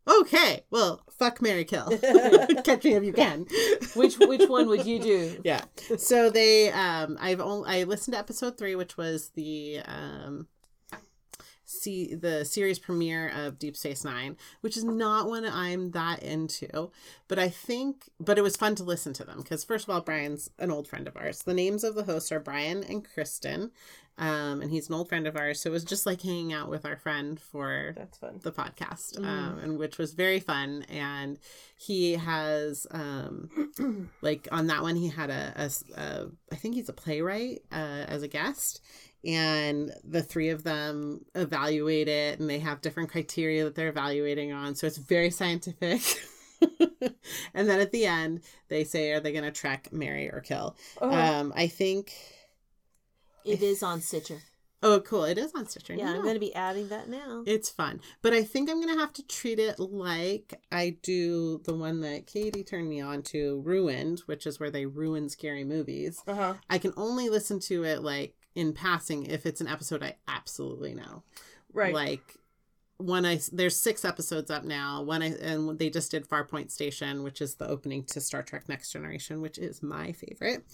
[0.08, 1.86] Okay, well, fuck Marry Kill.
[2.64, 3.46] Catch me if you can.
[3.96, 5.42] Which which one would you do?
[5.44, 5.66] yeah.
[5.98, 10.48] So they, um, I've only I listened to episode three, which was the um,
[11.82, 16.92] see the series premiere of Deep Space Nine, which is not one I'm that into,
[17.28, 20.02] but I think, but it was fun to listen to them because first of all,
[20.02, 21.44] Brian's an old friend of ours.
[21.44, 23.72] The names of the hosts are Brian and Kristen,
[24.20, 26.70] um, and he's an old friend of ours, so it was just like hanging out
[26.72, 28.40] with our friend for That's fun.
[28.42, 29.26] the podcast, Mm.
[29.28, 30.84] um, and which was very fun.
[30.90, 31.38] And
[31.78, 36.90] he has, um, like on that one, he had a, a a- I think he's
[36.90, 37.76] a playwright uh,
[38.08, 38.82] as a guest,
[39.26, 44.52] and the three of them evaluate it, and they have different criteria that they're evaluating
[44.52, 44.76] on.
[44.76, 46.02] So it's very scientific.
[47.54, 50.76] and then at the end, they say, "Are they going to Trek marry, or kill?"
[51.02, 52.14] Oh, Um, I think.
[53.46, 54.42] It is on Stitcher.
[54.84, 55.24] Oh, cool!
[55.24, 55.96] It is on Stitcher.
[55.96, 57.44] Yeah, I'm going to be adding that now.
[57.48, 58.00] It's fun.
[58.22, 62.02] But I think I'm going to have to treat it like I do the one
[62.02, 66.22] that Katie turned me on to, Ruined, which is where they ruin scary movies.
[66.28, 66.56] uh-huh.
[66.70, 70.96] I can only listen to it like in passing if it's an episode I absolutely
[70.96, 71.22] know.
[71.72, 71.94] Right.
[71.94, 72.36] Like
[72.98, 75.04] when I there's six episodes up now.
[75.04, 78.68] When I and they just did Farpoint Station, which is the opening to Star Trek
[78.68, 80.66] Next Generation, which is my favorite.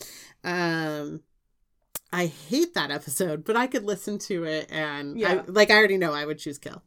[0.46, 1.22] Um
[2.14, 5.42] I hate that episode, but I could listen to it and Yeah.
[5.46, 6.82] I, like I already know I would choose kill.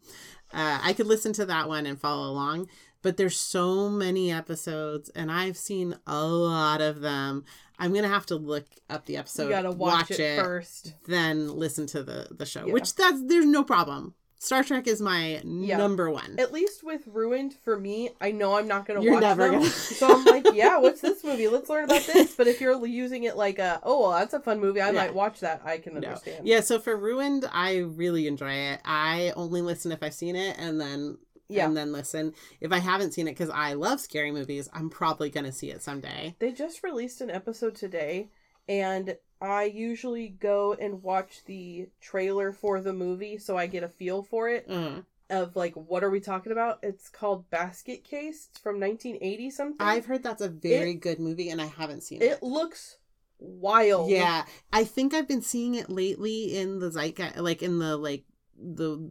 [0.53, 2.69] Uh, I could listen to that one and follow along,
[3.07, 7.45] but there's so many episodes and I've seen a lot of them.
[7.79, 10.95] I'm gonna have to look up the episode, you gotta watch, it, first.
[11.07, 12.67] then listen to the the show.
[12.67, 12.73] Yeah.
[12.73, 14.15] Which that's there's no problem.
[14.39, 15.77] Star Trek is my Yeah.
[15.79, 16.37] number one.
[16.39, 19.53] At least with Ruined, for me, I know I'm not gonna You're watch never them.
[19.61, 19.71] gonna-
[20.01, 21.49] so I'm like, yeah, what's this movie?
[21.49, 22.35] Let's learn about this.
[22.35, 24.93] But if you're using it like a, oh, well, that's a fun movie, I Yeah.
[24.93, 25.63] might watch that.
[25.65, 26.01] I can No.
[26.07, 26.47] understand.
[26.47, 28.81] Yeah, so for Ruined, I really enjoy it.
[28.85, 31.17] I only listen if I've seen it and then
[31.49, 31.67] Yeah.
[31.67, 32.35] and then listen.
[32.61, 35.83] If I haven't seen it because I love scary movies, I'm probably gonna see it
[35.83, 36.35] someday.
[36.39, 38.31] They just released an episode today,
[38.69, 43.89] and I usually go and watch the trailer for the movie so I get a
[43.89, 46.79] feel for it Uh, of like what are we talking about?
[46.83, 48.49] It's called Basket Case.
[48.51, 49.77] It's from 1980 something.
[49.87, 52.27] I've heard that's a very good movie and I haven't seen it.
[52.33, 52.97] it looks
[53.39, 54.11] wild.
[54.11, 58.25] Yeah, I think I've been seeing it lately in the zeitgeist, like in the like
[58.59, 59.11] the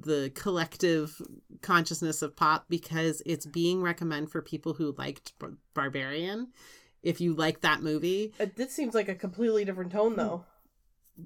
[0.00, 1.20] the collective
[1.62, 6.48] consciousness of pop because it's being recommended for people who liked Bar- Barbarian.
[7.02, 10.44] If you like that movie, Uh, This seems like a completely different tone though.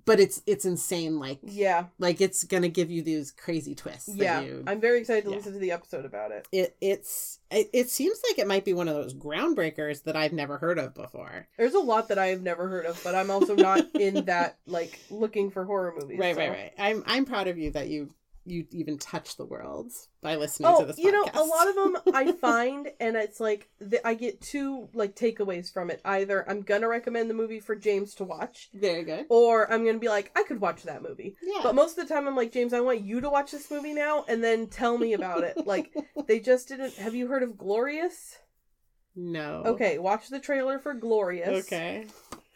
[0.04, 1.18] But it's it's insane.
[1.18, 1.86] Like Yeah.
[1.98, 4.06] like it's gonna give you these crazy twists.
[4.06, 4.40] that Yeah.
[4.40, 5.36] you- I'm very excited to Yeah.
[5.36, 6.46] listen to the episode about it.
[6.52, 10.32] it it's it, it seems like it might be one of those groundbreakers that I've
[10.32, 11.48] never heard of before.
[11.58, 14.58] There's a lot that I have never heard of, but I'm also not in that
[14.66, 16.18] like looking for horror movies.
[16.18, 16.72] Right, so- right, right.
[16.78, 18.10] I'm I'm proud of you that you
[18.50, 20.98] you even touch the world by listening to Oh, this.
[20.98, 24.88] you know, a lot of them I find, and it's like th- I get two
[24.92, 26.00] like takeaways from it.
[26.04, 29.26] Either I'm gonna recommend the movie for James to watch, Very good.
[29.30, 31.36] or I'm gonna be like, I could watch that movie.
[31.42, 31.60] Yeah.
[31.62, 33.94] But most of the time, I'm like, James, I want you to watch this movie
[33.94, 35.66] now, and then tell me about it.
[35.66, 35.94] Like
[36.26, 36.94] they just didn't.
[36.96, 38.36] Have you heard of Glorious?
[39.16, 39.62] no.
[39.66, 41.66] Okay, watch the trailer for Glorious.
[41.66, 42.06] Okay.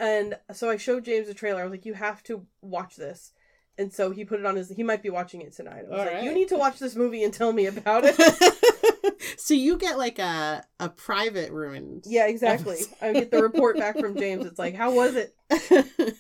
[0.00, 1.60] And so I showed James the trailer.
[1.60, 3.32] I was like, you have to watch this.
[3.76, 4.68] And so he put it on his.
[4.70, 5.84] He might be watching it tonight.
[5.86, 8.14] I was All like, you need to watch this movie and tell me about it.
[9.36, 12.04] so you get like a a private ruined.
[12.06, 12.78] yeah, exactly.
[13.02, 14.44] I get the report back from James.
[14.46, 15.34] It's like, how was it?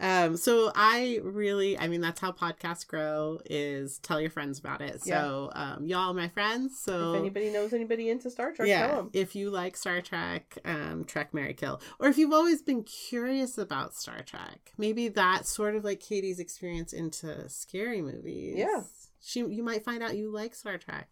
[0.00, 4.80] um so i really i mean that's how podcasts grow is tell your friends about
[4.80, 8.88] it so um y'all my friends so if anybody knows anybody into Star Trek, yeah
[8.88, 9.10] tell them.
[9.12, 13.56] if you like star trek um trek marry kill or if you've always been curious
[13.58, 18.82] about star trek maybe that's sort of like katie's experience into scary movies Yeah.
[19.22, 21.08] she you might find out you like star trek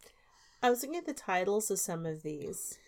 [0.63, 2.79] I was looking at the titles of some of these,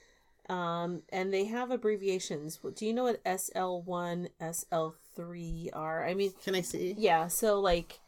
[0.48, 2.58] um, and they have abbreviations.
[2.74, 6.04] Do you know what SL1, SL3 are?
[6.06, 7.28] I mean, can i see yeah.
[7.28, 8.00] So like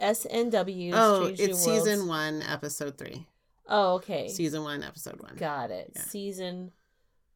[0.00, 0.92] SNW.
[0.94, 3.26] oh Strange it's season one episode three
[3.68, 4.28] Oh, okay.
[4.28, 5.34] Season one, episode one.
[5.36, 5.92] Got it.
[5.96, 6.02] Yeah.
[6.02, 6.72] Season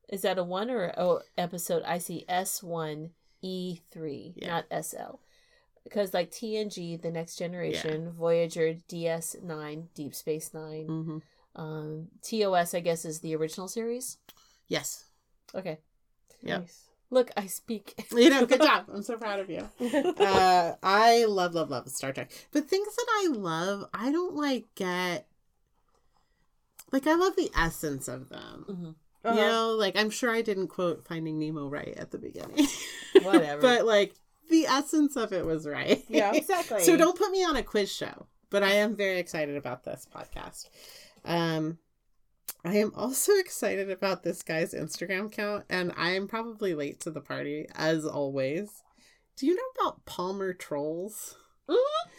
[0.08, 1.82] is that a one or oh episode?
[1.84, 3.10] I see S one
[3.42, 4.62] E three, Yeah.
[4.70, 5.18] not SL.
[5.84, 11.18] Because like TNG, the Next Generation, Voyager, DS nine, Deep Space 9 hmm
[11.56, 14.18] um, TOS, I guess, is the original series.
[14.68, 15.04] Yes.
[15.54, 15.78] Okay,
[16.42, 16.60] Yep.
[16.60, 16.84] Nice.
[17.10, 17.94] look, I speak.
[18.16, 18.86] You know, good job.
[18.92, 19.68] I'm so proud of you.
[19.80, 22.30] Uh, I love, love, love Star Trek.
[22.52, 25.26] But things that I love, I don't like get.
[26.92, 28.64] Like, I love the essence of them.
[28.68, 28.94] Mhm.
[29.22, 29.34] Uh-huh.
[29.38, 32.66] You know, like, I'm sure I didn't quote Finding Nemo right at the beginning.
[33.22, 33.60] Whatever.
[33.60, 34.14] but, like,
[34.48, 36.02] the essence of it was right.
[36.08, 36.32] Yeah.
[36.34, 36.80] Exactly.
[36.82, 38.26] so don't put me on a quiz show.
[38.50, 40.68] But I am very excited about this podcast.
[41.24, 41.78] Um,
[42.64, 47.10] I am also excited about this guy's Instagram account, and I am probably late to
[47.10, 48.82] the party, as always.
[49.36, 51.36] Do you know about Palmer Trolls?
[51.68, 51.76] Mhm,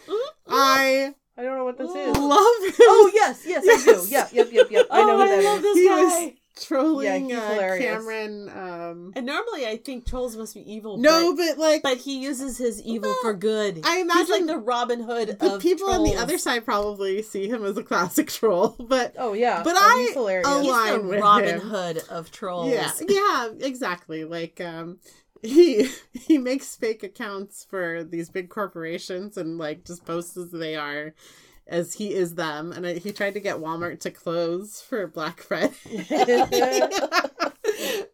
[0.07, 0.19] mhm, mhm.
[0.49, 1.95] I I don't know what this Ooh.
[1.95, 2.17] is.
[2.17, 2.75] love him.
[2.79, 4.05] Oh yes, yes, I do.
[4.09, 4.09] Yes.
[4.09, 4.87] Yeah, yep, yep, yep.
[4.91, 5.45] I know oh, who that I is.
[5.45, 6.01] love this He guy.
[6.03, 6.31] was
[6.65, 7.77] trolling Yeah, he's uh.
[7.79, 8.49] Cameron.
[8.49, 10.97] Um, And normally, I think trolls must be evil.
[10.97, 13.81] no, but, but like, but he uses his evil Well, for good.
[13.83, 17.21] I He's imagine like the Robin Hood the of people on the other side probably
[17.21, 18.75] see him as a classic troll.
[18.79, 20.47] But Oh yeah, But oh, I- he's hilarious.
[20.49, 21.59] oh, He's the with Robin him.
[21.61, 22.71] Hood of trolls.
[22.71, 24.23] Yeah, yeah, exactly.
[24.25, 24.99] Like um
[25.41, 30.75] he he makes fake accounts for these big corporations and like just posts as they
[30.75, 31.13] are
[31.67, 35.41] as he is them and I, he tried to get Walmart to close for Black
[35.47, 35.73] Friday.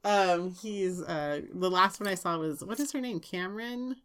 [0.03, 3.19] um he's uh the last one I saw was what is her name?
[3.19, 3.97] Cameron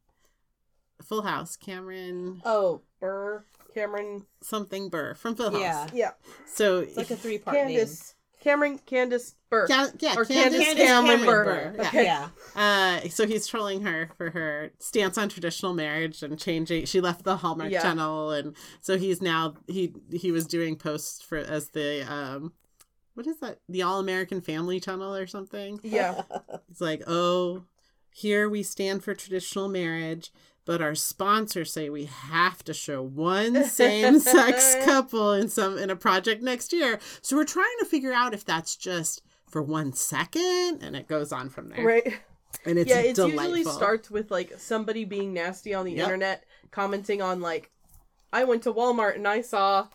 [1.02, 1.56] Full House.
[1.56, 3.44] Cameron Oh, Burr,
[3.74, 5.60] Cameron, something Burr from Full House.
[5.60, 5.88] Yeah.
[5.92, 6.10] yeah,
[6.46, 7.66] So it's like a three part name.
[7.66, 9.66] Candace, Cameron, Candace Burr.
[9.66, 11.44] Ca- yeah, Or Candace, Candace Cameron, Cameron Burr.
[11.44, 11.74] Burr.
[11.76, 11.88] Yeah.
[11.88, 12.04] Okay.
[12.04, 12.28] Yeah.
[12.56, 16.86] Uh, so he's trolling her for her stance on traditional marriage and changing.
[16.86, 17.82] She left the Hallmark Yeah.
[17.82, 22.52] Channel, and so he's now he he was doing posts for as the um,
[23.14, 23.60] what is that?
[23.68, 25.78] The All American Family Channel or something.
[25.82, 26.22] Yeah,
[26.70, 27.64] It's like, oh,
[28.10, 30.32] here we stand for traditional marriage,
[30.64, 35.96] but our sponsors say we have to show one same-sex couple in some in a
[35.96, 36.98] project next year.
[37.20, 41.32] So we're trying to figure out if that's just for one second, and it goes
[41.32, 41.84] on from there.
[41.84, 42.20] right.
[42.66, 46.04] And it's yeah, it usually starts with like somebody being nasty on the Yep.
[46.04, 47.70] internet, commenting on like,
[48.32, 49.88] I went to Walmart and I saw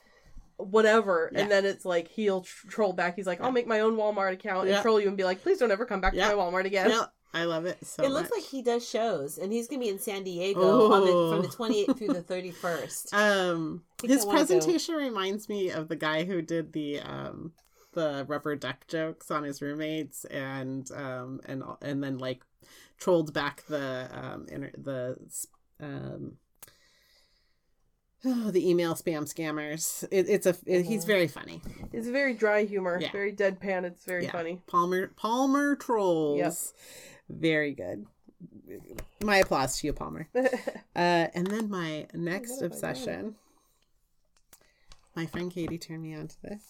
[0.58, 1.42] whatever, Yeah.
[1.42, 3.16] and then it's like he'll tr- troll back.
[3.16, 4.76] He's like, I'll make my own Walmart account Yeah.
[4.76, 6.30] and troll you and be like, please don't ever come back Yeah.
[6.32, 6.92] to my Walmart again.
[7.34, 8.40] Yeah, I love it so it looks much.
[8.40, 11.48] like he does shows, and he's gonna be in San Diego on the, from the
[11.48, 11.94] Oh.
[11.94, 13.14] 28th through the 31st.
[13.14, 14.32] Um, his I go.
[14.32, 17.54] presentation reminds me of the guy who did the um
[17.94, 22.44] the rubber duck jokes on his roommates and um and and then like
[23.00, 25.18] trolled back the um inter- the
[25.80, 26.38] um
[28.26, 30.04] oh, the email spam scammers.
[30.12, 31.62] It, it's a it, he's very funny.
[31.92, 33.12] It's very dry humor, Yeah.
[33.12, 33.84] very deadpan.
[33.86, 34.32] It's very Yeah.
[34.32, 34.62] funny.
[34.68, 36.74] Palmer Palmer trolls.
[37.30, 38.06] Very good.
[39.24, 40.28] My applause to you, Palmer.
[40.96, 42.90] Uh, and then my next What have I done?
[42.92, 43.36] obsession.
[45.16, 46.64] My friend Katie turned me on to this.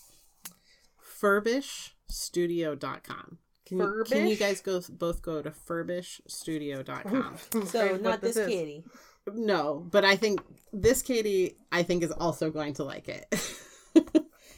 [1.22, 3.38] Furbishstudio.com.
[3.66, 7.36] Can you, can you guys go both go to furbishstudio.com?
[7.54, 8.36] I'm So afraid not what this.
[8.48, 8.84] Katie.
[9.34, 10.42] no, but I think
[10.74, 13.26] this Katie I think is also going to like it.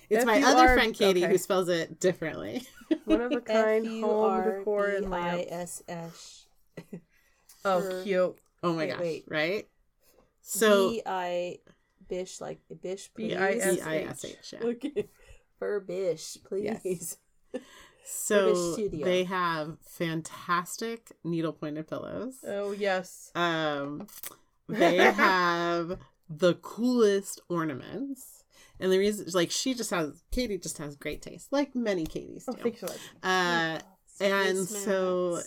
[0.10, 1.32] it's my other friend Katie okay.
[1.32, 2.68] who spells it differently.
[3.06, 5.06] One of a kind home decor and.
[5.06, 6.46] F-U-R-B-I-S-S.
[7.66, 8.38] Oh, cute.
[8.64, 9.68] Oh my gosh, right?
[10.42, 11.60] So B-I...
[12.08, 13.34] Bish, like Bish, please.
[13.34, 14.54] B I S H.
[14.54, 14.68] Yeah.
[14.68, 15.08] Okay.
[15.62, 17.18] Furbish, please.
[18.12, 22.38] So they have fantastic needle pointed pillows.
[22.46, 23.32] Oh yes.
[23.36, 24.08] Um,
[24.68, 28.39] they have the coolest ornaments,
[28.80, 32.06] and the reason, is like, she just has Katie just has great taste, like many
[32.06, 32.64] Katie's Oh, do.
[32.64, 33.00] thanks so much.
[33.24, 33.80] Uh,
[34.22, 34.84] and Christmas.
[34.84, 35.42] so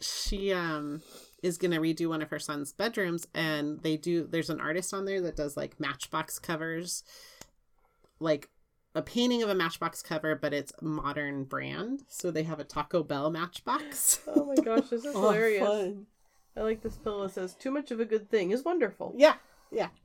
[0.00, 1.02] she um
[1.42, 4.26] is gonna redo one of her son's bedrooms, and they do.
[4.26, 7.04] There's an artist on there that does like Matchbox covers,
[8.20, 8.48] like
[8.94, 12.02] a painting of a Matchbox cover, but it's modern brand.
[12.08, 14.20] So they have a Taco Bell Matchbox.
[14.26, 15.66] Oh my gosh, this is Oh, hilarious.
[15.66, 16.06] fun.
[16.56, 17.24] I like this pillow.
[17.24, 19.34] It says, "Too much of a good thing is wonderful." yeah,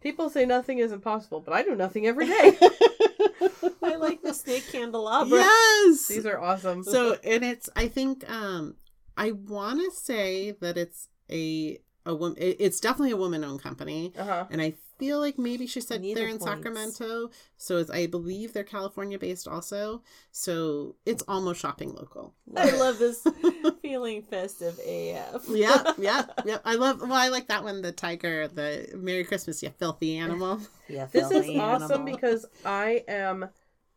[0.02, 2.58] People say nothing is impossible, but I do nothing every day.
[3.84, 5.40] I like the snake candelabra.
[5.40, 6.08] yes.
[6.08, 6.84] These are awesome.
[6.84, 8.76] so and it's i think um
[9.18, 14.14] i want to say that it's a a woman it's definitely a woman owned company
[14.18, 14.46] uh huh.
[14.50, 16.46] and i feel like maybe she said Needle they're in points.
[16.46, 20.02] sacramento so it's, i believe they're california based also
[20.32, 23.26] so it's almost shopping local I love this
[23.82, 25.44] feeling festive AF.
[25.50, 29.62] yeah yeah yeah i love well i like that one the tiger the merry christmas
[29.64, 33.50] you filthy animal Yeah, This is filthy awesome because I am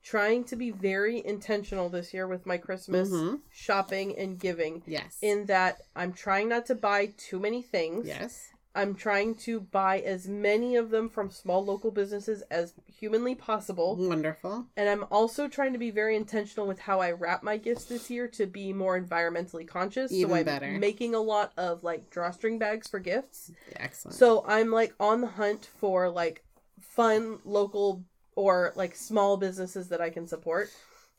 [0.02, 3.40] trying to be very intentional this year with my Christmas Mhm.
[3.50, 4.84] shopping and giving.
[4.86, 5.18] Yes.
[5.20, 8.06] In that I'm trying not to buy too many things.
[8.06, 8.50] yes.
[8.76, 13.96] I'm trying to buy as many of them from small local businesses as humanly possible.
[13.96, 14.66] Wonderful.
[14.76, 18.10] And I'm also trying to be very intentional with how I wrap my gifts this
[18.10, 20.12] year to be more environmentally conscious.
[20.12, 20.70] Even so I'm better.
[20.78, 23.50] making a lot of like drawstring bags for gifts.
[23.76, 24.14] Excellent.
[24.14, 26.44] So I'm like on the hunt for like
[26.80, 28.04] fun local
[28.34, 30.68] or like small businesses that I can support.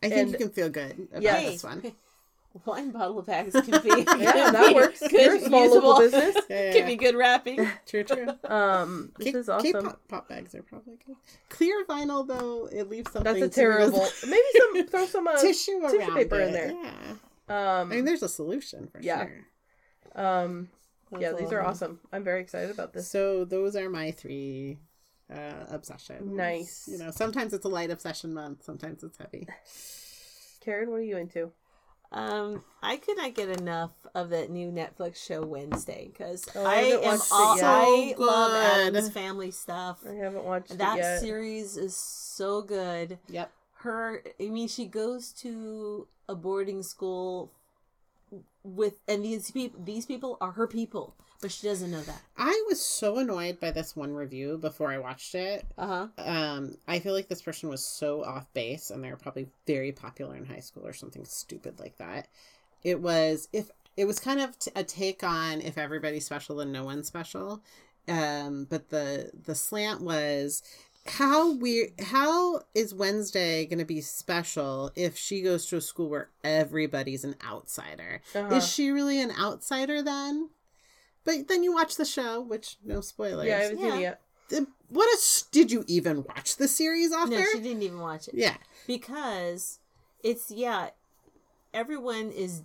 [0.03, 1.53] I think and- you can feel good about Yes.
[1.53, 1.91] this one.
[2.65, 4.99] Wine bottle bags can be Yeah, that works.
[4.99, 6.35] Good, You're a small local business.
[6.49, 6.85] Yeah, Can yeah.
[6.87, 7.67] be good wrapping.
[7.85, 8.27] True, true.
[8.45, 9.63] Um, this K- is awesome.
[9.73, 11.15] K-pop pop bags are probably good.
[11.49, 13.31] Clear vinyl though, it leaves something.
[13.39, 14.07] That's a terrible.
[14.27, 16.71] Maybe some throw some uh, tissue tissue around paper in there.
[16.71, 16.91] Yeah.
[17.49, 19.25] Um, I mean, there's a solution for Yeah.
[19.25, 20.23] sure.
[20.25, 20.69] um,
[21.19, 21.99] yeah, these are awesome.
[22.11, 23.09] I'm very excited about this.
[23.09, 24.79] So those are my three
[25.33, 26.29] uh, obsessions.
[26.35, 26.89] Nice.
[26.91, 29.47] You know, sometimes it's a light obsession month, sometimes it's heavy.
[30.61, 31.51] Karen, what are you into?
[32.11, 36.75] Um, I could not get enough of that new Netflix show Wednesday because Oh, I
[36.75, 36.81] I,
[37.13, 37.65] am all yet.
[37.65, 38.87] I So love good.
[38.95, 39.99] Addams family stuff.
[40.09, 43.19] I haven't watched it That series is so good.
[43.27, 43.51] Yep.
[43.79, 47.51] Her, I mean, she goes to a boarding school
[48.75, 52.21] with, and these people, these people are her people, but she doesn't know that.
[52.37, 55.65] I was so annoyed by this one review before I watched it.
[55.77, 56.07] Uh huh.
[56.17, 59.91] Um, I feel like this person was so off base, and they were probably very
[59.91, 62.27] popular in high school or something stupid like that.
[62.83, 66.71] It was if it was kind of t- a take on if everybody's special and
[66.71, 67.61] no one's special,
[68.07, 70.63] um, but the the slant was
[71.09, 71.91] how weird.
[71.99, 77.23] How is Wednesday going to be special if she goes to a school where everybody's
[77.23, 78.21] an outsider?
[78.35, 78.55] Uh-huh.
[78.55, 80.49] Is she really an outsider then?
[81.23, 83.47] But then you watch the show, which no spoilers.
[83.47, 83.95] yeah, I haven't seen Yeah.
[83.95, 84.21] it yet.
[84.89, 87.47] What a s- did you even watch the series off No, there?
[87.51, 88.33] she didn't even watch it.
[88.35, 88.55] Yeah,
[88.87, 89.79] because
[90.23, 90.91] it's yeah
[91.73, 92.61] everyone is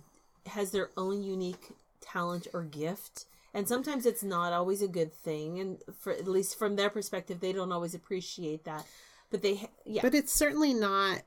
[0.47, 5.59] has their own unique talent or gift and sometimes it's not always a good thing
[5.59, 8.85] and for at least from their perspective they don't always appreciate that
[9.31, 11.21] but they yeah but it's certainly not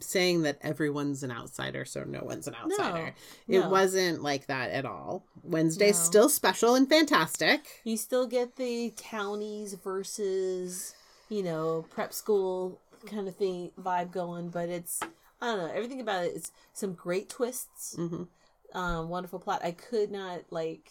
[0.00, 3.14] saying that everyone's an outsider, so no one's an outsider.
[3.46, 3.68] it no.
[3.68, 5.24] wasn't like that at all.
[5.44, 6.04] Wednesday's No.
[6.04, 7.80] still special and fantastic.
[7.84, 10.94] you still get the townies versus
[11.28, 15.00] you know prep school kind of thing vibe going but it's
[15.40, 18.24] i don't know everything about it is some great twists hmm
[18.74, 19.62] um, wonderful plot.
[19.64, 20.90] I could not like,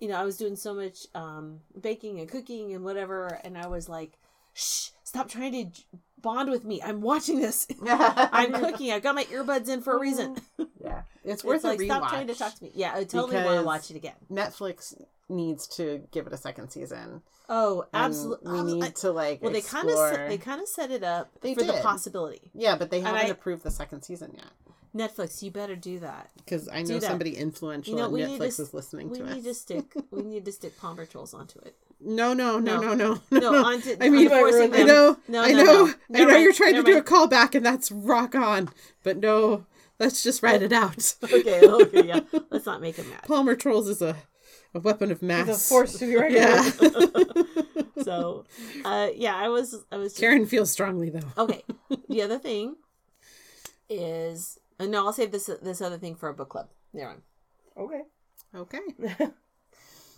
[0.00, 3.66] you know, I was doing so much um, baking and cooking and whatever, and I
[3.66, 4.18] was like,
[4.54, 5.84] "Shh, stop trying to j-
[6.20, 6.80] bond with me.
[6.82, 7.66] I'm watching this.
[7.86, 8.92] I'm cooking.
[8.92, 10.36] I've got my earbuds in for a reason.
[10.82, 11.86] yeah, it's It's worth like a rewatch.
[11.86, 12.72] stop trying to talk to me.
[12.74, 14.14] Yeah, I totally want to watch it again.
[14.30, 14.94] Netflix
[15.28, 17.22] needs to give it a second season.
[17.50, 18.52] Oh, absolutely.
[18.62, 20.28] We need to like well, they kind of explore...
[20.28, 22.50] they kind of set it up They for the possibility.
[22.54, 24.67] yeah, but they haven't I- approved the second season yet.
[24.98, 26.30] Netflix, you better do that.
[26.36, 29.18] Because I know somebody influential You know, at we to Netflix s- is listening We
[29.18, 29.44] to need us.
[29.44, 29.84] to stick.
[30.10, 31.76] we need to stick Palmer Trolls onto it.
[32.00, 33.20] No, no, no, no, No.
[33.30, 33.96] no, No, onto.
[34.00, 34.86] I mean, onto I them.
[34.86, 35.94] know, No, I know, no.
[36.14, 38.68] I know mind, you're trying to never do a callback, and that's rock on.
[39.02, 39.66] But no,
[39.98, 41.14] let's just write it out.
[41.24, 42.20] okay, okay, yeah.
[42.50, 43.24] Let's not make him mad.
[43.24, 44.16] Palmer Trolls is a,
[44.74, 45.48] a weapon of mass.
[45.48, 47.24] It's a force to be reckoned Yeah.
[48.04, 48.44] So,
[48.84, 50.14] uh, yeah, I was, I was.
[50.16, 51.32] Karen feels strongly though.
[51.36, 51.64] Okay.
[52.08, 52.76] The other thing
[53.90, 56.68] is, uh, no, I'll save this this other thing for a book club.
[56.94, 57.22] There on.
[57.76, 58.02] Okay.
[58.54, 59.28] Okay.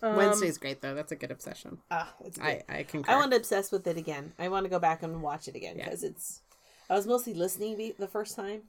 [0.03, 0.95] Um, Wednesday's great though.
[0.95, 1.77] That's a good obsession.
[1.91, 2.63] Ah, it's good.
[2.67, 3.11] I I concur.
[3.11, 4.33] I want to obsess with it again.
[4.39, 5.83] I want to go back and watch it again Yeah.
[5.85, 6.41] because it's.
[6.89, 8.63] I was mostly listening the- the first time,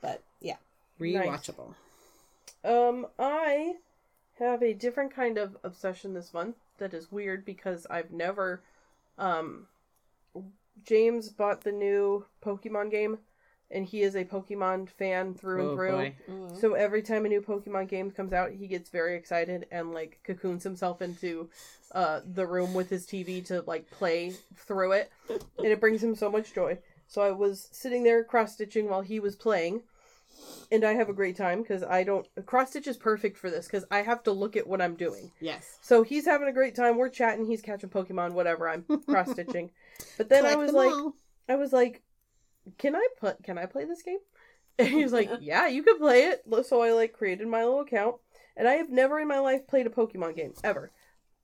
[0.00, 0.56] but yeah.
[0.98, 1.74] rewatchable.
[2.64, 3.74] Um, I
[4.38, 8.62] have a different kind of obsession this month that is weird because I've never
[9.18, 9.66] um
[10.86, 13.18] James bought the new Pokemon game
[13.70, 15.90] and he is a Pokemon fan through and Oh, through.
[15.92, 16.14] boy.
[16.30, 16.56] Mm-hmm.
[16.58, 20.20] So every time a new Pokemon game comes out, he gets very excited and like
[20.24, 21.48] cocoons himself into
[21.92, 25.10] uh the room with his TV to like play through it.
[25.28, 26.78] And it brings him so much joy.
[27.06, 29.82] So I was sitting there cross stitching while he was playing.
[30.72, 33.66] And I have a great time because I don't cross stitch is perfect for this
[33.66, 35.30] because I have to look at what I'm doing.
[35.40, 35.78] Yes.
[35.82, 36.96] So he's having a great time.
[36.96, 37.46] We're chatting.
[37.46, 38.32] He's catching Pokemon.
[38.32, 38.68] Whatever.
[38.68, 39.70] I'm cross stitching.
[40.18, 41.14] But then I was like, all.
[41.48, 42.02] I was like,
[42.78, 43.42] "Can I put?
[43.42, 44.18] Can I play this game?"
[44.78, 47.80] And he was like, "Yeah, you can play it." So I like created my little
[47.80, 48.16] account,
[48.56, 50.90] and I have never in my life played a Pokemon game ever.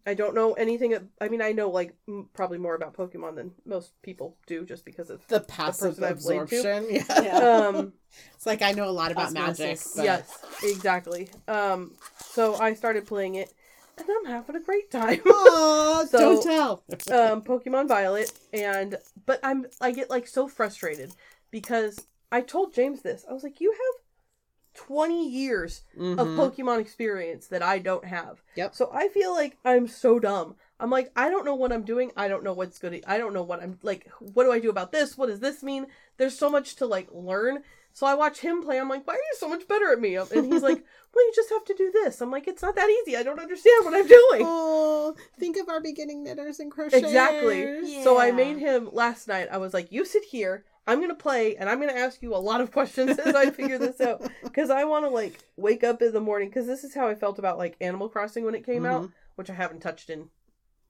[0.06, 0.96] I don't know anything.
[1.20, 4.84] I mean, I know like m- probably more about Pokemon than most people do, just
[4.84, 6.56] because of the passive person I've played to.
[6.56, 6.94] absorption.
[6.94, 7.22] Yeah.
[7.22, 7.66] Yeah.
[7.68, 7.92] um.
[8.34, 9.72] It's like I know a lot about magic.
[9.78, 9.92] Osmosis.
[9.94, 11.28] But Yes, exactly.
[11.46, 11.92] Um,
[12.32, 13.52] so I started playing it,
[14.00, 15.20] and I'm having a great time.
[15.26, 16.84] Aw, So- don't tell.
[17.12, 18.96] um Pokemon Violet and
[19.26, 21.12] but I'm I get like so frustrated
[21.50, 23.24] because I told James this.
[23.28, 26.36] I was like, "You have 20 years of Mhm.
[26.36, 28.74] Pokemon experience that I don't have." Yep.
[28.74, 30.56] So I feel like I'm so dumb.
[30.78, 32.10] I'm like, I don't know what I'm doing.
[32.16, 33.04] I don't know what's good.
[33.06, 34.08] I don't know what I'm like.
[34.20, 35.18] What do I do about this?
[35.18, 35.86] What does this mean?
[36.16, 37.62] There's so much to like learn.
[37.92, 38.78] So I watch him play.
[38.78, 40.14] I'm like, why are you so much better at me?
[40.16, 40.84] And he's like,
[41.14, 42.20] well, you just have to do this.
[42.20, 43.16] I'm like, it's not that easy.
[43.16, 44.42] I don't understand what I'm doing.
[44.46, 46.92] Oh, think of our beginning knitters and crocheters.
[46.94, 48.02] Exactly.
[48.04, 49.48] So I made him last night.
[49.50, 50.64] I was like, "You sit here.
[50.86, 53.78] I'm gonna play, and I'm gonna ask you a lot of questions as I figure
[53.78, 56.94] this out because I want to like wake up in the morning because this is
[56.94, 59.12] how I felt about like Animal Crossing when it came out, Mhm.
[59.36, 60.30] which I haven't touched in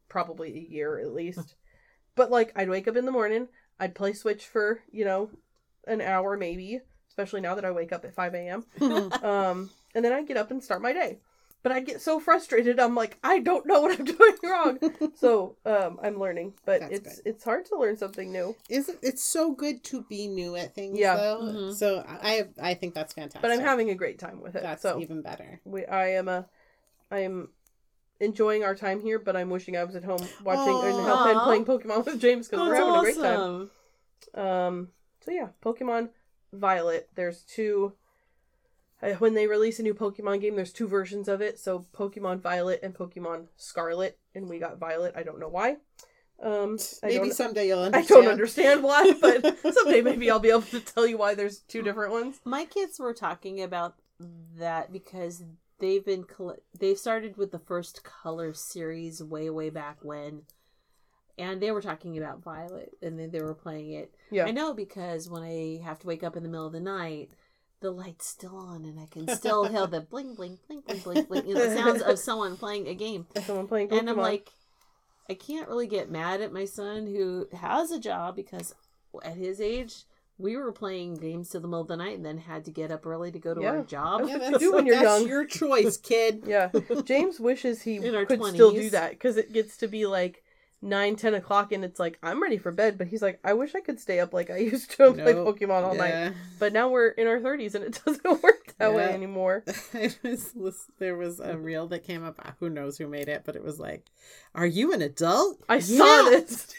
[0.09, 1.55] probably a year at least.
[2.14, 3.48] but like, I'd wake up in the morning,
[3.78, 5.31] I'd play Switch for you know
[5.86, 6.81] an hour maybe,
[7.20, 8.64] especially now that I wake up at 5 a.m.
[9.22, 11.18] um, and then I'd get up and start my day.
[11.62, 12.80] But I get so frustrated.
[12.80, 14.78] I'm like, I don't know what I'm doing wrong.
[15.16, 17.22] so um, I'm learning, but That's it's good.
[17.26, 18.56] it's hard to learn something new.
[18.70, 20.98] Isn't it's so good to be new at things?
[20.98, 21.16] Yeah.
[21.16, 21.40] Though?
[21.42, 21.74] Mhm.
[21.74, 23.42] So I I think that's fantastic.
[23.42, 24.62] But I'm having a great time with it.
[24.62, 25.60] that's so even better.
[25.66, 26.47] we, I am a,
[27.10, 27.51] I am
[28.20, 29.18] enjoying our time here.
[29.18, 31.44] But I'm wishing I was at home watching and, help, and Aw.
[31.44, 33.70] playing Pokemon with James because we're That's having a great time.
[34.34, 34.88] Um.
[35.20, 36.09] So yeah, Pokemon
[36.52, 37.09] Violet.
[37.14, 37.93] There's two.
[39.02, 41.59] uh, When they release a new Pokemon game, there's two versions of it.
[41.59, 45.14] So Pokemon Violet and Pokemon Scarlet, and we got Violet.
[45.16, 45.77] I don't know why.
[46.43, 50.81] Um, Maybe someday you'll I don't understand why, but someday maybe I'll be able to
[50.81, 52.40] tell you why there's two different ones.
[52.47, 53.97] My kids were talking about
[54.56, 55.43] that because
[55.81, 56.24] they've been
[56.78, 60.43] they've started with the first color series way way back when,
[61.40, 64.14] and they were talking about Violet, and then they were playing it.
[64.30, 64.44] Yeah.
[64.46, 67.30] I know because when I have to wake up in the middle of the night,
[67.80, 71.24] the light's still on, and I can still hear the bling bling bling bling bling
[71.24, 73.26] bling, you know, the sounds of someone playing a game.
[73.44, 73.98] Someone playing Pokemon.
[74.00, 74.50] And I'm like,
[75.28, 78.74] I can't really get mad at my son who has a job because
[79.24, 80.04] at his age,
[80.38, 82.90] we were playing games till the middle of the night and then had to get
[82.90, 83.68] up early to go to Yeah.
[83.70, 84.22] our job.
[84.26, 85.26] Yeah, that's, do when you're young.
[85.28, 86.44] your choice, kid.
[86.46, 86.70] Yeah,
[87.04, 90.42] James wishes he could still do that because it gets to be like
[90.82, 92.98] nine, ten o'clock, and it's like I'm ready for bed.
[92.98, 95.35] But he's like, I wish I could stay up like I used to and play
[95.35, 96.32] Pokemon all night.
[96.59, 99.65] But now we're in our thirties, and it doesn't work that way anymore.
[100.55, 102.57] Was, there was a reel that came up.
[102.61, 104.07] Who knows who made it, but it was like,
[104.55, 106.74] "Are you an adult?" I saw this.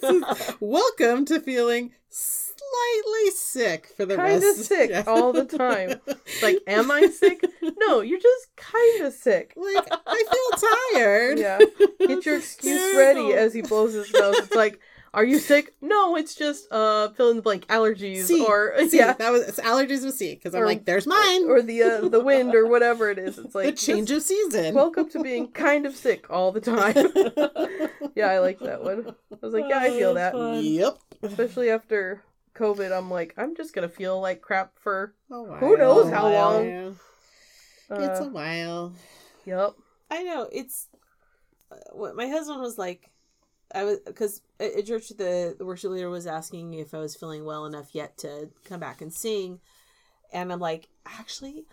[0.00, 0.22] Says,
[0.60, 5.04] Welcome to feeling slightly sick for the Kind of sick Yeah.
[5.06, 6.00] all the time.
[6.42, 7.44] Like, am I sick?
[7.78, 9.52] No, you're just kind of sick.
[9.56, 11.38] like I feel tired.
[11.38, 11.58] Yeah.
[12.06, 14.36] Get your excuse ready as he blows his nose.
[14.38, 14.80] It's like,
[15.12, 15.74] are you sick?
[15.80, 18.44] No, it's just uh fill in the blank allergies C.
[18.44, 18.98] or C.
[18.98, 21.44] yeah, that was it's allergies with C because I'm like, there's mine.
[21.48, 23.38] or the uh, the wind or whatever it is.
[23.38, 24.74] It's like the change of season.
[24.74, 26.94] welcome to being kind of sick all the time.
[28.14, 29.14] yeah, I like that one.
[29.32, 30.34] I was like, yeah, I feel that.
[30.62, 30.98] Yep.
[31.22, 32.22] Especially after
[32.54, 35.34] COVID, I'm like, I'm just gonna feel like crap for A.
[35.58, 36.52] Who knows A how while.
[36.62, 36.96] long?
[37.90, 38.92] Uh, It's a while.
[39.44, 39.72] yep.
[40.10, 40.86] I know it's
[41.72, 43.10] uh, what my husband was like.
[43.74, 47.14] I was because at church the, the worship leader was asking me if I was
[47.14, 49.60] feeling well enough yet to come back and sing,
[50.32, 51.66] and I'm like, actually,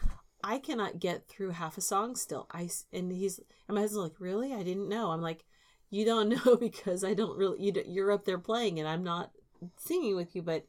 [0.43, 2.47] I cannot get through half a song still.
[2.51, 4.53] I and he's and my husband's like, really?
[4.53, 5.11] I didn't know.
[5.11, 5.43] I'm like,
[5.89, 7.61] you don't know because I don't really.
[7.61, 9.31] You you're up there playing and I'm not
[9.77, 10.65] singing with you, but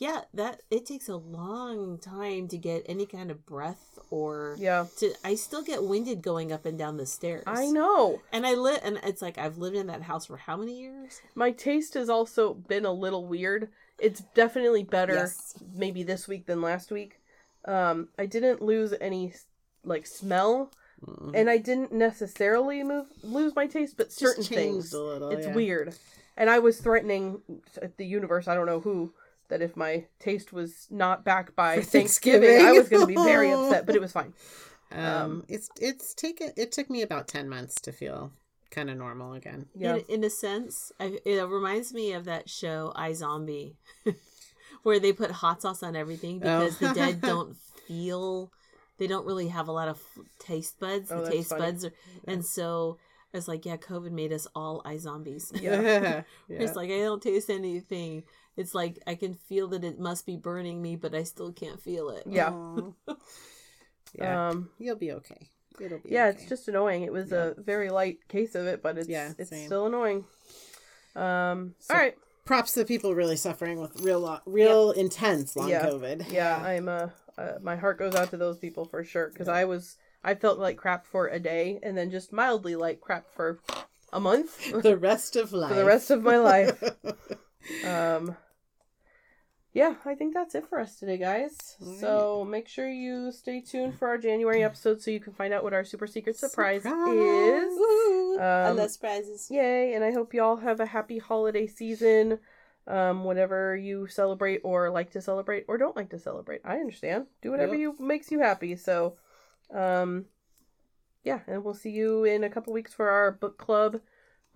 [0.00, 4.86] yeah, that it takes a long time to get any kind of breath or Yeah.
[4.96, 7.44] to I still get winded going up and down the stairs.
[7.46, 8.22] I know.
[8.32, 11.20] And I live and it's like I've lived in that house for how many years?
[11.34, 13.68] My taste has also been a little weird.
[13.98, 15.54] It's definitely better Yes.
[15.74, 17.20] maybe this week than last week.
[17.66, 19.34] Um, I didn't lose any
[19.84, 20.72] like smell,
[21.06, 21.32] Mm.
[21.34, 24.54] and I didn't necessarily move lose my taste, but certain changed
[24.90, 24.92] things.
[24.94, 25.54] a little, it's yeah.
[25.54, 25.94] weird,
[26.36, 27.40] and I was threatening
[27.96, 28.48] the universe.
[28.48, 29.14] I don't know who
[29.50, 32.66] that if my taste was not back by For Thanksgiving, Thanksgiving.
[32.66, 33.84] I was going to be very upset.
[33.86, 34.32] But it was fine.
[34.92, 38.32] Um, Um, it's it's taken it took me about ten months to feel
[38.72, 39.66] kind of normal again.
[39.76, 43.76] Yeah, In, in a sense, I, it reminds me of that show iZombie,
[44.82, 46.88] where they put hot sauce on everything because Oh.
[46.88, 47.56] the dead don't
[47.86, 48.50] feel,
[48.98, 50.00] they don't really have a lot of
[50.40, 51.12] taste buds.
[51.12, 51.60] Oh, the taste funny.
[51.62, 51.92] buds are,
[52.26, 52.98] and so
[53.32, 55.60] it's like, yeah, COVID made us all iZombies.
[55.62, 56.22] Yeah.
[56.48, 58.24] It's like I don't taste anything.
[58.60, 61.80] It's like I can feel that it must be burning me, but I still can't
[61.80, 62.24] feel it.
[62.26, 62.52] Yeah.
[64.18, 65.46] Yeah, um, you'll be okay.
[65.80, 66.38] It'll be yeah, okay.
[66.40, 67.02] it's just annoying.
[67.04, 69.66] It was a very light case of it, but it's Yeah, it's same.
[69.66, 70.24] still annoying.
[71.14, 72.16] Um, So- all right.
[72.44, 75.86] props to people really suffering with real lo- real intense long Yeah.
[75.86, 76.32] COVID.
[76.40, 77.08] yeah i'm uh,
[77.38, 80.58] uh my heart goes out to those people for sure because i was I felt
[80.58, 83.60] like crap for a day and then just mildly like crap for
[84.12, 85.70] a month The rest of life.
[85.70, 86.82] for the rest of my life.
[87.86, 88.36] Um,
[89.72, 91.56] yeah, I think that's it for us today, guys.
[92.00, 95.62] So make sure you stay tuned for our January episode so you can find out
[95.62, 97.78] what our super secret surprise, is.
[97.78, 98.38] Woo!
[98.38, 99.48] I Um, love surprises.
[99.50, 99.94] Yay!
[99.94, 102.38] And I hope y'all have a happy holiday season.
[102.86, 107.26] Um, whatever you celebrate or like to celebrate or don't like to celebrate, I understand.
[107.42, 107.80] Do whatever Yep.
[107.80, 108.74] you makes you happy.
[108.74, 109.16] So,
[109.72, 110.24] um,
[111.22, 114.00] yeah, and we'll see you in a couple weeks for our book club.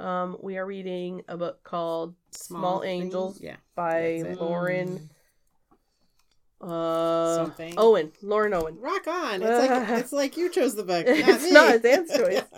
[0.01, 3.57] Um, we are reading a book called Small, things, Angels Yeah.
[3.77, 5.09] by Lauren
[6.61, 7.75] uh Something.
[7.77, 8.13] Owen.
[8.23, 8.79] Lauren Owen.
[8.81, 9.43] Rock on.
[9.43, 11.07] It's like it's like you chose the book.
[11.09, 11.51] Not It's me.
[11.53, 12.43] not, it's Anne's choice.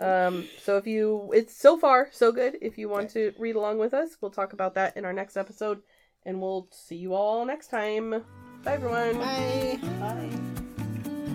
[0.00, 2.56] Um, so if you, it's so far so good.
[2.62, 5.36] If you want to read along with us, we'll talk about that in our next
[5.36, 5.82] episode,
[6.24, 8.10] and we'll see you all next time.
[8.62, 9.18] Bye, everyone.
[9.18, 9.78] Bye.
[9.98, 10.63] Bye.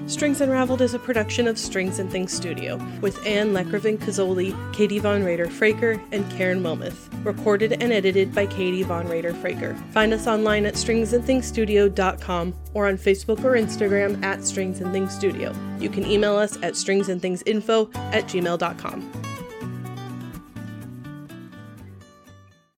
[0.09, 4.97] Strings Unraveled is a production of Strings and Things Studio with Anne Lekrevin Kazoli, Katie
[4.97, 7.07] Von Rader Fraker, and Karen Wilmoth.
[7.23, 9.77] Recorded and edited by Katie Von Rader Fraker.
[9.91, 15.53] Find us online at stringsandthingsstudio.com or on Facebook or Instagram at Strings and Things Studio.
[15.79, 19.11] You can email us at stringsandthingsinfo at gmail.com.